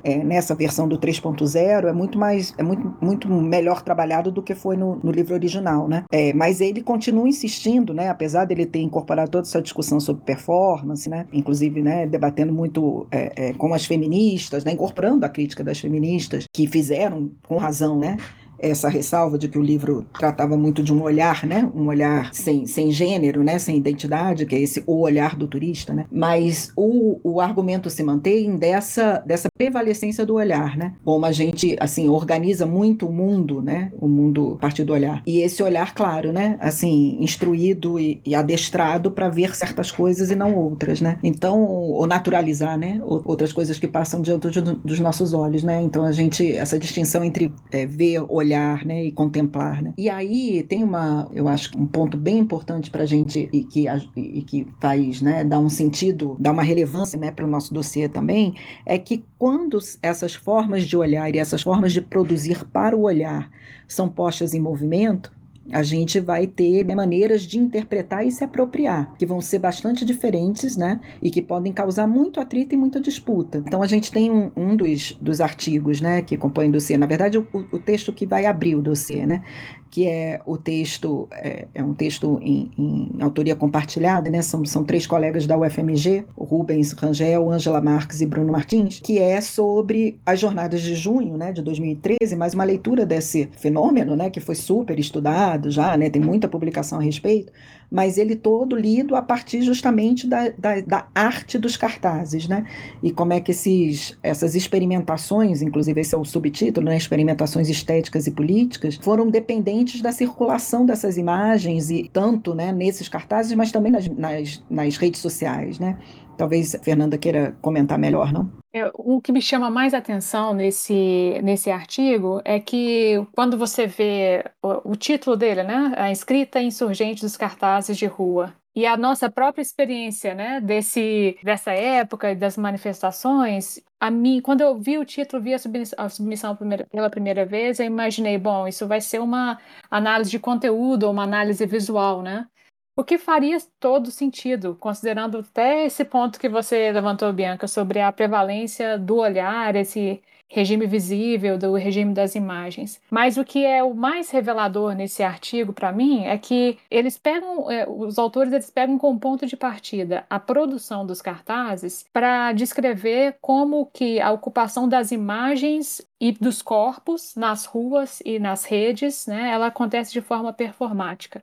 é, 0.03 0.23
nessa 0.23 0.55
versão 0.55 0.87
do 0.87 0.97
3.0 0.97 1.87
é 1.87 1.93
muito 1.93 2.17
mais, 2.17 2.53
é 2.57 2.63
muito, 2.63 2.95
muito 3.01 3.27
melhor 3.27 3.81
trabalhado 3.81 4.31
do 4.31 4.41
que 4.41 4.55
foi 4.55 4.77
no, 4.77 4.99
no 5.03 5.11
livro 5.11 5.33
original, 5.33 5.87
né? 5.87 6.03
É, 6.11 6.33
mas 6.33 6.61
ele 6.61 6.81
continua 6.81 7.27
insistindo, 7.27 7.93
né? 7.93 8.09
Apesar 8.09 8.45
dele 8.45 8.65
ter 8.65 8.79
incorporado 8.79 9.31
toda 9.31 9.47
essa 9.47 9.61
discussão 9.61 9.99
sobre 9.99 10.23
performance, 10.23 11.09
né? 11.09 11.25
Inclusive, 11.31 11.81
né? 11.81 12.05
Debatendo 12.05 12.53
muito 12.53 13.07
é, 13.11 13.49
é, 13.49 13.53
com 13.53 13.73
as 13.73 13.85
feministas, 13.85 14.63
né? 14.63 14.71
Incorporando 14.71 15.25
a 15.25 15.29
crítica 15.29 15.63
das 15.63 15.79
feministas 15.79 16.45
que 16.51 16.67
fizeram 16.67 17.31
com 17.47 17.57
razão, 17.57 17.97
né? 17.97 18.17
Essa 18.61 18.89
ressalva 18.89 19.37
de 19.37 19.47
que 19.47 19.57
o 19.57 19.61
livro 19.61 20.05
tratava 20.17 20.55
muito 20.57 20.83
de 20.83 20.93
um 20.93 21.01
olhar, 21.01 21.45
né? 21.45 21.69
Um 21.73 21.87
olhar 21.87 22.33
sem, 22.33 22.65
sem 22.65 22.91
gênero, 22.91 23.43
né? 23.43 23.59
Sem 23.59 23.77
identidade, 23.77 24.45
que 24.45 24.55
é 24.55 24.59
esse 24.59 24.83
o 24.85 25.01
olhar 25.01 25.35
do 25.35 25.47
turista, 25.47 25.93
né? 25.93 26.05
Mas 26.11 26.71
o, 26.75 27.19
o 27.23 27.41
argumento 27.41 27.89
se 27.89 28.03
mantém 28.03 28.55
dessa, 28.57 29.23
dessa 29.25 29.47
prevalecência 29.57 30.25
do 30.25 30.35
olhar, 30.35 30.77
né? 30.77 30.93
Como 31.03 31.25
a 31.25 31.31
gente, 31.31 31.75
assim, 31.79 32.07
organiza 32.07 32.65
muito 32.65 33.07
o 33.07 33.11
mundo, 33.11 33.61
né? 33.61 33.91
O 33.99 34.07
mundo 34.07 34.55
a 34.55 34.61
partir 34.61 34.83
do 34.83 34.93
olhar. 34.93 35.21
E 35.25 35.39
esse 35.39 35.61
olhar, 35.63 35.93
claro, 35.93 36.31
né? 36.31 36.57
Assim, 36.59 37.17
instruído 37.19 37.99
e, 37.99 38.21
e 38.25 38.35
adestrado 38.35 39.11
para 39.11 39.29
ver 39.29 39.55
certas 39.55 39.91
coisas 39.91 40.29
e 40.29 40.35
não 40.35 40.55
outras, 40.55 41.01
né? 41.01 41.17
Então, 41.23 41.61
ou 41.61 42.05
naturalizar, 42.07 42.77
né? 42.77 42.99
Outras 43.03 43.51
coisas 43.53 43.79
que 43.79 43.87
passam 43.87 44.21
diante 44.21 44.61
dos 44.61 44.99
nossos 44.99 45.33
olhos, 45.33 45.63
né? 45.63 45.81
Então, 45.81 46.03
a 46.03 46.11
gente, 46.11 46.51
essa 46.51 46.77
distinção 46.77 47.23
entre 47.23 47.53
é, 47.71 47.85
ver, 47.85 48.23
olhar, 48.29 48.50
olhar 48.51 48.85
né, 48.85 49.05
e 49.05 49.11
contemplar. 49.11 49.81
Né? 49.81 49.93
E 49.97 50.09
aí 50.09 50.63
tem 50.63 50.83
uma, 50.83 51.29
eu 51.33 51.47
acho, 51.47 51.77
um 51.77 51.85
ponto 51.85 52.17
bem 52.17 52.39
importante 52.39 52.91
para 52.91 53.03
a 53.03 53.05
gente 53.05 53.49
e 53.51 53.63
que, 53.63 53.85
e 54.15 54.41
que 54.41 54.67
faz 54.79 55.21
né, 55.21 55.43
dar 55.43 55.59
um 55.59 55.69
sentido, 55.69 56.35
dar 56.39 56.51
uma 56.51 56.63
relevância 56.63 57.17
né, 57.17 57.31
para 57.31 57.45
o 57.45 57.49
nosso 57.49 57.73
dossiê 57.73 58.09
também, 58.09 58.53
é 58.85 58.97
que 58.97 59.23
quando 59.37 59.79
essas 60.01 60.35
formas 60.35 60.85
de 60.85 60.97
olhar 60.97 61.33
e 61.33 61.39
essas 61.39 61.61
formas 61.61 61.93
de 61.93 62.01
produzir 62.01 62.65
para 62.65 62.95
o 62.95 63.03
olhar 63.03 63.49
são 63.87 64.09
postas 64.09 64.53
em 64.53 64.59
movimento, 64.59 65.31
a 65.71 65.83
gente 65.83 66.19
vai 66.19 66.47
ter 66.47 66.83
maneiras 66.95 67.43
de 67.43 67.57
interpretar 67.57 68.25
e 68.25 68.31
se 68.31 68.43
apropriar, 68.43 69.13
que 69.17 69.25
vão 69.25 69.41
ser 69.41 69.59
bastante 69.59 70.05
diferentes, 70.05 70.75
né? 70.77 70.99
E 71.21 71.29
que 71.29 71.41
podem 71.41 71.71
causar 71.71 72.07
muito 72.07 72.39
atrito 72.39 72.75
e 72.75 72.77
muita 72.77 72.99
disputa. 72.99 73.63
Então, 73.65 73.81
a 73.81 73.87
gente 73.87 74.11
tem 74.11 74.31
um, 74.31 74.51
um 74.55 74.75
dos, 74.75 75.17
dos 75.21 75.41
artigos, 75.41 76.01
né, 76.01 76.21
que 76.21 76.37
compõem 76.37 76.69
o 76.69 76.71
dossiê, 76.73 76.97
na 76.97 77.05
verdade, 77.05 77.37
o, 77.37 77.47
o 77.71 77.79
texto 77.79 78.13
que 78.13 78.25
vai 78.25 78.45
abrir 78.45 78.75
o 78.75 78.81
dossiê, 78.81 79.25
né? 79.25 79.43
Que 79.91 80.07
é 80.07 80.39
o 80.45 80.57
texto, 80.57 81.27
é, 81.33 81.67
é 81.75 81.83
um 81.83 81.93
texto 81.93 82.39
em, 82.41 82.71
em, 82.77 83.21
autoria 83.21 83.55
compartilhada, 83.57 84.29
né? 84.29 84.41
São, 84.41 84.63
são 84.63 84.85
três 84.85 85.05
colegas 85.05 85.45
da 85.45 85.57
UFMG, 85.57 86.25
Rubens 86.37 86.93
Rangel, 86.93 87.51
Angela 87.51 87.81
Marques 87.81 88.21
e 88.21 88.25
Bruno 88.25 88.53
Martins, 88.53 89.01
que 89.03 89.19
é 89.19 89.41
sobre 89.41 90.17
as 90.25 90.39
jornadas 90.39 90.81
de 90.81 90.95
junho, 90.95 91.37
né, 91.37 91.51
de 91.51 91.61
2013, 91.61 92.37
mais 92.37 92.53
uma 92.53 92.63
leitura 92.63 93.05
desse 93.05 93.49
fenômeno, 93.57 94.15
né, 94.15 94.29
que 94.29 94.39
foi 94.39 94.55
super 94.55 94.97
estudado 94.97 95.69
já, 95.69 95.97
né, 95.97 96.09
tem 96.09 96.21
muita 96.21 96.47
publicação 96.47 96.99
a 96.99 97.01
respeito, 97.01 97.51
mas 97.91 98.17
ele 98.17 98.37
todo 98.37 98.75
lido 98.75 99.17
a 99.17 99.21
partir 99.21 99.61
justamente 99.61 100.25
da, 100.25 100.49
da, 100.57 100.79
da, 100.79 101.07
arte 101.13 101.59
dos 101.59 101.75
cartazes, 101.75 102.47
né? 102.47 102.65
E 103.03 103.11
como 103.11 103.33
é 103.33 103.41
que 103.41 103.51
esses, 103.51 104.17
essas 104.23 104.55
experimentações, 104.55 105.61
inclusive 105.61 105.99
esse 105.99 106.15
é 106.15 106.17
o 106.17 106.23
subtítulo, 106.23 106.85
né? 106.85 106.95
Experimentações 106.95 107.67
estéticas 107.67 108.27
e 108.27 108.31
políticas, 108.31 108.95
foram 108.95 109.29
dependentes 109.29 110.01
da 110.01 110.13
circulação 110.13 110.85
dessas 110.85 111.17
imagens, 111.17 111.91
e 111.91 112.09
tanto 112.13 112.55
né, 112.55 112.71
nesses 112.71 113.09
cartazes, 113.09 113.53
mas 113.53 113.73
também 113.73 113.91
nas, 113.91 114.07
nas, 114.07 114.63
nas 114.69 114.95
redes 114.95 115.19
sociais. 115.19 115.77
Né? 115.77 115.97
Talvez 116.37 116.75
a 116.75 116.79
Fernanda 116.79 117.17
queira 117.17 117.55
comentar 117.61 117.97
melhor, 117.97 118.31
não? 118.31 118.51
É, 118.73 118.89
o 118.93 119.19
que 119.21 119.31
me 119.31 119.41
chama 119.41 119.69
mais 119.69 119.93
atenção 119.93 120.53
nesse, 120.53 121.39
nesse 121.43 121.69
artigo 121.69 122.41
é 122.45 122.59
que 122.59 123.25
quando 123.35 123.57
você 123.57 123.85
vê 123.85 124.45
o, 124.61 124.91
o 124.91 124.95
título 124.95 125.35
dele, 125.35 125.63
né, 125.63 125.93
a 125.97 126.11
escrita 126.11 126.61
insurgente 126.61 127.21
dos 127.21 127.35
cartazes 127.35 127.97
de 127.97 128.05
rua, 128.05 128.53
e 128.73 128.85
a 128.85 128.95
nossa 128.95 129.29
própria 129.29 129.61
experiência, 129.61 130.33
né, 130.33 130.61
desse, 130.61 131.37
dessa 131.43 131.71
época, 131.73 132.33
das 132.33 132.55
manifestações, 132.55 133.81
a 133.99 134.09
mim, 134.09 134.41
quando 134.41 134.61
eu 134.61 134.79
vi 134.79 134.97
o 134.97 135.03
título, 135.03 135.43
vi 135.43 135.53
a 135.53 135.59
submissão, 135.59 136.05
a 136.05 136.09
submissão 136.09 136.57
pela 136.89 137.09
primeira 137.09 137.45
vez, 137.45 137.79
eu 137.79 137.85
imaginei, 137.85 138.37
bom, 138.37 138.65
isso 138.67 138.87
vai 138.87 139.01
ser 139.01 139.19
uma 139.19 139.59
análise 139.89 140.31
de 140.31 140.39
conteúdo, 140.39 141.09
uma 141.11 141.23
análise 141.23 141.65
visual, 141.65 142.21
né? 142.21 142.47
O 142.95 143.03
que 143.03 143.17
faria 143.17 143.57
todo 143.79 144.11
sentido, 144.11 144.75
considerando 144.79 145.39
até 145.39 145.85
esse 145.85 146.03
ponto 146.03 146.39
que 146.39 146.49
você 146.49 146.91
levantou, 146.91 147.31
Bianca, 147.31 147.67
sobre 147.67 148.01
a 148.01 148.11
prevalência 148.11 148.99
do 148.99 149.15
olhar, 149.17 149.75
esse 149.75 150.21
regime 150.51 150.85
visível, 150.85 151.57
do 151.57 151.73
regime 151.75 152.13
das 152.13 152.35
imagens. 152.35 153.01
Mas 153.09 153.37
o 153.37 153.45
que 153.45 153.65
é 153.65 153.81
o 153.81 153.93
mais 153.93 154.29
revelador 154.29 154.93
nesse 154.93 155.23
artigo 155.23 155.71
para 155.71 155.93
mim 155.93 156.25
é 156.25 156.37
que 156.37 156.77
eles 156.89 157.17
pegam, 157.17 157.71
é, 157.71 157.87
os 157.89 158.19
autores 158.19 158.51
eles 158.51 158.69
pegam 158.69 158.97
como 158.97 159.17
ponto 159.19 159.45
de 159.45 159.55
partida 159.55 160.25
a 160.29 160.39
produção 160.39 161.05
dos 161.05 161.21
cartazes 161.21 162.05
para 162.11 162.51
descrever 162.51 163.37
como 163.41 163.85
que 163.93 164.19
a 164.19 164.31
ocupação 164.31 164.89
das 164.89 165.11
imagens 165.11 166.05
e 166.19 166.33
dos 166.33 166.61
corpos 166.61 167.33
nas 167.35 167.65
ruas 167.65 168.21
e 168.25 168.37
nas 168.37 168.65
redes, 168.65 169.25
né, 169.27 169.51
ela 169.51 169.67
acontece 169.67 170.11
de 170.11 170.21
forma 170.21 170.51
performática. 170.51 171.41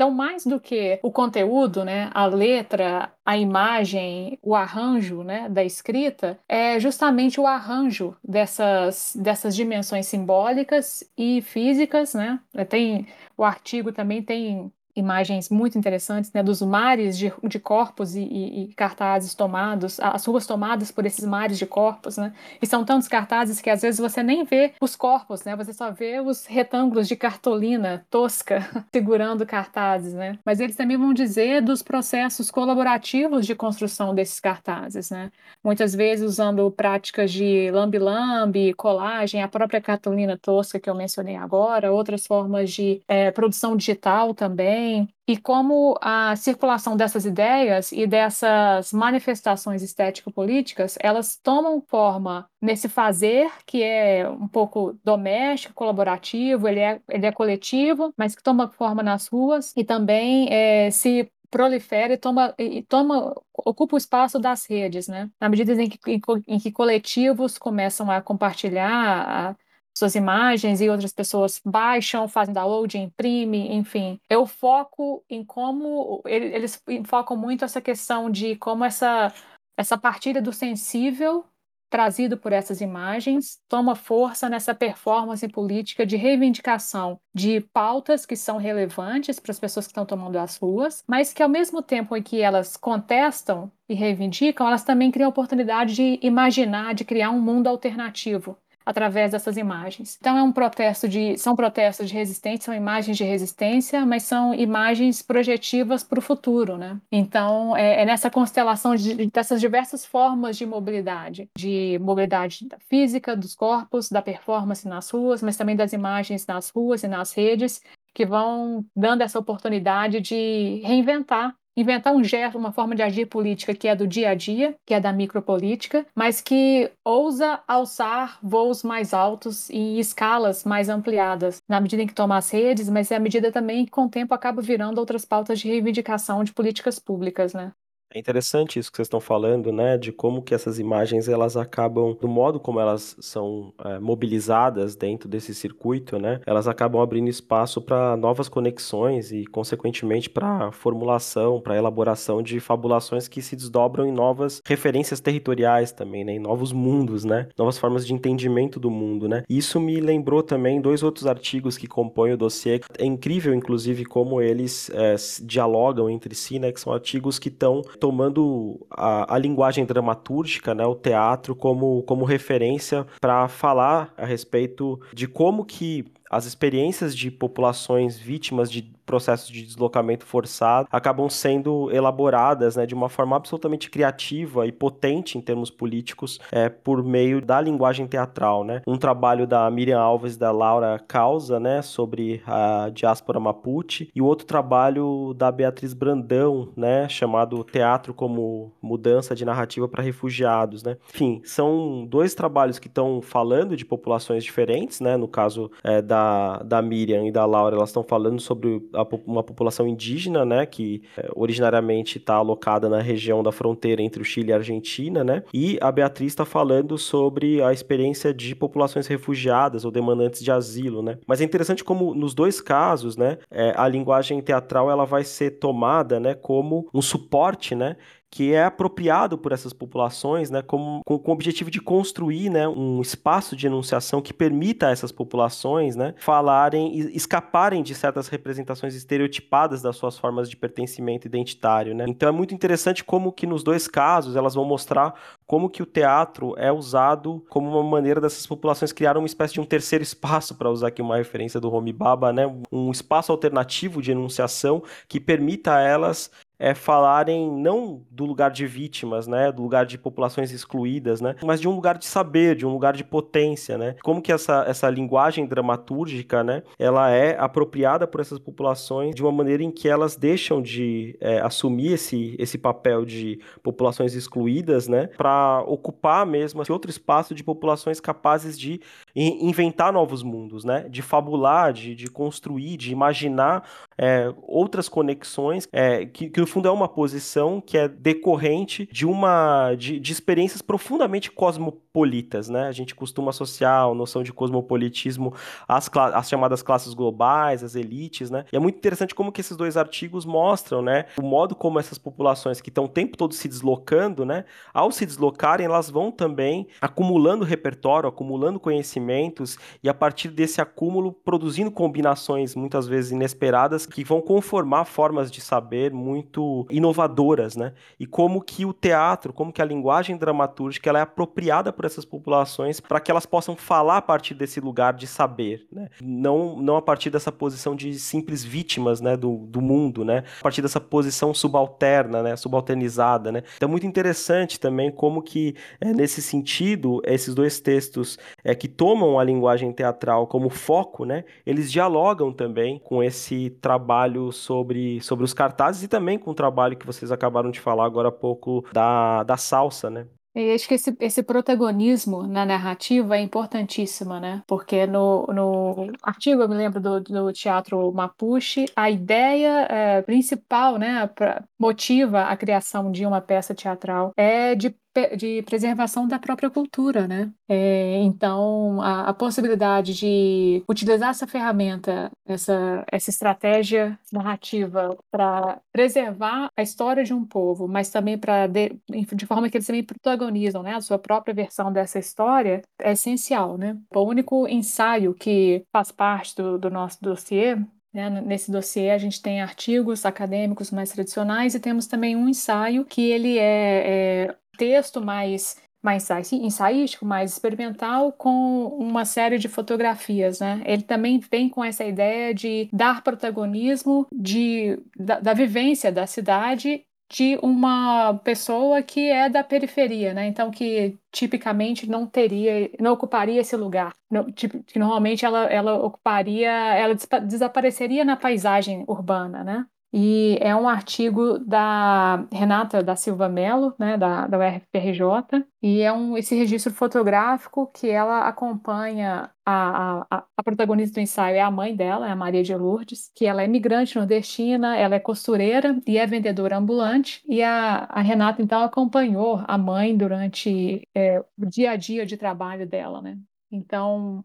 Então, 0.00 0.10
mais 0.10 0.46
do 0.46 0.58
que 0.58 0.98
o 1.02 1.12
conteúdo, 1.12 1.84
né, 1.84 2.10
a 2.14 2.24
letra, 2.24 3.12
a 3.22 3.36
imagem, 3.36 4.38
o 4.42 4.54
arranjo 4.54 5.22
né, 5.22 5.46
da 5.46 5.62
escrita, 5.62 6.38
é 6.48 6.80
justamente 6.80 7.38
o 7.38 7.46
arranjo 7.46 8.16
dessas, 8.24 9.14
dessas 9.14 9.54
dimensões 9.54 10.06
simbólicas 10.06 11.04
e 11.18 11.42
físicas. 11.42 12.14
Né? 12.14 12.40
Tem, 12.70 13.08
o 13.36 13.44
artigo 13.44 13.92
também 13.92 14.22
tem 14.22 14.72
imagens 14.94 15.48
muito 15.48 15.78
interessantes 15.78 16.32
né, 16.32 16.42
dos 16.42 16.60
mares 16.62 17.16
de, 17.16 17.32
de 17.44 17.58
corpos 17.58 18.14
e, 18.14 18.20
e, 18.22 18.62
e, 18.62 18.74
cartazes 18.74 19.34
tomados, 19.34 20.00
as 20.00 20.24
ruas 20.24 20.46
tomadas 20.46 20.90
por 20.90 21.06
esses 21.06 21.24
mares 21.24 21.58
de 21.58 21.66
corpos, 21.66 22.16
né? 22.16 22.32
E 22.60 22.66
são 22.66 22.84
tantos 22.84 23.06
cartazes 23.06 23.60
que 23.60 23.70
às 23.70 23.82
vezes 23.82 24.00
você 24.00 24.22
nem 24.22 24.44
vê 24.44 24.72
os 24.80 24.96
corpos, 24.96 25.44
né? 25.44 25.54
Você 25.56 25.72
só 25.72 25.90
vê 25.90 26.20
os 26.20 26.46
retângulos 26.46 27.06
de 27.06 27.16
cartolina 27.16 28.04
tosca 28.10 28.68
segurando 28.92 29.46
cartazes, 29.46 30.12
né? 30.14 30.38
Mas 30.44 30.60
eles 30.60 30.76
também 30.76 30.96
vão 30.96 31.14
dizer 31.14 31.62
dos 31.62 31.82
processos 31.82 32.50
colaborativos 32.50 33.46
de 33.46 33.54
construção 33.54 34.14
desses 34.14 34.40
cartazes, 34.40 35.10
né? 35.10 35.30
Muitas 35.62 35.94
vezes 35.94 36.24
usando 36.24 36.70
práticas 36.70 37.30
de 37.30 37.70
lambi-lambi, 37.70 38.74
colagem, 38.74 39.42
a 39.42 39.48
própria 39.48 39.80
cartolina 39.80 40.36
tosca 40.36 40.80
que 40.80 40.90
eu 40.90 40.94
mencionei 40.94 41.36
agora, 41.36 41.92
outras 41.92 42.26
formas 42.26 42.70
de 42.70 43.00
é, 43.06 43.30
produção 43.30 43.76
digital 43.76 44.34
também 44.34 44.79
também, 44.80 45.08
e 45.28 45.36
como 45.36 45.96
a 46.00 46.34
circulação 46.36 46.96
dessas 46.96 47.24
ideias 47.24 47.92
e 47.92 48.06
dessas 48.06 48.92
manifestações 48.92 49.82
estético-políticas, 49.82 50.96
elas 51.00 51.36
tomam 51.42 51.80
forma 51.80 52.48
nesse 52.60 52.88
fazer 52.88 53.50
que 53.66 53.82
é 53.82 54.28
um 54.28 54.48
pouco 54.48 54.98
doméstico, 55.04 55.74
colaborativo, 55.74 56.66
ele 56.68 56.80
é, 56.80 57.00
ele 57.08 57.26
é 57.26 57.32
coletivo, 57.32 58.12
mas 58.16 58.34
que 58.34 58.42
toma 58.42 58.68
forma 58.68 59.02
nas 59.02 59.28
ruas 59.28 59.72
e 59.76 59.84
também 59.84 60.48
é, 60.50 60.90
se 60.90 61.30
prolifera 61.50 62.14
e 62.14 62.16
toma, 62.16 62.54
e 62.58 62.82
toma 62.82 63.34
ocupa 63.52 63.96
o 63.96 63.98
espaço 63.98 64.38
das 64.38 64.66
redes, 64.66 65.08
né? 65.08 65.28
Na 65.40 65.48
medida 65.48 65.72
em 65.74 65.88
que, 65.88 65.98
em, 66.10 66.20
em 66.46 66.58
que 66.60 66.72
coletivos 66.72 67.58
começam 67.58 68.10
a 68.10 68.20
compartilhar, 68.22 69.50
a, 69.50 69.56
suas 69.96 70.14
imagens 70.14 70.80
e 70.80 70.88
outras 70.88 71.12
pessoas 71.12 71.60
baixam, 71.64 72.28
fazem 72.28 72.54
download, 72.54 72.96
imprimem, 72.98 73.74
enfim. 73.76 74.18
Eu 74.28 74.46
foco 74.46 75.24
em 75.28 75.44
como 75.44 76.22
eles 76.24 76.82
focam 77.06 77.36
muito 77.36 77.64
essa 77.64 77.80
questão 77.80 78.30
de 78.30 78.56
como 78.56 78.84
essa 78.84 79.32
essa 79.76 79.96
partilha 79.96 80.42
do 80.42 80.52
sensível 80.52 81.44
trazido 81.90 82.38
por 82.38 82.52
essas 82.52 82.80
imagens 82.80 83.58
toma 83.68 83.96
força 83.96 84.48
nessa 84.48 84.72
performance 84.72 85.46
política 85.48 86.06
de 86.06 86.16
reivindicação 86.16 87.18
de 87.34 87.60
pautas 87.72 88.24
que 88.24 88.36
são 88.36 88.58
relevantes 88.58 89.40
para 89.40 89.50
as 89.50 89.58
pessoas 89.58 89.86
que 89.86 89.90
estão 89.90 90.06
tomando 90.06 90.36
as 90.36 90.56
ruas, 90.56 91.02
mas 91.06 91.32
que 91.32 91.42
ao 91.42 91.48
mesmo 91.48 91.82
tempo 91.82 92.16
em 92.16 92.22
que 92.22 92.40
elas 92.40 92.76
contestam 92.76 93.70
e 93.88 93.94
reivindicam, 93.94 94.68
elas 94.68 94.84
também 94.84 95.10
criam 95.10 95.26
a 95.26 95.30
oportunidade 95.30 95.94
de 95.94 96.20
imaginar, 96.22 96.94
de 96.94 97.04
criar 97.04 97.30
um 97.30 97.40
mundo 97.40 97.66
alternativo 97.66 98.56
através 98.84 99.32
dessas 99.32 99.56
imagens. 99.56 100.16
Então 100.20 100.36
é 100.36 100.42
um 100.42 100.52
protesto 100.52 101.08
de, 101.08 101.36
são 101.38 101.54
protestos 101.54 102.08
de 102.08 102.14
resistência, 102.14 102.66
são 102.66 102.74
imagens 102.74 103.16
de 103.16 103.24
resistência, 103.24 104.04
mas 104.06 104.22
são 104.22 104.54
imagens 104.54 105.22
projetivas 105.22 106.02
para 106.02 106.18
o 106.18 106.22
futuro, 106.22 106.76
né? 106.76 106.98
Então 107.10 107.76
é, 107.76 108.02
é 108.02 108.04
nessa 108.04 108.30
constelação 108.30 108.94
de, 108.94 109.26
dessas 109.26 109.60
diversas 109.60 110.04
formas 110.04 110.56
de 110.56 110.66
mobilidade, 110.66 111.48
de 111.56 111.98
mobilidade 112.00 112.66
física 112.88 113.36
dos 113.36 113.54
corpos, 113.54 114.10
da 114.10 114.22
performance 114.22 114.86
nas 114.88 115.10
ruas, 115.10 115.42
mas 115.42 115.56
também 115.56 115.76
das 115.76 115.92
imagens 115.92 116.46
nas 116.46 116.70
ruas 116.70 117.02
e 117.02 117.08
nas 117.08 117.32
redes, 117.32 117.80
que 118.14 118.26
vão 118.26 118.84
dando 118.96 119.22
essa 119.22 119.38
oportunidade 119.38 120.20
de 120.20 120.80
reinventar 120.84 121.54
inventar 121.76 122.14
um 122.14 122.22
gesto, 122.22 122.58
uma 122.58 122.72
forma 122.72 122.94
de 122.94 123.02
agir 123.02 123.26
política 123.26 123.74
que 123.74 123.88
é 123.88 123.94
do 123.94 124.06
dia 124.06 124.30
a 124.30 124.34
dia, 124.34 124.74
que 124.86 124.94
é 124.94 125.00
da 125.00 125.12
micropolítica, 125.12 126.06
mas 126.14 126.40
que 126.40 126.90
ousa 127.04 127.60
alçar 127.66 128.38
voos 128.42 128.82
mais 128.82 129.14
altos 129.14 129.70
e 129.70 129.98
escalas 129.98 130.64
mais 130.64 130.88
ampliadas, 130.88 131.58
na 131.68 131.80
medida 131.80 132.02
em 132.02 132.06
que 132.06 132.14
toma 132.14 132.36
as 132.36 132.50
redes, 132.50 132.88
mas 132.88 133.10
é 133.10 133.16
à 133.16 133.20
medida 133.20 133.52
também 133.52 133.84
que 133.84 133.90
com 133.90 134.04
o 134.04 134.10
tempo 134.10 134.34
acaba 134.34 134.62
virando 134.62 134.98
outras 134.98 135.24
pautas 135.24 135.60
de 135.60 135.68
reivindicação 135.68 136.44
de 136.44 136.52
políticas 136.52 136.98
públicas, 136.98 137.54
né? 137.54 137.72
É 138.12 138.18
interessante 138.18 138.76
isso 138.76 138.90
que 138.90 138.96
vocês 138.96 139.06
estão 139.06 139.20
falando, 139.20 139.70
né, 139.70 139.96
de 139.96 140.10
como 140.10 140.42
que 140.42 140.52
essas 140.52 140.80
imagens 140.80 141.28
elas 141.28 141.56
acabam, 141.56 142.16
do 142.20 142.26
modo 142.26 142.58
como 142.58 142.80
elas 142.80 143.16
são 143.20 143.72
é, 143.84 144.00
mobilizadas 144.00 144.96
dentro 144.96 145.28
desse 145.28 145.54
circuito, 145.54 146.18
né, 146.18 146.40
elas 146.44 146.66
acabam 146.66 147.00
abrindo 147.00 147.28
espaço 147.28 147.80
para 147.80 148.16
novas 148.16 148.48
conexões 148.48 149.30
e, 149.30 149.46
consequentemente, 149.46 150.28
para 150.28 150.72
formulação, 150.72 151.60
para 151.60 151.76
elaboração 151.76 152.42
de 152.42 152.58
fabulações 152.58 153.28
que 153.28 153.40
se 153.40 153.54
desdobram 153.54 154.04
em 154.04 154.12
novas 154.12 154.60
referências 154.66 155.20
territoriais 155.20 155.92
também, 155.92 156.24
né, 156.24 156.32
em 156.32 156.40
novos 156.40 156.72
mundos, 156.72 157.24
né, 157.24 157.46
novas 157.56 157.78
formas 157.78 158.04
de 158.04 158.12
entendimento 158.12 158.80
do 158.80 158.90
mundo, 158.90 159.28
né. 159.28 159.44
Isso 159.48 159.78
me 159.78 160.00
lembrou 160.00 160.42
também 160.42 160.80
dois 160.80 161.04
outros 161.04 161.28
artigos 161.28 161.78
que 161.78 161.86
compõem 161.86 162.32
o 162.32 162.36
dossiê. 162.36 162.80
É 162.98 163.04
incrível, 163.04 163.54
inclusive, 163.54 164.04
como 164.04 164.40
eles 164.42 164.90
é, 164.90 165.14
dialogam 165.44 166.10
entre 166.10 166.34
si, 166.34 166.58
né, 166.58 166.72
que 166.72 166.80
são 166.80 166.92
artigos 166.92 167.38
que 167.38 167.48
estão 167.48 167.82
tomando 168.00 168.84
a, 168.90 169.34
a 169.34 169.38
linguagem 169.38 169.84
dramatúrgica, 169.84 170.74
né, 170.74 170.84
o 170.84 170.94
teatro, 170.94 171.54
como, 171.54 172.02
como 172.02 172.24
referência 172.24 173.06
para 173.20 173.46
falar 173.46 174.12
a 174.16 174.24
respeito 174.24 174.98
de 175.12 175.28
como 175.28 175.64
que 175.64 176.04
as 176.30 176.46
experiências 176.46 177.16
de 177.16 177.30
populações 177.30 178.16
vítimas 178.16 178.70
de 178.70 178.82
processos 179.10 179.48
de 179.50 179.62
deslocamento 179.66 180.24
forçado 180.24 180.86
acabam 180.92 181.28
sendo 181.28 181.90
elaboradas 181.90 182.76
né, 182.76 182.86
de 182.86 182.94
uma 182.94 183.08
forma 183.08 183.34
absolutamente 183.34 183.90
criativa 183.90 184.68
e 184.68 184.70
potente 184.70 185.36
em 185.36 185.40
termos 185.40 185.68
políticos 185.68 186.38
é, 186.52 186.68
por 186.68 187.02
meio 187.02 187.40
da 187.44 187.60
linguagem 187.60 188.06
teatral. 188.06 188.62
Né? 188.62 188.82
Um 188.86 188.96
trabalho 188.96 189.48
da 189.48 189.68
Miriam 189.68 189.98
Alves 189.98 190.36
e 190.36 190.38
da 190.38 190.52
Laura 190.52 190.96
Causa 191.08 191.58
né, 191.58 191.82
sobre 191.82 192.40
a 192.46 192.88
diáspora 192.94 193.40
Mapuche 193.40 194.08
e 194.14 194.22
o 194.22 194.26
outro 194.26 194.46
trabalho 194.46 195.34
da 195.36 195.50
Beatriz 195.50 195.92
Brandão 195.92 196.68
né, 196.76 197.08
chamado 197.08 197.64
Teatro 197.64 198.14
como 198.14 198.72
Mudança 198.80 199.34
de 199.34 199.44
Narrativa 199.44 199.88
para 199.88 200.04
Refugiados. 200.04 200.84
Né? 200.84 200.96
Enfim, 201.12 201.42
são 201.44 202.06
dois 202.08 202.32
trabalhos 202.32 202.78
que 202.78 202.86
estão 202.86 203.20
falando 203.20 203.76
de 203.76 203.84
populações 203.84 204.44
diferentes, 204.44 205.00
né? 205.00 205.16
no 205.16 205.26
caso 205.26 205.68
é, 205.82 206.00
da, 206.00 206.19
da 206.64 206.80
Miriam 206.82 207.26
e 207.26 207.32
da 207.32 207.44
Laura, 207.44 207.76
elas 207.76 207.90
estão 207.90 208.02
falando 208.02 208.40
sobre 208.40 208.82
a, 208.92 209.06
uma 209.26 209.42
população 209.42 209.86
indígena, 209.86 210.44
né, 210.44 210.66
que 210.66 211.02
é, 211.16 211.28
originariamente 211.34 212.18
está 212.18 212.34
alocada 212.34 212.88
na 212.88 213.00
região 213.00 213.42
da 213.42 213.52
fronteira 213.52 214.02
entre 214.02 214.22
o 214.22 214.24
Chile 214.24 214.50
e 214.50 214.52
a 214.52 214.56
Argentina, 214.56 215.22
né, 215.24 215.42
e 215.52 215.78
a 215.80 215.90
Beatriz 215.90 216.32
está 216.32 216.44
falando 216.44 216.96
sobre 216.98 217.62
a 217.62 217.72
experiência 217.72 218.32
de 218.32 218.54
populações 218.54 219.06
refugiadas 219.06 219.84
ou 219.84 219.90
demandantes 219.90 220.42
de 220.42 220.50
asilo, 220.50 221.02
né. 221.02 221.18
Mas 221.26 221.40
é 221.40 221.44
interessante 221.44 221.84
como 221.84 222.14
nos 222.14 222.34
dois 222.34 222.60
casos, 222.60 223.16
né, 223.16 223.38
é, 223.50 223.72
a 223.76 223.86
linguagem 223.88 224.40
teatral 224.40 224.90
ela 224.90 225.04
vai 225.04 225.24
ser 225.24 225.52
tomada, 225.52 226.18
né, 226.18 226.34
como 226.34 226.88
um 226.92 227.02
suporte, 227.02 227.74
né, 227.74 227.96
que 228.30 228.52
é 228.52 228.64
apropriado 228.64 229.36
por 229.36 229.50
essas 229.50 229.72
populações, 229.72 230.50
né, 230.50 230.62
como, 230.62 231.00
com, 231.04 231.18
com 231.18 231.30
o 231.30 231.34
objetivo 231.34 231.70
de 231.70 231.80
construir, 231.80 232.48
né, 232.48 232.68
um 232.68 233.00
espaço 233.00 233.56
de 233.56 233.66
enunciação 233.66 234.22
que 234.22 234.32
permita 234.32 234.86
a 234.86 234.90
essas 234.90 235.10
populações, 235.10 235.96
né, 235.96 236.14
falarem 236.16 236.96
e 236.96 237.16
escaparem 237.16 237.82
de 237.82 237.94
certas 237.94 238.28
representações 238.28 238.94
estereotipadas 238.94 239.82
das 239.82 239.96
suas 239.96 240.16
formas 240.16 240.48
de 240.48 240.56
pertencimento 240.56 241.26
identitário, 241.26 241.94
né. 241.94 242.04
Então 242.08 242.28
é 242.28 242.32
muito 242.32 242.54
interessante 242.54 243.02
como 243.02 243.32
que 243.32 243.46
nos 243.46 243.64
dois 243.64 243.88
casos 243.88 244.36
elas 244.36 244.54
vão 244.54 244.64
mostrar 244.64 245.14
como 245.46 245.68
que 245.68 245.82
o 245.82 245.86
teatro 245.86 246.54
é 246.56 246.70
usado 246.70 247.44
como 247.48 247.68
uma 247.68 247.82
maneira 247.82 248.20
dessas 248.20 248.46
populações 248.46 248.92
criar 248.92 249.16
uma 249.16 249.26
espécie 249.26 249.54
de 249.54 249.60
um 249.60 249.64
terceiro 249.64 250.04
espaço, 250.04 250.54
para 250.54 250.70
usar 250.70 250.88
aqui 250.88 251.02
uma 251.02 251.16
referência 251.16 251.58
do 251.58 251.72
Homi 251.72 251.92
Baba, 251.92 252.32
né, 252.32 252.46
um 252.70 252.92
espaço 252.92 253.32
alternativo 253.32 254.00
de 254.00 254.12
enunciação 254.12 254.82
que 255.08 255.18
permita 255.18 255.74
a 255.74 255.80
elas 255.80 256.30
é, 256.60 256.74
falarem 256.74 257.50
não 257.50 258.02
do 258.10 258.26
lugar 258.26 258.50
de 258.50 258.66
vítimas, 258.66 259.26
né, 259.26 259.50
do 259.50 259.62
lugar 259.62 259.86
de 259.86 259.96
populações 259.96 260.52
excluídas, 260.52 261.22
né, 261.22 261.34
mas 261.42 261.58
de 261.58 261.66
um 261.66 261.74
lugar 261.74 261.96
de 261.96 262.04
saber, 262.04 262.54
de 262.54 262.66
um 262.66 262.70
lugar 262.70 262.92
de 262.94 263.02
potência, 263.02 263.78
né. 263.78 263.96
Como 264.02 264.20
que 264.20 264.30
essa, 264.30 264.64
essa 264.68 264.90
linguagem 264.90 265.46
dramatúrgica, 265.46 266.44
né, 266.44 266.62
ela 266.78 267.10
é 267.10 267.36
apropriada 267.38 268.06
por 268.06 268.20
essas 268.20 268.38
populações 268.38 269.14
de 269.14 269.22
uma 269.22 269.32
maneira 269.32 269.62
em 269.62 269.70
que 269.70 269.88
elas 269.88 270.16
deixam 270.16 270.60
de 270.60 271.16
é, 271.18 271.40
assumir 271.40 271.94
esse, 271.94 272.36
esse 272.38 272.58
papel 272.58 273.06
de 273.06 273.40
populações 273.62 274.14
excluídas, 274.14 274.86
né, 274.86 275.06
para 275.16 275.62
ocupar 275.66 276.26
mesmo 276.26 276.60
esse 276.60 276.70
outro 276.70 276.90
espaço 276.90 277.34
de 277.34 277.42
populações 277.42 278.00
capazes 278.00 278.58
de 278.58 278.80
inventar 279.16 279.92
novos 279.92 280.22
mundos, 280.22 280.62
né, 280.62 280.86
de 280.90 281.00
fabular, 281.00 281.72
de, 281.72 281.94
de 281.94 282.10
construir, 282.10 282.76
de 282.76 282.92
imaginar 282.92 283.66
é, 284.00 284.32
outras 284.48 284.88
conexões 284.88 285.68
é, 285.70 286.06
que, 286.06 286.30
que 286.30 286.46
fundo 286.46 286.66
é 286.66 286.70
uma 286.70 286.88
posição 286.88 287.60
que 287.60 287.76
é 287.76 287.86
decorrente 287.86 288.88
de 288.90 289.04
uma 289.04 289.74
de, 289.74 290.00
de 290.00 290.12
experiências 290.12 290.62
profundamente 290.62 291.30
cosmopolitas, 291.30 292.48
né? 292.48 292.66
A 292.66 292.72
gente 292.72 292.94
costuma 292.94 293.28
associar 293.28 293.84
a 293.84 293.94
noção 293.94 294.22
de 294.22 294.32
cosmopolitismo 294.32 295.34
às, 295.68 295.90
às 296.14 296.28
chamadas 296.30 296.62
classes 296.62 296.94
globais, 296.94 297.62
às 297.62 297.74
elites, 297.74 298.30
né? 298.30 298.46
E 298.50 298.56
é 298.56 298.58
muito 298.58 298.76
interessante 298.76 299.14
como 299.14 299.30
que 299.30 299.42
esses 299.42 299.56
dois 299.56 299.76
artigos 299.76 300.24
mostram, 300.24 300.80
né, 300.80 301.04
o 301.18 301.22
modo 301.22 301.54
como 301.54 301.78
essas 301.78 301.98
populações 301.98 302.60
que 302.60 302.70
estão 302.70 302.84
o 302.84 302.88
tempo 302.88 303.18
todo 303.18 303.34
se 303.34 303.48
deslocando, 303.48 304.24
né, 304.24 304.44
ao 304.72 304.90
se 304.90 305.04
deslocarem, 305.04 305.66
elas 305.66 305.90
vão 305.90 306.10
também 306.10 306.66
acumulando 306.80 307.44
repertório, 307.44 308.08
acumulando 308.08 308.58
conhecimentos 308.58 309.58
e 309.82 309.88
a 309.88 309.94
partir 309.94 310.28
desse 310.28 310.60
acúmulo 310.60 311.12
produzindo 311.12 311.70
combinações 311.70 312.54
muitas 312.54 312.86
vezes 312.86 313.12
inesperadas 313.12 313.89
que 313.90 314.04
vão 314.04 314.20
conformar 314.20 314.84
formas 314.84 315.30
de 315.30 315.40
saber 315.40 315.92
muito 315.92 316.66
inovadoras, 316.70 317.56
né? 317.56 317.72
E 317.98 318.06
como 318.06 318.40
que 318.40 318.64
o 318.64 318.72
teatro, 318.72 319.32
como 319.32 319.52
que 319.52 319.60
a 319.60 319.64
linguagem 319.64 320.16
dramatúrgica 320.16 320.88
ela 320.88 320.98
é 320.98 321.02
apropriada 321.02 321.72
por 321.72 321.84
essas 321.84 322.04
populações 322.04 322.80
para 322.80 323.00
que 323.00 323.10
elas 323.10 323.26
possam 323.26 323.56
falar 323.56 323.98
a 323.98 324.02
partir 324.02 324.34
desse 324.34 324.60
lugar 324.60 324.94
de 324.94 325.06
saber, 325.06 325.66
né? 325.72 325.88
Não, 326.00 326.60
não 326.60 326.76
a 326.76 326.82
partir 326.82 327.10
dessa 327.10 327.32
posição 327.32 327.74
de 327.74 327.98
simples 327.98 328.44
vítimas, 328.44 329.00
né, 329.00 329.16
do, 329.16 329.38
do 329.46 329.60
mundo, 329.60 330.04
né? 330.04 330.24
A 330.38 330.42
partir 330.42 330.62
dessa 330.62 330.80
posição 330.80 331.34
subalterna, 331.34 332.22
né, 332.22 332.36
subalternizada, 332.36 333.32
né? 333.32 333.42
Então 333.56 333.68
é 333.68 333.70
muito 333.70 333.86
interessante 333.86 334.58
também 334.58 334.90
como 334.90 335.22
que 335.22 335.54
é, 335.80 335.92
nesse 335.92 336.22
sentido 336.22 337.00
esses 337.04 337.34
dois 337.34 337.60
textos 337.60 338.18
é, 338.44 338.54
que 338.54 338.68
tomam 338.68 339.18
a 339.18 339.24
linguagem 339.24 339.72
teatral 339.72 340.26
como 340.26 340.48
foco, 340.48 341.04
né? 341.04 341.24
Eles 341.44 341.70
dialogam 341.70 342.32
também 342.32 342.78
com 342.78 343.02
esse 343.02 343.50
trabalho 343.70 344.32
sobre, 344.32 345.00
sobre 345.00 345.24
os 345.24 345.32
cartazes 345.32 345.84
e 345.84 345.88
também 345.88 346.18
com 346.18 346.32
o 346.32 346.34
trabalho 346.34 346.76
que 346.76 346.86
vocês 346.86 347.12
acabaram 347.12 347.52
de 347.52 347.60
falar 347.60 347.84
agora 347.84 348.08
há 348.08 348.12
pouco 348.12 348.64
da, 348.72 349.22
da 349.22 349.36
salsa, 349.36 349.88
né? 349.88 350.06
E 350.34 350.52
acho 350.52 350.68
que 350.68 350.74
esse, 350.74 350.96
esse 351.00 351.22
protagonismo 351.24 352.24
na 352.24 352.46
narrativa 352.46 353.16
é 353.16 353.20
importantíssimo, 353.20 354.18
né? 354.20 354.42
Porque 354.46 354.86
no, 354.86 355.26
no 355.26 355.92
artigo, 356.02 356.42
eu 356.42 356.48
me 356.48 356.54
lembro 356.54 356.80
do, 356.80 357.00
do 357.00 357.32
teatro 357.32 357.92
Mapuche, 357.92 358.66
a 358.76 358.88
ideia 358.88 359.66
é, 359.68 360.02
principal, 360.02 360.78
né, 360.78 361.08
pra, 361.08 361.42
motiva 361.58 362.22
a 362.22 362.36
criação 362.36 362.92
de 362.92 363.04
uma 363.04 363.20
peça 363.20 363.54
teatral 363.54 364.12
é 364.16 364.54
de 364.54 364.74
de 365.16 365.42
preservação 365.42 366.06
da 366.06 366.18
própria 366.18 366.50
cultura, 366.50 367.06
né? 367.06 367.30
É, 367.48 367.98
então, 368.02 368.80
a, 368.80 369.08
a, 369.08 369.14
possibilidade 369.14 369.94
de 369.94 370.62
utilizar 370.68 371.10
essa 371.10 371.26
ferramenta, 371.26 372.10
essa, 372.26 372.84
essa 372.90 373.10
estratégia 373.10 373.98
narrativa 374.12 374.96
para 375.10 375.60
preservar 375.72 376.48
a 376.56 376.62
história 376.62 377.04
de 377.04 377.12
um 377.12 377.24
povo, 377.24 377.66
mas 377.66 377.90
também 377.90 378.16
para 378.16 378.46
de, 378.46 378.76
de, 378.88 379.26
forma 379.26 379.48
que 379.48 379.56
eles 379.56 379.66
também 379.66 379.82
protagonizam, 379.82 380.62
né, 380.62 380.74
a 380.74 380.80
sua 380.80 380.98
própria 380.98 381.34
versão 381.34 381.72
dessa 381.72 381.98
história, 381.98 382.62
é 382.80 382.92
essencial, 382.92 383.58
né? 383.58 383.76
O 383.94 384.02
único 384.02 384.46
ensaio 384.48 385.14
que 385.14 385.64
faz 385.72 385.90
parte 385.90 386.34
do, 386.36 386.58
do 386.58 386.70
nosso 386.70 386.98
dossiê 387.00 387.56
né? 387.92 388.08
Nesse 388.08 388.50
dossiê 388.50 388.90
a 388.90 388.98
gente 388.98 389.20
tem 389.20 389.40
artigos 389.40 390.06
acadêmicos 390.06 390.70
mais 390.70 390.90
tradicionais 390.92 391.54
e 391.54 391.60
temos 391.60 391.86
também 391.86 392.16
um 392.16 392.28
ensaio 392.28 392.84
que 392.84 393.02
ele 393.02 393.36
é, 393.38 394.28
é 394.28 394.36
texto 394.60 395.00
mais 395.00 395.56
mais 395.82 396.06
ensaístico, 396.30 397.06
mais 397.06 397.32
experimental, 397.32 398.12
com 398.12 398.66
uma 398.66 399.06
série 399.06 399.38
de 399.38 399.48
fotografias, 399.48 400.38
né? 400.38 400.60
Ele 400.66 400.82
também 400.82 401.18
vem 401.18 401.48
com 401.48 401.64
essa 401.64 401.82
ideia 401.84 402.34
de 402.34 402.68
dar 402.70 403.02
protagonismo 403.02 404.06
de, 404.12 404.78
da, 404.94 405.20
da 405.20 405.32
vivência 405.32 405.90
da 405.90 406.06
cidade 406.06 406.82
de 407.10 407.38
uma 407.42 408.14
pessoa 408.22 408.82
que 408.82 409.08
é 409.10 409.28
da 409.30 409.42
periferia, 409.42 410.12
né? 410.12 410.26
Então 410.26 410.50
que 410.50 410.98
tipicamente 411.10 411.88
não 411.88 412.06
teria, 412.06 412.70
não 412.78 412.92
ocuparia 412.92 413.40
esse 413.40 413.56
lugar, 413.56 413.94
tipo, 414.34 414.62
que 414.62 414.78
normalmente 414.78 415.24
ela, 415.24 415.44
ela 415.46 415.74
ocuparia, 415.82 416.50
ela 416.50 416.94
desapareceria 417.26 418.04
na 418.04 418.16
paisagem 418.16 418.84
urbana, 418.86 419.42
né? 419.42 419.66
E 419.92 420.38
é 420.40 420.54
um 420.54 420.68
artigo 420.68 421.38
da 421.38 422.24
Renata 422.32 422.82
da 422.82 422.94
Silva 422.94 423.28
Mello, 423.28 423.74
né, 423.78 423.96
da, 423.96 424.26
da 424.26 424.38
UFPRJ, 424.38 425.44
e 425.60 425.80
é 425.80 425.92
um, 425.92 426.16
esse 426.16 426.34
registro 426.36 426.72
fotográfico 426.72 427.66
que 427.74 427.88
ela 427.88 428.28
acompanha 428.28 429.30
a, 429.44 430.06
a, 430.08 430.24
a 430.36 430.42
protagonista 430.44 431.00
do 431.00 431.02
ensaio 431.02 431.36
é 431.36 431.40
a 431.40 431.50
mãe 431.50 431.74
dela, 431.74 432.06
é 432.08 432.12
a 432.12 432.16
Maria 432.16 432.42
de 432.42 432.54
Lourdes, 432.54 433.10
que 433.16 433.26
ela 433.26 433.42
é 433.42 433.46
imigrante 433.46 433.96
nordestina, 433.96 434.76
ela 434.76 434.94
é 434.94 435.00
costureira 435.00 435.76
e 435.86 435.98
é 435.98 436.06
vendedora 436.06 436.56
ambulante, 436.56 437.20
e 437.28 437.42
a, 437.42 437.86
a 437.90 438.00
Renata, 438.00 438.40
então, 438.42 438.62
acompanhou 438.62 439.42
a 439.46 439.58
mãe 439.58 439.96
durante 439.96 440.82
é, 440.94 441.18
o 441.36 441.46
dia 441.46 441.72
a 441.72 441.76
dia 441.76 442.06
de 442.06 442.16
trabalho 442.16 442.66
dela, 442.68 443.02
né? 443.02 443.18
Então, 443.50 444.24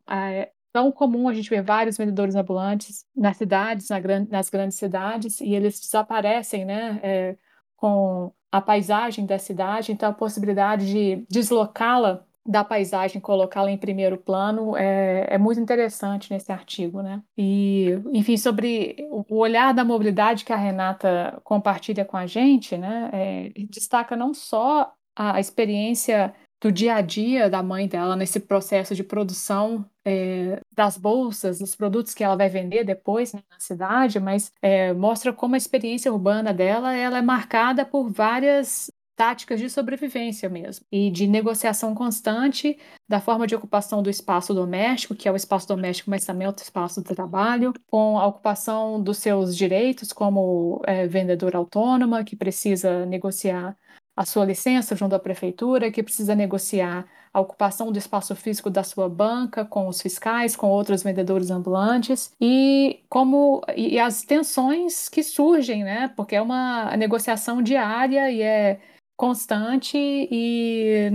tão 0.76 0.92
comum 0.92 1.30
a 1.30 1.34
gente 1.34 1.50
ver 1.50 1.62
vários 1.62 1.98
vendedores 1.98 2.36
ambulantes 2.36 3.06
nas 3.16 3.38
cidades, 3.38 3.88
na 3.88 3.98
gran 3.98 4.28
nas 4.30 4.50
grandes 4.50 4.78
cidades, 4.78 5.40
e 5.40 5.56
eles 5.56 5.80
desaparecem, 5.80 6.66
né, 6.66 7.00
é, 7.02 7.38
com 7.78 8.30
a 8.52 8.60
paisagem 8.60 9.26
da 9.26 9.40
cidade, 9.40 9.94
então 9.94 10.10
a 10.10 10.14
possibilidade 10.14 10.86
de 10.86 11.26
deslocá-la 11.30 12.26
da 12.46 12.62
paisagem, 12.62 13.22
colocá-la 13.22 13.72
em 13.72 13.78
primeiro 13.78 14.18
plano 14.18 14.76
é, 14.76 15.28
é, 15.30 15.38
muito 15.38 15.62
interessante 15.62 16.30
nesse 16.30 16.52
artigo, 16.52 17.02
né? 17.02 17.24
E, 17.38 17.98
enfim, 18.12 18.36
sobre 18.36 18.98
o 19.10 19.38
olhar 19.38 19.74
da 19.74 19.86
mobilidade 19.86 20.44
que 20.44 20.52
a 20.52 20.58
Renata 20.58 21.40
compartilha 21.44 22.04
com 22.04 22.18
a 22.18 22.28
gente, 22.28 22.78
né? 22.78 23.10
É, 23.14 23.52
destaca 23.70 24.16
não 24.16 24.34
só 24.34 24.94
a 25.16 25.40
experiência 25.40 26.36
do 26.62 26.72
dia 26.72 26.96
a 26.96 27.02
dia 27.02 27.50
da 27.50 27.62
mãe 27.62 27.88
dela 27.88 28.16
nesse 28.16 28.40
processo 28.40 28.96
de 28.96 29.04
produção 29.04 29.86
é, 30.04 30.60
das 30.72 30.98
bolsas, 30.98 31.60
dos 31.60 31.76
produtos 31.76 32.14
que 32.14 32.24
ela 32.24 32.36
vai 32.36 32.50
vender 32.50 32.84
depois 32.84 33.34
né, 33.34 33.42
na 33.50 33.60
cidade, 33.60 34.20
mas 34.20 34.52
é, 34.62 34.94
mostra 34.94 35.34
como 35.34 35.56
a 35.56 35.58
experiência 35.58 36.12
urbana 36.12 36.54
dela 36.54 36.94
ela 36.94 37.18
é 37.18 37.22
marcada 37.22 37.86
por 37.86 38.10
várias 38.10 38.90
táticas 39.16 39.60
de 39.60 39.70
sobrevivência 39.70 40.50
mesmo 40.50 40.86
e 40.92 41.10
de 41.10 41.26
negociação 41.26 41.96
constante 41.96 42.78
da 43.08 43.22
forma 43.22 43.48
de 43.48 43.56
ocupação 43.56 44.04
do 44.04 44.10
espaço 44.10 44.54
doméstico, 44.54 45.16
que 45.16 45.28
é 45.28 45.32
o 45.32 45.36
espaço 45.36 45.68
doméstico, 45.68 46.10
mas 46.10 46.26
também 46.26 46.46
é 46.46 46.50
o 46.50 46.56
espaço 46.56 47.02
do 47.02 47.16
trabalho, 47.16 47.74
com 47.88 48.20
a 48.20 48.28
ocupação 48.28 49.02
dos 49.02 49.18
seus 49.18 49.56
direitos 49.56 50.12
como 50.12 50.82
é, 50.86 51.08
vendedora 51.08 51.58
autônoma, 51.58 52.24
que 52.24 52.36
precisa 52.36 53.06
negociar 53.06 53.78
a 54.16 54.26
sua 54.26 54.46
licença 54.46 54.96
junto 54.96 55.16
à 55.16 55.20
prefeitura, 55.20 55.92
que 55.92 56.02
precisa 56.02 56.36
negociar 56.36 57.06
a 57.34 57.42
ocupação 57.42 57.92
do 57.92 57.98
espaço 57.98 58.34
físico 58.34 58.70
da 58.70 58.82
sua 58.82 59.10
banca 59.10 59.66
com 59.66 59.90
os 59.90 60.02
fiscais, 60.02 60.56
com 60.56 60.70
outros 60.70 61.04
vendedores 61.04 61.52
ambulantes 61.52 62.32
e 62.40 63.02
como 63.10 63.62
e 63.76 64.00
as 64.00 64.22
tensões 64.24 65.10
que 65.10 65.22
surgem, 65.22 65.84
né? 65.84 66.08
Porque 66.16 66.36
é 66.36 66.42
uma 66.42 66.96
negociação 66.96 67.62
diária 67.62 68.32
e 68.32 68.42
é 68.42 68.80
constante 69.18 69.98
e 69.98 71.10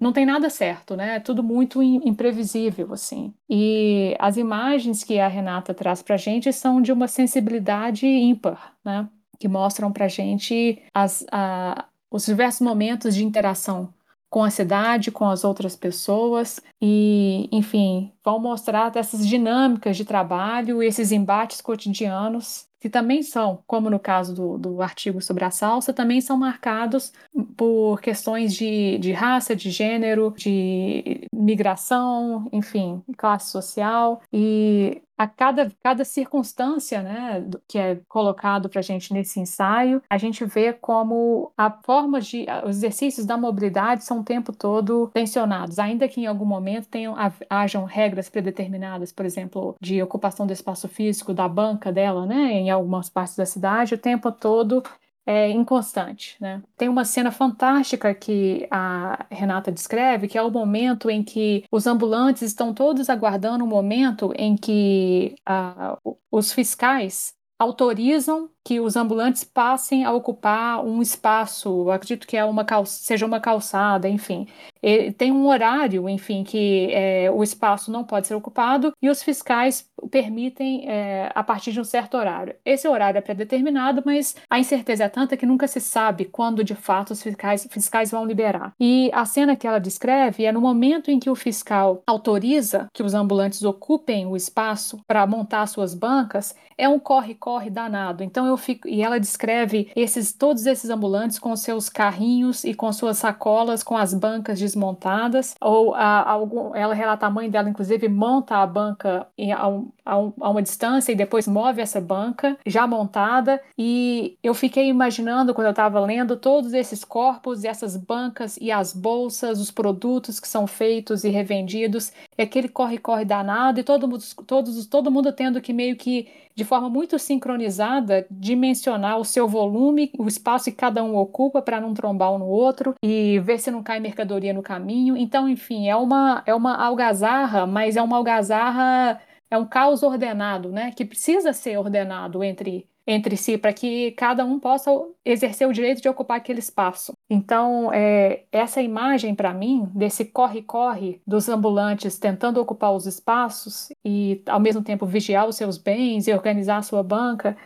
não 0.00 0.12
tem 0.12 0.24
nada 0.24 0.48
certo, 0.50 0.96
né? 0.96 1.16
É 1.16 1.20
tudo 1.20 1.42
muito 1.42 1.82
imprevisível, 1.82 2.92
assim. 2.92 3.34
E 3.48 4.16
as 4.18 4.36
imagens 4.38 5.04
que 5.04 5.18
a 5.18 5.28
Renata 5.28 5.74
traz 5.74 6.02
para 6.02 6.14
a 6.14 6.18
gente 6.18 6.52
são 6.52 6.80
de 6.80 6.92
uma 6.92 7.08
sensibilidade 7.08 8.06
ímpar, 8.06 8.74
né? 8.84 9.08
Que 9.38 9.48
mostram 9.48 9.92
para 9.92 10.06
a 10.06 10.08
gente 10.08 10.82
as, 10.94 11.26
a, 11.30 11.86
os 12.10 12.26
diversos 12.26 12.60
momentos 12.60 13.14
de 13.14 13.24
interação 13.24 13.92
com 14.30 14.44
a 14.44 14.50
cidade, 14.50 15.10
com 15.10 15.24
as 15.24 15.42
outras 15.42 15.74
pessoas 15.74 16.60
e, 16.80 17.48
enfim, 17.50 18.12
vão 18.22 18.38
mostrar 18.38 18.94
essas 18.94 19.26
dinâmicas 19.26 19.96
de 19.96 20.04
trabalho, 20.04 20.82
esses 20.82 21.12
embates 21.12 21.60
cotidianos 21.60 22.68
que 22.80 22.88
também 22.88 23.22
são, 23.22 23.62
como 23.66 23.90
no 23.90 23.98
caso 23.98 24.34
do, 24.34 24.58
do 24.58 24.82
artigo 24.82 25.20
sobre 25.20 25.44
a 25.44 25.50
salsa, 25.50 25.92
também 25.92 26.20
são 26.20 26.36
marcados 26.36 27.12
por 27.56 28.00
questões 28.00 28.54
de, 28.54 28.98
de 28.98 29.12
raça, 29.12 29.56
de 29.56 29.70
gênero, 29.70 30.32
de 30.36 31.26
migração, 31.34 32.48
enfim, 32.52 33.02
classe 33.16 33.50
social. 33.50 34.22
E 34.32 35.02
a 35.18 35.26
cada, 35.26 35.70
cada 35.82 36.04
circunstância 36.04 37.02
né, 37.02 37.44
que 37.66 37.76
é 37.76 38.00
colocado 38.08 38.68
para 38.68 38.78
a 38.78 38.82
gente 38.82 39.12
nesse 39.12 39.40
ensaio, 39.40 40.00
a 40.08 40.16
gente 40.16 40.44
vê 40.44 40.72
como 40.72 41.52
a 41.56 41.70
forma 41.70 42.20
de. 42.20 42.46
Os 42.64 42.76
exercícios 42.76 43.26
da 43.26 43.36
mobilidade 43.36 44.04
são 44.04 44.20
o 44.20 44.24
tempo 44.24 44.52
todo 44.52 45.10
tensionados, 45.12 45.80
ainda 45.80 46.08
que 46.08 46.20
em 46.20 46.26
algum 46.26 46.44
momento 46.44 46.88
tenham, 46.88 47.16
hajam 47.50 47.84
regras 47.84 48.28
predeterminadas, 48.28 49.12
por 49.12 49.26
exemplo, 49.26 49.74
de 49.80 50.00
ocupação 50.00 50.46
do 50.46 50.52
espaço 50.52 50.88
físico 50.88 51.34
da 51.34 51.48
banca 51.48 51.90
dela, 51.90 52.24
né, 52.24 52.52
em 52.52 52.70
algumas 52.70 53.10
partes 53.10 53.36
da 53.36 53.44
cidade, 53.44 53.94
o 53.94 53.98
tempo 53.98 54.30
todo 54.30 54.82
é 55.28 55.50
inconstante. 55.50 56.36
Né? 56.40 56.62
Tem 56.74 56.88
uma 56.88 57.04
cena 57.04 57.30
fantástica 57.30 58.14
que 58.14 58.66
a 58.70 59.26
Renata 59.30 59.70
descreve, 59.70 60.26
que 60.26 60.38
é 60.38 60.42
o 60.42 60.50
momento 60.50 61.10
em 61.10 61.22
que 61.22 61.64
os 61.70 61.86
ambulantes 61.86 62.40
estão 62.40 62.72
todos 62.72 63.10
aguardando 63.10 63.62
o 63.62 63.66
momento 63.66 64.32
em 64.34 64.56
que 64.56 65.34
uh, 65.46 66.16
os 66.32 66.50
fiscais 66.50 67.34
autorizam 67.58 68.48
que 68.68 68.80
os 68.80 68.96
ambulantes 68.96 69.44
passem 69.44 70.04
a 70.04 70.12
ocupar 70.12 70.84
um 70.84 71.00
espaço, 71.00 71.90
acredito 71.90 72.26
que 72.26 72.36
é 72.36 72.44
uma 72.44 72.66
seja 72.84 73.24
uma 73.24 73.40
calçada, 73.40 74.06
enfim. 74.06 74.46
E 74.82 75.10
tem 75.12 75.32
um 75.32 75.46
horário, 75.46 76.06
enfim, 76.06 76.44
que 76.44 76.90
é, 76.92 77.30
o 77.30 77.42
espaço 77.42 77.90
não 77.90 78.04
pode 78.04 78.26
ser 78.26 78.34
ocupado 78.34 78.92
e 79.00 79.08
os 79.08 79.22
fiscais 79.22 79.88
permitem 80.10 80.84
é, 80.86 81.32
a 81.34 81.42
partir 81.42 81.72
de 81.72 81.80
um 81.80 81.84
certo 81.84 82.18
horário. 82.18 82.54
Esse 82.62 82.86
horário 82.86 83.16
é 83.16 83.22
pré-determinado, 83.22 84.02
mas 84.04 84.36
a 84.50 84.58
incerteza 84.58 85.04
é 85.04 85.08
tanta 85.08 85.34
que 85.34 85.46
nunca 85.46 85.66
se 85.66 85.80
sabe 85.80 86.26
quando 86.26 86.62
de 86.62 86.74
fato 86.74 87.12
os 87.12 87.22
fiscais, 87.22 87.66
fiscais 87.70 88.10
vão 88.10 88.26
liberar. 88.26 88.74
E 88.78 89.10
a 89.14 89.24
cena 89.24 89.56
que 89.56 89.66
ela 89.66 89.80
descreve 89.80 90.44
é 90.44 90.52
no 90.52 90.60
momento 90.60 91.10
em 91.10 91.18
que 91.18 91.30
o 91.30 91.34
fiscal 91.34 92.02
autoriza 92.06 92.86
que 92.92 93.02
os 93.02 93.14
ambulantes 93.14 93.62
ocupem 93.62 94.26
o 94.26 94.36
espaço 94.36 95.00
para 95.06 95.26
montar 95.26 95.66
suas 95.66 95.94
bancas, 95.94 96.54
é 96.76 96.88
um 96.88 96.98
corre-corre 96.98 97.70
danado. 97.70 98.22
Então 98.22 98.46
eu 98.46 98.57
fico 98.58 98.88
e 98.88 99.02
ela 99.02 99.18
descreve 99.18 99.90
esses 99.94 100.32
todos 100.32 100.66
esses 100.66 100.90
ambulantes 100.90 101.38
com 101.38 101.54
seus 101.56 101.88
carrinhos 101.88 102.64
e 102.64 102.74
com 102.74 102.92
suas 102.92 103.18
sacolas, 103.18 103.82
com 103.82 103.96
as 103.96 104.12
bancas 104.12 104.58
desmontadas. 104.58 105.54
Ou 105.60 105.94
a, 105.94 106.34
a, 106.34 106.38
ela 106.74 106.94
relata 106.94 107.26
a 107.26 107.30
mãe 107.30 107.48
dela, 107.48 107.70
inclusive, 107.70 108.08
monta 108.08 108.56
a 108.56 108.66
banca 108.66 109.26
em, 109.36 109.52
a, 109.52 109.66
a, 110.04 110.14
a 110.14 110.50
uma 110.50 110.62
distância 110.62 111.12
e 111.12 111.16
depois 111.16 111.46
move 111.46 111.80
essa 111.80 112.00
banca 112.00 112.58
já 112.66 112.86
montada. 112.86 113.60
E 113.76 114.36
eu 114.42 114.54
fiquei 114.54 114.88
imaginando 114.88 115.54
quando 115.54 115.66
eu 115.66 115.72
estava 115.72 116.00
lendo 116.00 116.36
todos 116.36 116.72
esses 116.72 117.04
corpos, 117.04 117.64
essas 117.64 117.96
bancas 117.96 118.58
e 118.60 118.70
as 118.70 118.92
bolsas, 118.92 119.60
os 119.60 119.70
produtos 119.70 120.40
que 120.40 120.48
são 120.48 120.66
feitos 120.66 121.24
e 121.24 121.28
revendidos, 121.28 122.12
e 122.36 122.42
aquele 122.42 122.68
corre-corre 122.68 123.24
danado 123.24 123.80
e 123.80 123.82
todo 123.84 124.08
mundo, 124.08 124.24
todos, 124.46 124.86
todo 124.86 125.10
mundo 125.10 125.32
tendo 125.32 125.60
que 125.60 125.72
meio 125.72 125.96
que 125.96 126.28
de 126.58 126.64
forma 126.64 126.90
muito 126.90 127.16
sincronizada, 127.20 128.26
dimensionar 128.48 129.18
o 129.18 129.24
seu 129.24 129.46
volume, 129.46 130.10
o 130.18 130.26
espaço 130.26 130.70
que 130.70 130.76
cada 130.76 131.04
um 131.04 131.16
ocupa 131.16 131.60
para 131.60 131.80
não 131.80 131.92
trombar 131.92 132.32
um 132.32 132.38
no 132.38 132.46
outro 132.46 132.94
e 133.04 133.38
ver 133.40 133.58
se 133.58 133.70
não 133.70 133.82
cai 133.82 134.00
mercadoria 134.00 134.54
no 134.54 134.62
caminho. 134.62 135.16
Então, 135.16 135.48
enfim, 135.48 135.88
é 135.88 135.94
uma, 135.96 136.42
é 136.46 136.54
uma 136.54 136.74
algazarra, 136.76 137.66
mas 137.66 137.96
é 137.96 138.02
uma 138.02 138.16
algazarra, 138.16 139.20
é 139.50 139.58
um 139.58 139.66
caos 139.66 140.02
ordenado, 140.02 140.70
né? 140.70 140.92
Que 140.92 141.04
precisa 141.04 141.52
ser 141.52 141.76
ordenado 141.78 142.42
entre 142.42 142.88
entre 143.10 143.38
si 143.38 143.56
para 143.56 143.72
que 143.72 144.10
cada 144.12 144.44
um 144.44 144.60
possa 144.60 144.90
exercer 145.24 145.66
o 145.66 145.72
direito 145.72 146.02
de 146.02 146.10
ocupar 146.10 146.36
aquele 146.36 146.58
espaço. 146.58 147.12
Então, 147.30 147.90
é, 147.90 148.44
essa 148.52 148.82
imagem 148.82 149.34
para 149.34 149.54
mim 149.54 149.88
desse 149.94 150.26
corre-corre 150.26 151.18
dos 151.26 151.48
ambulantes 151.48 152.18
tentando 152.18 152.60
ocupar 152.60 152.92
os 152.92 153.06
espaços 153.06 153.88
e 154.04 154.42
ao 154.46 154.60
mesmo 154.60 154.82
tempo 154.82 155.06
vigiar 155.06 155.48
os 155.48 155.56
seus 155.56 155.78
bens 155.78 156.28
e 156.28 156.34
organizar 156.34 156.76
a 156.76 156.82
sua 156.82 157.02
banca, 157.02 157.56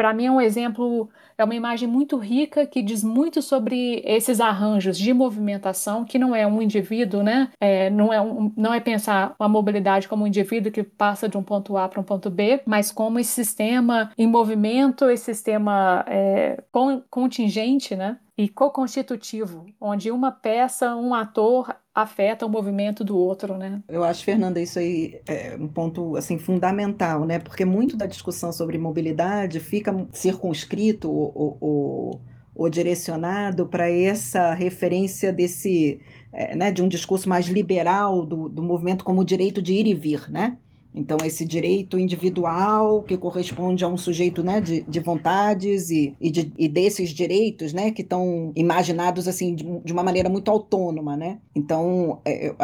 para 0.00 0.14
mim 0.14 0.24
é 0.24 0.30
um 0.30 0.40
exemplo 0.40 1.10
é 1.36 1.44
uma 1.44 1.54
imagem 1.54 1.86
muito 1.86 2.16
rica 2.16 2.66
que 2.66 2.80
diz 2.80 3.04
muito 3.04 3.42
sobre 3.42 4.02
esses 4.02 4.40
arranjos 4.40 4.96
de 4.96 5.12
movimentação, 5.12 6.06
que 6.06 6.18
não 6.18 6.34
é 6.34 6.46
um 6.46 6.62
indivíduo, 6.62 7.22
né? 7.22 7.50
É, 7.60 7.90
não, 7.90 8.10
é 8.10 8.18
um, 8.18 8.50
não 8.56 8.72
é 8.72 8.80
pensar 8.80 9.34
a 9.38 9.48
mobilidade 9.48 10.08
como 10.08 10.24
um 10.24 10.26
indivíduo 10.26 10.72
que 10.72 10.82
passa 10.82 11.28
de 11.28 11.36
um 11.36 11.42
ponto 11.42 11.76
A 11.76 11.86
para 11.86 12.00
um 12.00 12.04
ponto 12.04 12.30
B, 12.30 12.62
mas 12.64 12.90
como 12.90 13.18
esse 13.18 13.32
sistema 13.32 14.10
em 14.16 14.26
movimento, 14.26 15.10
esse 15.10 15.34
sistema 15.34 16.02
é, 16.08 16.62
contingente, 17.10 17.94
né? 17.94 18.16
E 18.40 18.48
co-constitutivo, 18.48 19.66
onde 19.78 20.10
uma 20.10 20.32
peça, 20.32 20.96
um 20.96 21.12
ator 21.12 21.76
afeta 21.94 22.46
o 22.46 22.48
movimento 22.48 23.04
do 23.04 23.14
outro, 23.14 23.58
né? 23.58 23.82
Eu 23.86 24.02
acho, 24.02 24.24
Fernanda, 24.24 24.58
isso 24.58 24.78
aí 24.78 25.20
é 25.28 25.58
um 25.60 25.68
ponto 25.68 26.16
assim 26.16 26.38
fundamental, 26.38 27.26
né? 27.26 27.38
Porque 27.38 27.66
muito 27.66 27.98
da 27.98 28.06
discussão 28.06 28.50
sobre 28.50 28.78
mobilidade 28.78 29.60
fica 29.60 29.94
circunscrito 30.14 31.10
ou, 31.10 31.58
ou, 31.60 32.20
ou 32.54 32.70
direcionado 32.70 33.66
para 33.66 33.90
essa 33.90 34.54
referência 34.54 35.30
desse, 35.30 36.00
é, 36.32 36.56
né, 36.56 36.72
de 36.72 36.82
um 36.82 36.88
discurso 36.88 37.28
mais 37.28 37.46
liberal 37.46 38.24
do, 38.24 38.48
do 38.48 38.62
movimento 38.62 39.04
como 39.04 39.22
direito 39.22 39.60
de 39.60 39.74
ir 39.74 39.86
e 39.86 39.92
vir, 39.92 40.30
né? 40.30 40.56
Então, 40.94 41.18
esse 41.24 41.44
direito 41.44 41.98
individual 41.98 43.02
que 43.02 43.16
corresponde 43.16 43.84
a 43.84 43.88
um 43.88 43.96
sujeito 43.96 44.42
né, 44.42 44.60
de, 44.60 44.82
de 44.82 45.00
vontades 45.00 45.90
e, 45.90 46.16
e, 46.20 46.30
de, 46.30 46.52
e 46.58 46.68
desses 46.68 47.10
direitos 47.10 47.72
né, 47.72 47.92
que 47.92 48.02
estão 48.02 48.52
imaginados 48.56 49.28
assim 49.28 49.54
de, 49.54 49.64
de, 49.84 49.92
uma 49.92 50.02
maneira 50.02 50.28
muito 50.28 50.50
autônoma. 50.50 51.16
Né? 51.16 51.38
Então, 51.54 52.20
é, 52.24 52.54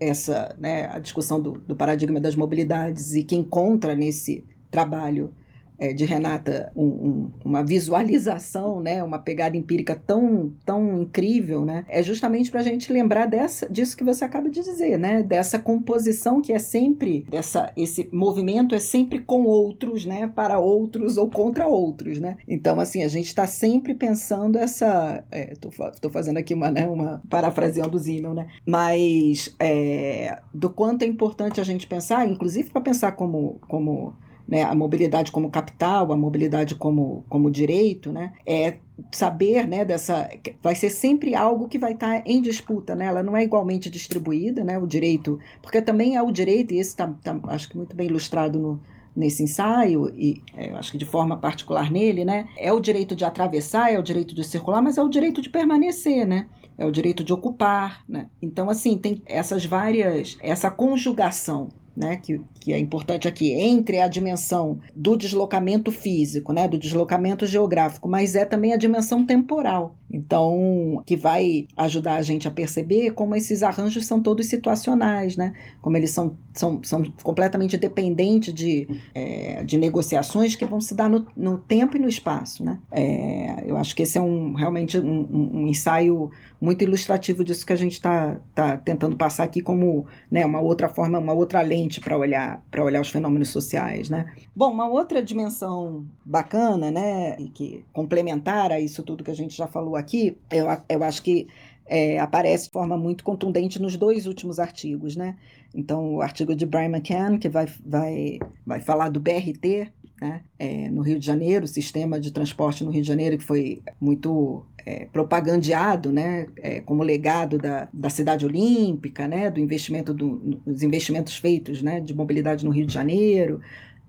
essa 0.00 0.54
né, 0.58 0.88
a 0.92 0.98
discussão 0.98 1.40
do, 1.40 1.52
do 1.52 1.76
paradigma 1.76 2.20
das 2.20 2.34
mobilidades 2.34 3.14
e 3.14 3.22
que 3.22 3.36
encontra 3.36 3.94
nesse 3.94 4.44
trabalho 4.70 5.32
é, 5.78 5.92
de 5.92 6.04
Renata 6.04 6.72
um, 6.74 6.84
um, 6.84 7.30
uma 7.44 7.62
visualização, 7.64 8.80
né, 8.80 9.02
uma 9.02 9.18
pegada 9.18 9.56
empírica 9.56 9.94
tão, 9.94 10.52
tão 10.64 11.02
incrível, 11.02 11.64
né, 11.64 11.84
é 11.88 12.02
justamente 12.02 12.50
para 12.50 12.60
a 12.60 12.64
gente 12.64 12.92
lembrar 12.92 13.26
dessa, 13.26 13.68
disso 13.68 13.96
que 13.96 14.04
você 14.04 14.24
acaba 14.24 14.48
de 14.48 14.60
dizer, 14.60 14.98
né, 14.98 15.22
dessa 15.22 15.58
composição 15.58 16.40
que 16.40 16.52
é 16.52 16.58
sempre, 16.58 17.26
dessa, 17.30 17.72
esse 17.76 18.08
movimento 18.12 18.74
é 18.74 18.78
sempre 18.78 19.18
com 19.18 19.44
outros, 19.44 20.04
né, 20.04 20.30
para 20.34 20.58
outros 20.58 21.16
ou 21.16 21.28
contra 21.28 21.66
outros, 21.66 22.18
né. 22.18 22.36
Então, 22.48 22.80
assim, 22.80 23.02
a 23.02 23.08
gente 23.08 23.26
está 23.26 23.46
sempre 23.46 23.94
pensando 23.94 24.58
essa, 24.58 25.24
estou 25.32 25.70
é, 25.78 26.10
fazendo 26.10 26.38
aqui 26.38 26.54
uma, 26.54 26.70
né, 26.70 26.86
uma 26.86 27.22
parafraseando 27.28 27.96
o 27.96 28.00
Zimmel, 28.00 28.34
né, 28.34 28.46
mas 28.66 29.54
é, 29.58 30.38
do 30.52 30.70
quanto 30.70 31.02
é 31.02 31.06
importante 31.06 31.60
a 31.60 31.64
gente 31.64 31.86
pensar, 31.86 32.28
inclusive 32.28 32.70
para 32.70 32.80
pensar 32.80 33.12
como, 33.12 33.60
como 33.68 34.14
né, 34.48 34.62
a 34.62 34.74
mobilidade 34.74 35.32
como 35.32 35.50
capital, 35.50 36.12
a 36.12 36.16
mobilidade 36.16 36.74
como, 36.74 37.24
como 37.28 37.50
direito, 37.50 38.12
né, 38.12 38.32
é 38.46 38.76
saber 39.10 39.66
né, 39.66 39.84
dessa. 39.84 40.28
Vai 40.62 40.74
ser 40.74 40.90
sempre 40.90 41.34
algo 41.34 41.68
que 41.68 41.78
vai 41.78 41.92
estar 41.92 42.22
em 42.26 42.40
disputa, 42.40 42.94
né? 42.94 43.06
ela 43.06 43.22
não 43.22 43.36
é 43.36 43.42
igualmente 43.42 43.90
distribuída, 43.90 44.64
né, 44.64 44.78
o 44.78 44.86
direito, 44.86 45.38
porque 45.60 45.82
também 45.82 46.16
é 46.16 46.22
o 46.22 46.30
direito, 46.30 46.72
e 46.72 46.78
esse 46.78 46.90
está 46.90 47.08
tá, 47.22 47.38
acho 47.48 47.68
que 47.68 47.76
muito 47.76 47.94
bem 47.94 48.06
ilustrado 48.06 48.58
no, 48.58 48.80
nesse 49.14 49.42
ensaio, 49.42 50.12
e 50.16 50.42
é, 50.56 50.70
acho 50.72 50.92
que 50.92 50.98
de 50.98 51.04
forma 51.04 51.36
particular 51.36 51.90
nele, 51.90 52.24
né, 52.24 52.48
é 52.56 52.72
o 52.72 52.80
direito 52.80 53.16
de 53.16 53.24
atravessar, 53.24 53.92
é 53.92 53.98
o 53.98 54.02
direito 54.02 54.34
de 54.34 54.44
circular, 54.44 54.80
mas 54.80 54.96
é 54.96 55.02
o 55.02 55.08
direito 55.08 55.42
de 55.42 55.50
permanecer, 55.50 56.26
né? 56.26 56.46
É 56.78 56.84
o 56.84 56.92
direito 56.92 57.24
de 57.24 57.32
ocupar, 57.32 58.04
né? 58.06 58.28
Então, 58.40 58.68
assim, 58.68 58.98
tem 58.98 59.22
essas 59.24 59.64
várias, 59.64 60.36
essa 60.42 60.70
conjugação 60.70 61.68
né, 61.96 62.16
que, 62.16 62.40
que 62.60 62.72
é 62.72 62.78
importante 62.78 63.26
aqui, 63.26 63.52
entre 63.52 64.00
a 64.00 64.08
dimensão 64.08 64.78
do 64.94 65.16
deslocamento 65.16 65.90
físico, 65.90 66.52
né, 66.52 66.68
do 66.68 66.78
deslocamento 66.78 67.46
geográfico, 67.46 68.08
mas 68.08 68.34
é 68.34 68.44
também 68.44 68.72
a 68.72 68.76
dimensão 68.76 69.24
temporal. 69.24 69.96
Então, 70.10 71.02
que 71.04 71.16
vai 71.16 71.66
ajudar 71.76 72.16
a 72.16 72.22
gente 72.22 72.46
a 72.46 72.50
perceber 72.50 73.10
como 73.10 73.34
esses 73.34 73.62
arranjos 73.62 74.06
são 74.06 74.20
todos 74.22 74.46
situacionais, 74.46 75.36
né? 75.36 75.52
Como 75.82 75.96
eles 75.96 76.10
são, 76.10 76.36
são, 76.54 76.80
são 76.84 77.02
completamente 77.22 77.76
dependentes 77.76 78.54
de, 78.54 78.86
é, 79.12 79.64
de 79.64 79.76
negociações 79.76 80.54
que 80.54 80.64
vão 80.64 80.80
se 80.80 80.94
dar 80.94 81.10
no, 81.10 81.26
no 81.36 81.58
tempo 81.58 81.96
e 81.96 82.00
no 82.00 82.08
espaço, 82.08 82.64
né? 82.64 82.78
É, 82.92 83.64
eu 83.66 83.76
acho 83.76 83.96
que 83.96 84.02
esse 84.04 84.16
é 84.16 84.20
um, 84.20 84.54
realmente 84.54 84.96
um, 84.98 85.26
um 85.30 85.66
ensaio 85.66 86.30
muito 86.60 86.82
ilustrativo 86.82 87.44
disso 87.44 87.66
que 87.66 87.72
a 87.72 87.76
gente 87.76 87.92
está 87.92 88.36
tá 88.54 88.76
tentando 88.76 89.16
passar 89.16 89.44
aqui 89.44 89.60
como 89.60 90.06
né, 90.30 90.44
uma 90.46 90.60
outra 90.60 90.88
forma, 90.88 91.18
uma 91.18 91.32
outra 91.32 91.60
lente 91.60 91.85
para 92.00 92.16
olhar 92.16 92.62
para 92.70 92.84
olhar 92.84 93.00
os 93.00 93.10
fenômenos 93.10 93.48
sociais, 93.48 94.10
né? 94.10 94.32
Bom, 94.54 94.70
uma 94.72 94.88
outra 94.88 95.22
dimensão 95.22 96.06
bacana, 96.24 96.90
né, 96.90 97.36
e 97.38 97.48
que 97.48 97.84
complementar 97.92 98.72
a 98.72 98.80
isso 98.80 99.02
tudo 99.02 99.24
que 99.24 99.30
a 99.30 99.34
gente 99.34 99.56
já 99.56 99.66
falou 99.66 99.96
aqui, 99.96 100.36
eu, 100.50 100.66
eu 100.88 101.02
acho 101.02 101.22
que 101.22 101.46
é, 101.86 102.18
aparece 102.18 102.66
de 102.66 102.72
forma 102.72 102.96
muito 102.96 103.22
contundente 103.22 103.80
nos 103.80 103.96
dois 103.96 104.26
últimos 104.26 104.58
artigos, 104.58 105.16
né? 105.16 105.36
Então, 105.74 106.16
o 106.16 106.22
artigo 106.22 106.54
de 106.54 106.66
Brian 106.66 106.86
McCann, 106.86 107.38
que 107.38 107.48
vai, 107.48 107.66
vai, 107.84 108.38
vai 108.66 108.80
falar 108.80 109.08
do 109.08 109.20
BRT, 109.20 109.92
né? 110.20 110.42
É, 110.58 110.90
no 110.90 111.02
Rio 111.02 111.18
de 111.18 111.26
Janeiro, 111.26 111.64
o 111.64 111.68
sistema 111.68 112.18
de 112.18 112.32
transporte 112.32 112.82
no 112.82 112.90
Rio 112.90 113.02
de 113.02 113.08
Janeiro, 113.08 113.38
que 113.38 113.44
foi 113.44 113.82
muito 114.00 114.64
é, 114.86 115.04
propagandeado 115.06 116.12
né, 116.12 116.46
é, 116.58 116.80
como 116.80 117.02
legado 117.02 117.58
da, 117.58 117.88
da 117.92 118.08
cidade 118.08 118.46
olímpica, 118.46 119.26
né, 119.26 119.50
do 119.50 119.58
investimento 119.58 120.14
do, 120.14 120.36
dos 120.64 120.82
investimentos 120.84 121.36
feitos 121.36 121.82
né, 121.82 122.00
de 122.00 122.14
mobilidade 122.14 122.64
no 122.64 122.70
Rio 122.70 122.86
de 122.86 122.94
Janeiro, 122.94 123.60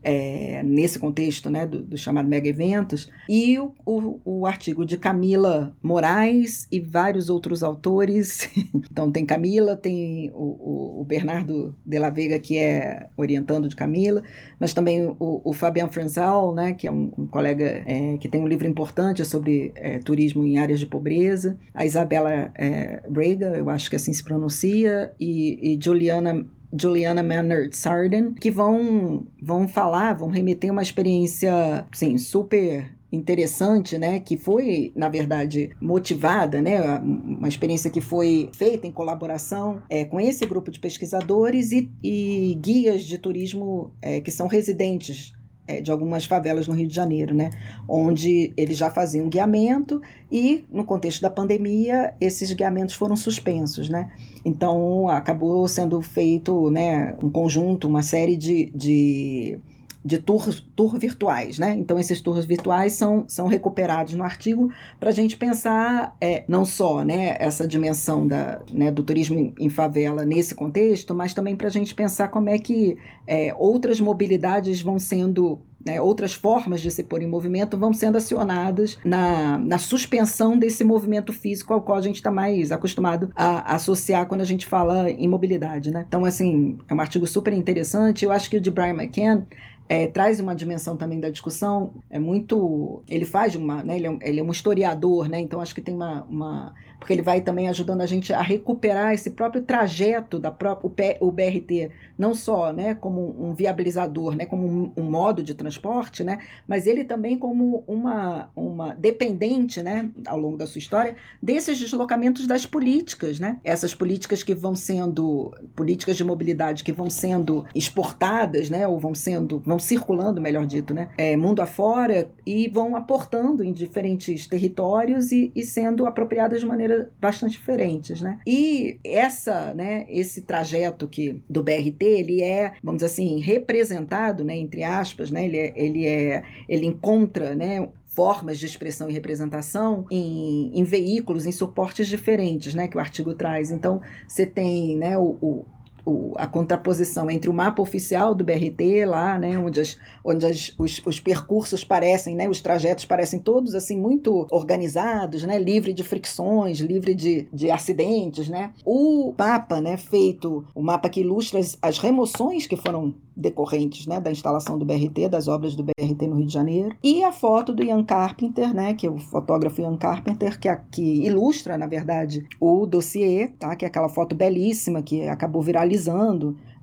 é, 0.07 0.63
nesse 0.63 0.97
contexto 0.97 1.49
né, 1.49 1.67
do, 1.67 1.81
do, 1.81 1.97
chamado 1.97 2.29
mega 2.29 2.47
eventos, 2.47 3.09
e 3.27 3.59
o, 3.59 3.73
o, 3.85 4.21
o, 4.23 4.45
artigo 4.45 4.85
de 4.85 4.97
Camila 4.97 5.75
Moraes 5.83 6.65
e 6.71 6.79
vários 6.79 7.29
outros 7.29 7.61
autores. 7.61 8.49
então, 8.89 9.11
tem 9.11 9.25
Camila, 9.25 9.75
tem 9.75 10.31
o, 10.33 11.01
o, 11.01 11.03
Bernardo 11.03 11.75
de 11.85 11.99
la 11.99 12.09
Vega, 12.09 12.39
que 12.39 12.57
é 12.57 13.07
orientando 13.17 13.67
de 13.67 13.75
Camila, 13.75 14.23
mas 14.57 14.73
também 14.73 15.13
o, 15.19 15.41
o 15.43 15.51
Fabian 15.51 15.89
Franzal, 15.89 16.55
né, 16.55 16.71
que 16.71 16.87
é 16.87 16.91
um, 16.91 17.11
um 17.17 17.27
colega 17.27 17.83
é, 17.85 18.17
que 18.17 18.29
tem 18.29 18.39
um 18.39 18.47
livro 18.47 18.65
importante 18.65 19.25
sobre 19.25 19.73
é, 19.75 19.99
turismo 19.99 20.45
em 20.47 20.57
áreas 20.57 20.79
de 20.79 20.85
pobreza, 20.85 21.59
a 21.73 21.85
Isabela 21.85 22.49
é, 22.55 23.03
Brega, 23.09 23.57
eu 23.57 23.69
acho 23.69 23.89
que 23.89 23.97
assim 23.97 24.13
se 24.13 24.23
pronuncia, 24.23 25.11
e, 25.19 25.73
e 25.73 25.79
Juliana 25.83 26.45
Juliana 26.73 27.23
Maynard 27.23 27.75
Sarden, 27.75 28.33
que 28.33 28.51
vão, 28.51 29.25
vão 29.41 29.67
falar, 29.67 30.13
vão 30.13 30.29
remeter 30.29 30.71
uma 30.71 30.81
experiência, 30.81 31.85
sim, 31.93 32.17
super 32.17 32.91
interessante, 33.11 33.97
né, 33.97 34.19
que 34.19 34.37
foi, 34.37 34.91
na 34.95 35.07
verdade, 35.07 35.69
motivada, 35.79 36.61
né, 36.61 36.99
uma 36.99 37.47
experiência 37.47 37.89
que 37.89 38.01
foi 38.01 38.49
feita 38.53 38.85
em 38.85 38.91
colaboração 38.91 39.81
é, 39.89 40.03
com 40.03 40.19
esse 40.19 40.45
grupo 40.45 40.69
de 40.69 40.79
pesquisadores 40.79 41.71
e, 41.71 41.89
e 42.03 42.57
guias 42.61 43.03
de 43.03 43.17
turismo 43.17 43.91
é, 44.01 44.19
que 44.19 44.29
são 44.29 44.47
residentes 44.47 45.33
é, 45.67 45.81
de 45.81 45.91
algumas 45.91 46.25
favelas 46.25 46.67
no 46.67 46.73
Rio 46.73 46.87
de 46.87 46.95
Janeiro, 46.95 47.35
né? 47.35 47.51
onde 47.87 48.53
eles 48.55 48.77
já 48.77 48.89
faziam 48.89 49.27
guiamento 49.27 50.01
e, 50.31 50.65
no 50.71 50.85
contexto 50.85 51.21
da 51.21 51.29
pandemia, 51.29 52.13
esses 52.21 52.51
guiamentos 52.53 52.95
foram 52.95 53.15
suspensos. 53.15 53.89
Né? 53.89 54.09
Então, 54.47 55.09
acabou 55.09 55.67
sendo 55.67 56.01
feito 56.01 56.71
né, 56.71 57.15
um 57.21 57.29
conjunto, 57.29 57.85
uma 57.87 58.01
série 58.01 58.37
de, 58.37 58.71
de 58.73 59.59
de 60.07 60.19
tours, 60.19 60.65
tour 60.73 60.97
virtuais, 60.97 61.59
né? 61.59 61.75
Então, 61.77 61.99
esses 61.99 62.21
tours 62.21 62.45
virtuais 62.45 62.93
são, 62.93 63.25
são 63.27 63.45
recuperados 63.47 64.13
no 64.13 64.23
artigo 64.23 64.71
para 64.97 65.09
a 65.09 65.11
gente 65.11 65.35
pensar 65.35 66.15
é, 66.21 66.45
não 66.47 66.63
só 66.63 67.03
né, 67.03 67.35
essa 67.37 67.67
dimensão 67.67 68.25
da, 68.25 68.61
né, 68.71 68.89
do 68.89 69.03
turismo 69.03 69.53
em 69.59 69.69
favela 69.69 70.23
nesse 70.23 70.55
contexto, 70.55 71.13
mas 71.13 71.33
também 71.33 71.57
para 71.57 71.67
a 71.67 71.71
gente 71.71 71.93
pensar 71.93 72.29
como 72.29 72.47
é 72.47 72.57
que 72.57 72.97
é, 73.27 73.53
outras 73.57 73.99
mobilidades 73.99 74.81
vão 74.81 74.97
sendo 74.97 75.59
né, 75.87 76.01
outras 76.01 76.33
formas 76.33 76.81
de 76.81 76.91
se 76.91 77.01
pôr 77.01 77.21
em 77.21 77.27
movimento 77.27 77.77
vão 77.77 77.93
sendo 77.93 78.17
acionadas 78.17 78.99
na, 79.03 79.57
na 79.57 79.77
suspensão 79.77 80.57
desse 80.59 80.83
movimento 80.83 81.31
físico 81.31 81.73
ao 81.73 81.81
qual 81.81 81.97
a 81.97 82.01
gente 82.01 82.17
está 82.17 82.29
mais 82.29 82.71
acostumado 82.71 83.31
a, 83.33 83.73
associar 83.73 84.27
quando 84.27 84.41
a 84.41 84.45
gente 84.45 84.65
fala 84.65 85.09
em 85.09 85.27
mobilidade. 85.27 85.89
Né? 85.89 86.03
Então, 86.05 86.25
assim, 86.25 86.77
é 86.89 86.93
um 86.93 86.99
artigo 86.99 87.25
super 87.25 87.53
interessante. 87.53 88.25
Eu 88.25 88.31
acho 88.31 88.49
que 88.49 88.57
o 88.57 88.61
de 88.61 88.69
Brian 88.69 88.93
McCann 88.93 89.43
é, 89.87 90.07
traz 90.07 90.41
uma 90.41 90.53
dimensão 90.53 90.97
também 90.97 91.19
da 91.19 91.29
discussão, 91.29 91.93
é 92.09 92.19
muito. 92.19 93.01
Ele 93.07 93.23
faz 93.23 93.55
uma. 93.55 93.81
Né, 93.81 93.95
ele, 93.95 94.07
é, 94.07 94.17
ele 94.21 94.39
é 94.41 94.43
um 94.43 94.51
historiador, 94.51 95.29
né, 95.29 95.39
então 95.39 95.61
acho 95.61 95.73
que 95.73 95.81
tem 95.81 95.95
uma, 95.95 96.23
uma 96.23 96.73
porque 96.99 97.13
ele 97.13 97.21
vai 97.21 97.41
também 97.41 97.69
ajudando 97.69 98.01
a 98.01 98.05
gente 98.05 98.33
a 98.33 98.41
recuperar 98.41 99.13
esse 99.13 99.31
próprio 99.31 99.61
trajeto 99.61 100.39
da 100.39 100.51
própria 100.51 101.17
o 101.19 101.31
BRT, 101.31 101.91
não 102.17 102.33
só, 102.33 102.73
né, 102.73 102.95
como 102.95 103.35
um 103.39 103.53
viabilizador, 103.53 104.35
né, 104.35 104.45
como 104.45 104.67
um, 104.67 104.91
um, 104.97 105.03
modo 105.03 105.43
de 105.43 105.53
transporte, 105.53 106.23
né, 106.23 106.39
mas 106.67 106.87
ele 106.87 107.03
também 107.03 107.37
como 107.37 107.83
uma 107.87 108.49
uma 108.55 108.93
dependente, 108.95 109.81
né, 109.81 110.09
ao 110.25 110.39
longo 110.39 110.57
da 110.57 110.65
sua 110.65 110.79
história 110.79 111.15
desses 111.41 111.77
deslocamentos 111.79 112.47
das 112.47 112.65
políticas, 112.65 113.39
né, 113.39 113.59
essas 113.63 113.93
políticas 113.93 114.43
que 114.43 114.55
vão 114.55 114.75
sendo 114.75 115.53
políticas 115.75 116.17
de 116.17 116.23
mobilidade 116.23 116.83
que 116.83 116.91
vão 116.91 117.09
sendo 117.09 117.65
exportadas, 117.75 118.69
né, 118.69 118.87
ou 118.87 118.99
vão 118.99 119.13
sendo 119.13 119.59
vão 119.59 119.79
circulando, 119.79 120.41
melhor 120.41 120.65
dito, 120.65 120.93
né, 120.93 121.09
é, 121.17 121.37
mundo 121.37 121.61
afora 121.61 122.29
e 122.45 122.67
vão 122.67 122.95
aportando 122.95 123.63
em 123.63 123.71
diferentes 123.71 124.47
territórios 124.47 125.31
e, 125.31 125.51
e 125.55 125.63
sendo 125.63 126.05
apropriadas 126.05 126.59
de 126.59 126.65
maneira 126.65 126.86
maneira 126.87 127.11
bastante 127.19 127.51
diferentes, 127.51 128.21
né? 128.21 128.39
E 128.47 128.99
essa, 129.03 129.73
né, 129.73 130.05
esse 130.09 130.41
trajeto 130.41 131.07
que 131.07 131.41
do 131.49 131.61
BRT, 131.61 132.03
ele 132.03 132.41
é, 132.41 132.73
vamos 132.83 133.01
dizer 133.01 133.11
assim, 133.11 133.39
representado, 133.39 134.43
né, 134.43 134.55
entre 134.57 134.83
aspas, 134.83 135.29
né, 135.29 135.45
ele 135.45 135.57
é, 135.57 135.73
ele 135.75 136.07
é, 136.07 136.43
ele 136.67 136.85
encontra, 136.85 137.53
né, 137.53 137.87
formas 138.07 138.57
de 138.57 138.65
expressão 138.65 139.09
e 139.09 139.13
representação 139.13 140.05
em, 140.09 140.71
em, 140.73 140.83
veículos, 140.83 141.45
em 141.45 141.51
suportes 141.51 142.07
diferentes, 142.07 142.73
né, 142.73 142.87
que 142.87 142.97
o 142.97 142.99
artigo 142.99 143.35
traz. 143.35 143.69
Então, 143.69 144.01
você 144.27 144.45
tem, 144.45 144.95
né, 144.97 145.15
o, 145.17 145.37
o 145.39 145.65
o, 146.07 146.31
a 146.37 146.47
contraposição 146.47 147.29
entre 147.29 147.49
o 147.49 147.53
mapa 147.53 147.81
oficial 147.81 148.33
do 148.33 148.43
BRT 148.43 149.05
lá, 149.05 149.37
né, 149.37 149.59
onde, 149.59 149.81
as, 149.81 149.97
onde 150.23 150.45
as, 150.45 150.73
os, 150.79 151.01
os, 151.05 151.19
percursos 151.19 151.83
parecem, 151.83 152.33
né, 152.33 152.47
os 152.47 152.61
trajetos 152.61 153.03
parecem 153.03 153.39
todos 153.39 153.75
assim 153.75 153.99
muito 153.99 154.47
organizados, 154.49 155.43
né, 155.43 155.59
livre 155.59 155.91
de 155.91 156.03
fricções, 156.03 156.79
livre 156.79 157.13
de, 157.13 157.49
de 157.51 157.69
acidentes, 157.69 158.47
né. 158.47 158.71
O 158.85 159.33
mapa, 159.37 159.81
né, 159.81 159.97
feito, 159.97 160.65
o 160.73 160.81
mapa 160.81 161.09
que 161.09 161.19
ilustra 161.19 161.59
as, 161.59 161.77
as 161.81 161.99
remoções 161.99 162.65
que 162.65 162.77
foram 162.77 163.13
decorrentes, 163.35 164.07
né, 164.07 164.19
da 164.19 164.31
instalação 164.31 164.79
do 164.79 164.85
BRT, 164.85 165.27
das 165.29 165.47
obras 165.47 165.75
do 165.75 165.83
BRT 165.83 166.25
no 166.25 166.37
Rio 166.37 166.47
de 166.47 166.53
Janeiro, 166.53 166.95
e 167.03 167.23
a 167.23 167.33
foto 167.33 167.73
do 167.73 167.83
Ian 167.83 168.03
Carpenter, 168.03 168.73
né, 168.73 168.93
que 168.93 169.05
é 169.05 169.11
o 169.11 169.19
fotógrafo 169.19 169.81
Ian 169.81 169.97
Carpenter, 169.97 170.57
que, 170.57 170.73
que 170.89 171.25
ilustra, 171.25 171.77
na 171.77 171.85
verdade, 171.85 172.47
o 172.59 172.85
dossiê, 172.85 173.49
tá, 173.59 173.75
que 173.75 173.83
é 173.83 173.87
aquela 173.89 174.09
foto 174.09 174.33
belíssima 174.33 175.03
que 175.03 175.27
acabou 175.27 175.61
viralizando 175.61 175.96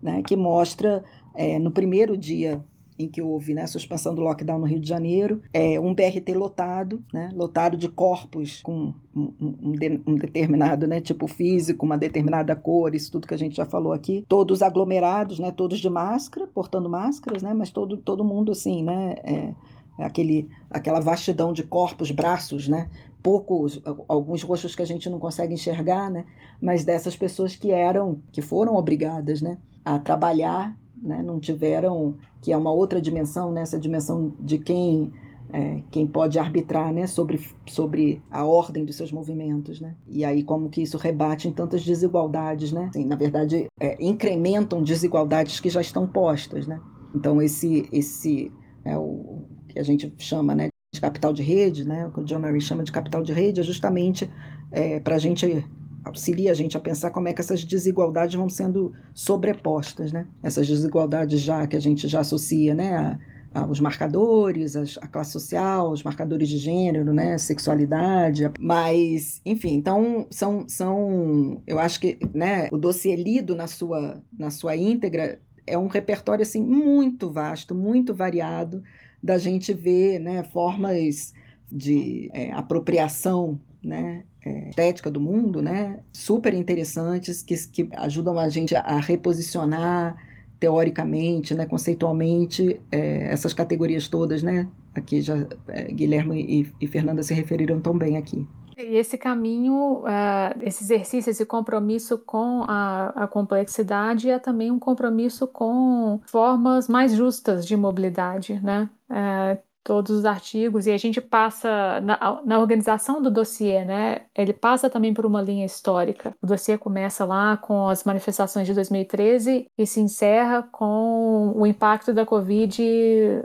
né, 0.02 0.22
que 0.22 0.36
mostra 0.36 1.04
é, 1.34 1.58
no 1.58 1.70
primeiro 1.70 2.16
dia 2.16 2.62
em 2.98 3.08
que 3.08 3.20
houve 3.20 3.54
né, 3.54 3.62
a 3.62 3.66
suspensão 3.66 4.14
do 4.14 4.22
lockdown 4.22 4.58
no 4.58 4.66
Rio 4.66 4.78
de 4.78 4.88
Janeiro, 4.88 5.42
é, 5.52 5.80
um 5.80 5.92
BRT 5.92 6.32
lotado, 6.34 7.02
né, 7.12 7.30
lotado 7.34 7.76
de 7.76 7.88
corpos 7.88 8.62
com 8.62 8.94
um, 9.14 9.32
um, 9.40 9.72
de, 9.72 10.00
um, 10.06 10.14
determinado 10.14 10.86
né, 10.86 11.00
tipo 11.00 11.26
físico, 11.26 11.84
uma 11.84 11.98
determinada 11.98 12.54
cor, 12.54 12.94
isso 12.94 13.10
tudo 13.10 13.26
que 13.26 13.34
a 13.34 13.38
gente 13.38 13.56
já 13.56 13.66
falou 13.66 13.92
aqui, 13.92 14.24
todos 14.28 14.62
aglomerados, 14.62 15.38
né, 15.40 15.50
todos 15.50 15.80
de 15.80 15.90
máscara, 15.90 16.46
portando 16.46 16.88
máscaras, 16.88 17.42
né, 17.42 17.52
mas 17.52 17.70
todo, 17.70 17.96
todo 17.96 18.24
mundo 18.24 18.52
assim, 18.52 18.84
né, 18.84 19.16
é, 19.24 19.54
é 19.98 20.04
aquele, 20.04 20.48
aquela 20.70 21.00
vastidão 21.00 21.52
de 21.52 21.64
corpos, 21.64 22.12
braços, 22.12 22.68
né, 22.68 22.88
poucos, 23.25 23.81
alguns 24.07 24.43
rostos 24.43 24.77
que 24.77 24.83
a 24.83 24.87
gente 24.87 25.09
não 25.09 25.18
consegue 25.18 25.55
enxergar, 25.55 26.11
né? 26.11 26.27
Mas 26.61 26.85
dessas 26.85 27.16
pessoas 27.16 27.57
que 27.57 27.70
eram, 27.70 28.20
que 28.31 28.43
foram 28.43 28.77
obrigadas, 28.77 29.41
né, 29.41 29.57
a 29.83 29.99
trabalhar, 29.99 30.77
né? 31.03 31.22
Não 31.22 31.41
tiveram, 31.41 32.16
que 32.43 32.53
é 32.53 32.57
uma 32.57 32.70
outra 32.70 33.01
dimensão, 33.01 33.51
né? 33.51 33.62
Essa 33.62 33.81
dimensão 33.81 34.35
de 34.39 34.59
quem 34.59 35.11
é, 35.51 35.83
quem 35.91 36.07
pode 36.07 36.39
arbitrar, 36.39 36.93
né? 36.93 37.07
Sobre 37.07 37.41
sobre 37.66 38.22
a 38.31 38.45
ordem 38.45 38.85
dos 38.85 38.97
seus 38.97 39.11
movimentos, 39.11 39.81
né? 39.81 39.97
E 40.07 40.22
aí 40.22 40.43
como 40.43 40.68
que 40.68 40.83
isso 40.83 40.99
rebate 40.99 41.49
em 41.49 41.53
tantas 41.53 41.83
desigualdades, 41.83 42.72
né? 42.72 42.89
Assim, 42.91 43.07
na 43.07 43.16
verdade, 43.16 43.68
é, 43.81 43.97
incrementam 44.05 44.83
desigualdades 44.83 45.61
que 45.61 45.70
já 45.70 45.81
estão 45.81 46.07
postas, 46.07 46.66
né? 46.66 46.79
Então 47.14 47.41
esse 47.41 47.89
esse 47.91 48.53
é 48.85 48.99
o 48.99 49.45
que 49.68 49.79
a 49.79 49.83
gente 49.83 50.12
chama, 50.18 50.55
né, 50.55 50.68
de 50.95 51.01
capital 51.01 51.32
de 51.32 51.42
rede, 51.42 51.86
né, 51.86 52.07
o 52.07 52.11
que 52.11 52.20
o 52.20 52.24
John 52.24 52.38
Murray 52.38 52.61
chama 52.61 52.82
de 52.82 52.92
capital 52.92 53.22
de 53.22 53.32
rede, 53.32 53.61
é 53.61 53.62
justamente 53.62 54.30
é, 54.70 55.01
para 55.01 55.16
a 55.16 55.18
gente 55.18 55.64
auxilia 56.05 56.51
a 56.51 56.55
gente 56.55 56.76
a 56.76 56.80
pensar 56.80 57.11
como 57.11 57.28
é 57.28 57.32
que 57.32 57.40
essas 57.40 57.64
desigualdades 57.64 58.34
vão 58.34 58.49
sendo 58.49 58.92
sobrepostas, 59.14 60.12
né? 60.12 60.26
Essas 60.42 60.68
desigualdades 60.68 61.40
já 61.40 61.66
que 61.66 61.76
a 61.76 61.80
gente 61.80 62.07
já 62.07 62.20
associa, 62.20 62.74
né, 62.74 62.95
a, 62.95 63.18
a, 63.61 63.66
os 63.66 63.80
marcadores, 63.80 64.76
a, 64.76 64.82
a 65.01 65.09
classe 65.09 65.32
social, 65.32 65.90
os 65.90 66.03
marcadores 66.03 66.49
de 66.49 66.59
gênero, 66.59 67.14
né, 67.14 67.38
sexualidade, 67.38 68.51
mas, 68.61 69.40
enfim, 69.47 69.74
então 69.74 70.26
são, 70.30 70.66
são, 70.68 71.62
eu 71.66 71.78
acho 71.78 71.99
que, 71.99 72.18
né, 72.34 72.68
o 72.70 72.76
dossiê 72.76 73.16
lido 73.16 73.57
na 73.57 73.66
sua 73.66 74.22
na 74.38 74.51
sua 74.51 74.76
íntegra 74.76 75.40
é 75.66 75.78
um 75.78 75.86
repertório 75.86 76.42
assim 76.42 76.62
muito 76.62 77.30
vasto, 77.30 77.74
muito 77.74 78.14
variado 78.14 78.82
da 79.25 79.39
gente 79.39 79.72
ver 79.72 80.18
né, 80.18 80.45
formas 80.45 81.33
de 81.72 82.29
é, 82.35 82.53
apropriação 82.53 83.59
né, 83.83 84.22
é, 84.45 84.68
estética 84.68 85.11
do 85.11 85.18
mundo, 85.18 85.62
né, 85.62 86.01
super 86.12 86.53
interessantes, 86.53 87.43
que, 87.43 87.57
que 87.68 87.89
ajudam 87.97 88.39
a 88.39 88.51
gente 88.51 88.77
a 88.77 89.01
reposicionar 89.01 90.14
teoricamente, 90.61 91.55
né, 91.55 91.64
conceitualmente, 91.64 92.79
é, 92.93 93.33
essas 93.33 93.55
categorias 93.55 94.09
todas, 94.09 94.43
né, 94.43 94.68
aqui 94.95 95.22
já 95.22 95.47
é, 95.68 95.85
Guilherme 95.91 96.43
e, 96.43 96.85
e 96.85 96.87
Fernanda 96.87 97.22
se 97.22 97.33
referiram 97.33 97.81
tão 97.81 97.97
bem 97.97 98.18
aqui. 98.18 98.47
E 98.77 98.97
esse 98.97 99.16
caminho, 99.16 100.01
uh, 100.01 100.59
esse 100.62 100.85
exercício, 100.85 101.31
esse 101.31 101.47
compromisso 101.47 102.18
com 102.18 102.64
a, 102.66 103.25
a, 103.25 103.27
complexidade 103.27 104.29
é 104.29 104.39
também 104.39 104.70
um 104.70 104.79
compromisso 104.79 105.47
com 105.47 106.20
formas 106.27 106.89
mais 106.89 107.12
justas 107.12 107.66
de 107.66 107.77
mobilidade, 107.77 108.61
né? 108.61 108.89
Uh, 109.09 109.74
todos 109.85 110.11
os 110.11 110.24
artigos 110.24 110.87
e 110.87 110.91
a 110.91 110.97
gente 110.97 111.20
passa 111.20 112.01
na, 112.01 112.41
na, 112.45 112.59
organização 112.59 113.20
do 113.20 113.30
dossiê, 113.30 113.85
né? 113.85 114.22
Ele 114.35 114.55
passa 114.55 114.89
também 114.89 115.12
por 115.12 115.26
uma 115.26 115.43
linha 115.43 115.66
histórica. 115.66 116.35
O 116.43 116.47
dossiê 116.47 116.78
começa 116.78 117.24
lá 117.26 117.59
com 117.59 117.87
as 117.89 118.03
manifestações 118.03 118.66
de 118.66 118.72
2013 118.72 119.66
e 119.76 119.87
se 119.87 120.01
encerra 120.01 120.62
com 120.72 121.53
o 121.55 121.66
impacto 121.66 122.14
da 122.14 122.24
Covid 122.24 122.82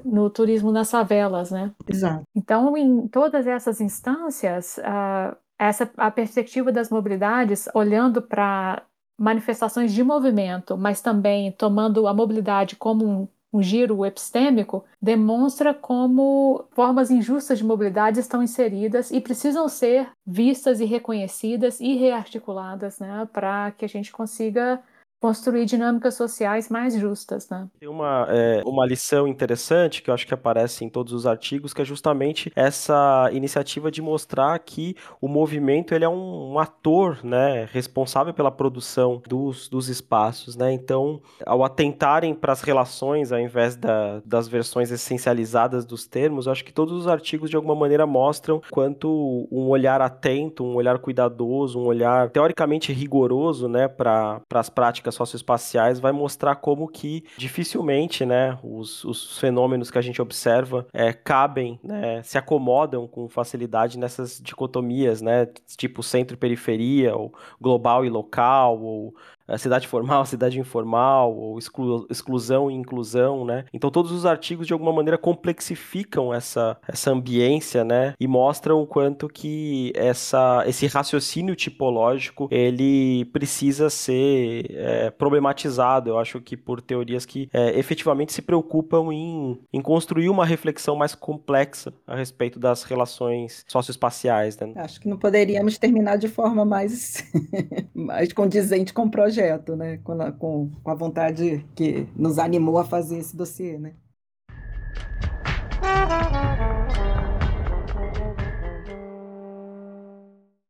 no 0.06 0.30
turismo 0.30 0.72
nas 0.72 0.90
favelas, 0.90 1.52
né? 1.52 1.72
Exato. 1.88 2.24
Então, 2.34 2.76
em 2.78 3.08
todas 3.10 3.46
essas 3.46 3.82
instâncias, 3.82 4.80
a, 4.80 5.36
essa 5.60 5.92
a 5.98 6.10
perspectiva 6.10 6.72
das 6.72 6.90
mobilidades, 6.90 7.68
olhando 7.74 8.22
para 8.22 8.82
manifestações 9.20 9.92
de 9.92 10.02
movimento, 10.02 10.78
mas 10.78 11.02
também 11.02 11.52
tomando 11.52 12.08
a 12.08 12.14
mobilidade 12.14 12.78
como 12.78 13.06
um 13.06 13.28
um 13.52 13.62
giro 13.62 14.06
epistêmico, 14.06 14.84
demonstra 15.02 15.74
como 15.74 16.66
formas 16.72 17.10
injustas 17.10 17.58
de 17.58 17.66
mobilidade 17.66 18.20
estão 18.20 18.44
inseridas 18.44 19.12
e 19.12 19.20
precisam 19.20 19.68
ser 19.68 20.10
vistas 20.26 20.80
e 20.80 20.86
reconhecidas 20.86 21.80
e 21.80 21.96
rearticuladas 21.96 23.00
né, 23.00 23.28
para 23.34 23.72
que 23.72 23.86
a 23.86 23.90
gente 23.90 24.12
consiga 24.12 24.82
construir 25.20 25.66
dinâmicas 25.66 26.16
sociais 26.16 26.70
mais 26.70 26.96
justas, 26.96 27.50
né? 27.50 27.68
Tem 27.80 27.90
uma, 27.90 28.26
é, 28.30 28.64
uma 28.66 28.86
lição 28.86 29.28
interessante 29.28 30.02
que 30.02 30.10
eu 30.10 30.14
acho 30.14 30.26
que 30.26 30.34
aparece 30.34 30.86
em 30.86 30.90
todos 30.90 31.12
os 31.12 31.28
artigos, 31.28 31.74
que 31.74 31.82
é 31.82 31.86
justamente 31.86 32.52
essa 32.56 33.30
iniciativa 33.34 33.92
de 33.92 34.02
mostrar 34.02 34.58
que 34.60 34.96
o 35.20 35.28
movimento 35.28 35.94
ele 35.94 36.06
é 36.06 36.10
um, 36.10 36.54
um 36.54 36.60
ator, 36.60 37.20
né, 37.24 37.68
responsável 37.72 38.34
pela 38.34 38.52
produção 38.52 39.22
dos, 39.28 39.68
dos 39.68 39.90
espaços, 39.90 40.56
né? 40.56 40.72
Então, 40.72 41.22
ao 41.46 41.64
atentarem 41.64 42.34
para 42.34 42.54
as 42.54 42.62
relações, 42.62 43.32
ao 43.32 43.40
invés 43.40 43.76
da, 43.76 44.22
das 44.26 44.48
versões 44.48 44.90
essencializadas 44.90 45.86
dos 45.86 46.08
termos, 46.08 46.46
eu 46.46 46.52
acho 46.52 46.64
que 46.64 46.72
todos 46.72 46.94
os 46.94 47.08
artigos 47.08 47.50
de 47.50 47.56
alguma 47.58 47.76
maneira 47.76 48.06
mostram 48.08 48.62
quanto 48.72 49.48
um 49.52 49.68
olhar 49.68 50.02
atento, 50.02 50.64
um 50.64 50.76
olhar 50.76 50.98
cuidadoso, 51.00 51.80
um 51.80 51.86
olhar 51.86 52.30
teoricamente 52.30 52.94
rigoroso, 52.94 53.68
né, 53.68 53.88
para 53.88 54.42
as 54.54 54.70
práticas 54.70 55.09
socioespaciais 55.16 56.00
vai 56.00 56.12
mostrar 56.12 56.56
como 56.56 56.88
que 56.88 57.24
dificilmente, 57.38 58.26
né, 58.26 58.58
os, 58.64 59.04
os 59.04 59.40
fenômenos 59.40 59.92
que 59.92 59.98
a 59.98 60.02
gente 60.02 60.22
observa 60.22 60.88
é, 60.94 61.14
cabem, 61.14 61.80
né, 61.84 62.22
se 62.24 62.38
acomodam 62.38 63.08
com 63.08 63.28
facilidade 63.28 63.98
nessas 63.98 64.40
dicotomias, 64.42 65.22
né, 65.22 65.48
tipo 65.78 66.04
centro 66.04 66.36
e 66.36 66.38
periferia, 66.38 67.16
ou 67.16 67.34
global 67.60 68.06
e 68.06 68.10
local, 68.10 68.82
ou 68.82 69.16
cidade 69.58 69.88
formal, 69.88 70.26
cidade 70.28 70.60
informal, 70.60 71.36
ou 71.36 71.58
exclu 71.58 72.06
exclusão 72.10 72.70
e 72.70 72.74
inclusão, 72.74 73.46
né? 73.46 73.66
Então 73.74 73.90
todos 73.90 74.12
os 74.12 74.26
artigos 74.26 74.68
de 74.68 74.74
alguma 74.74 74.94
maneira 74.94 75.18
complexificam 75.18 76.34
essa, 76.34 76.78
essa 76.88 77.12
ambiência, 77.12 77.84
né? 77.84 78.14
E 78.20 78.28
mostram 78.28 78.82
o 78.82 78.88
quanto 78.88 79.28
que 79.28 79.92
essa, 79.96 80.64
esse 80.68 80.86
raciocínio 80.88 81.56
tipológico 81.56 82.48
ele 82.52 83.26
precisa 83.26 83.90
ser 83.90 84.66
é, 84.70 85.10
problematizado. 85.10 86.10
Eu 86.10 86.20
acho 86.20 86.40
que 86.42 86.56
por 86.56 86.82
teorias 86.82 87.26
que 87.26 87.50
é, 87.54 87.78
efetivamente 87.78 88.34
se 88.34 88.42
preocupam 88.42 89.12
em, 89.12 89.60
em 89.74 89.82
construir 89.82 90.30
uma 90.30 90.46
reflexão 90.46 90.96
mais 90.96 91.16
complexa 91.16 91.94
a 92.06 92.16
respeito 92.16 92.60
das 92.60 92.84
relações 92.84 93.64
socioespaciais. 93.68 94.58
Né? 94.58 94.74
Acho 94.76 95.00
que 95.00 95.08
não 95.08 95.18
poderíamos 95.18 95.78
terminar 95.78 96.18
de 96.18 96.28
forma 96.28 96.66
mais, 96.66 97.24
mais 97.94 98.32
condizente 98.34 98.94
com 98.94 99.04
o 99.04 99.12
projeto 99.12 99.39
projeto, 99.40 99.76
né? 99.76 99.98
Com 100.04 100.22
a, 100.22 100.32
com 100.32 100.72
a 100.86 100.94
vontade 100.94 101.66
que 101.76 102.08
nos 102.16 102.38
animou 102.38 102.78
a 102.78 102.84
fazer 102.84 103.18
esse 103.18 103.36
dossiê, 103.36 103.78
né? 103.78 103.94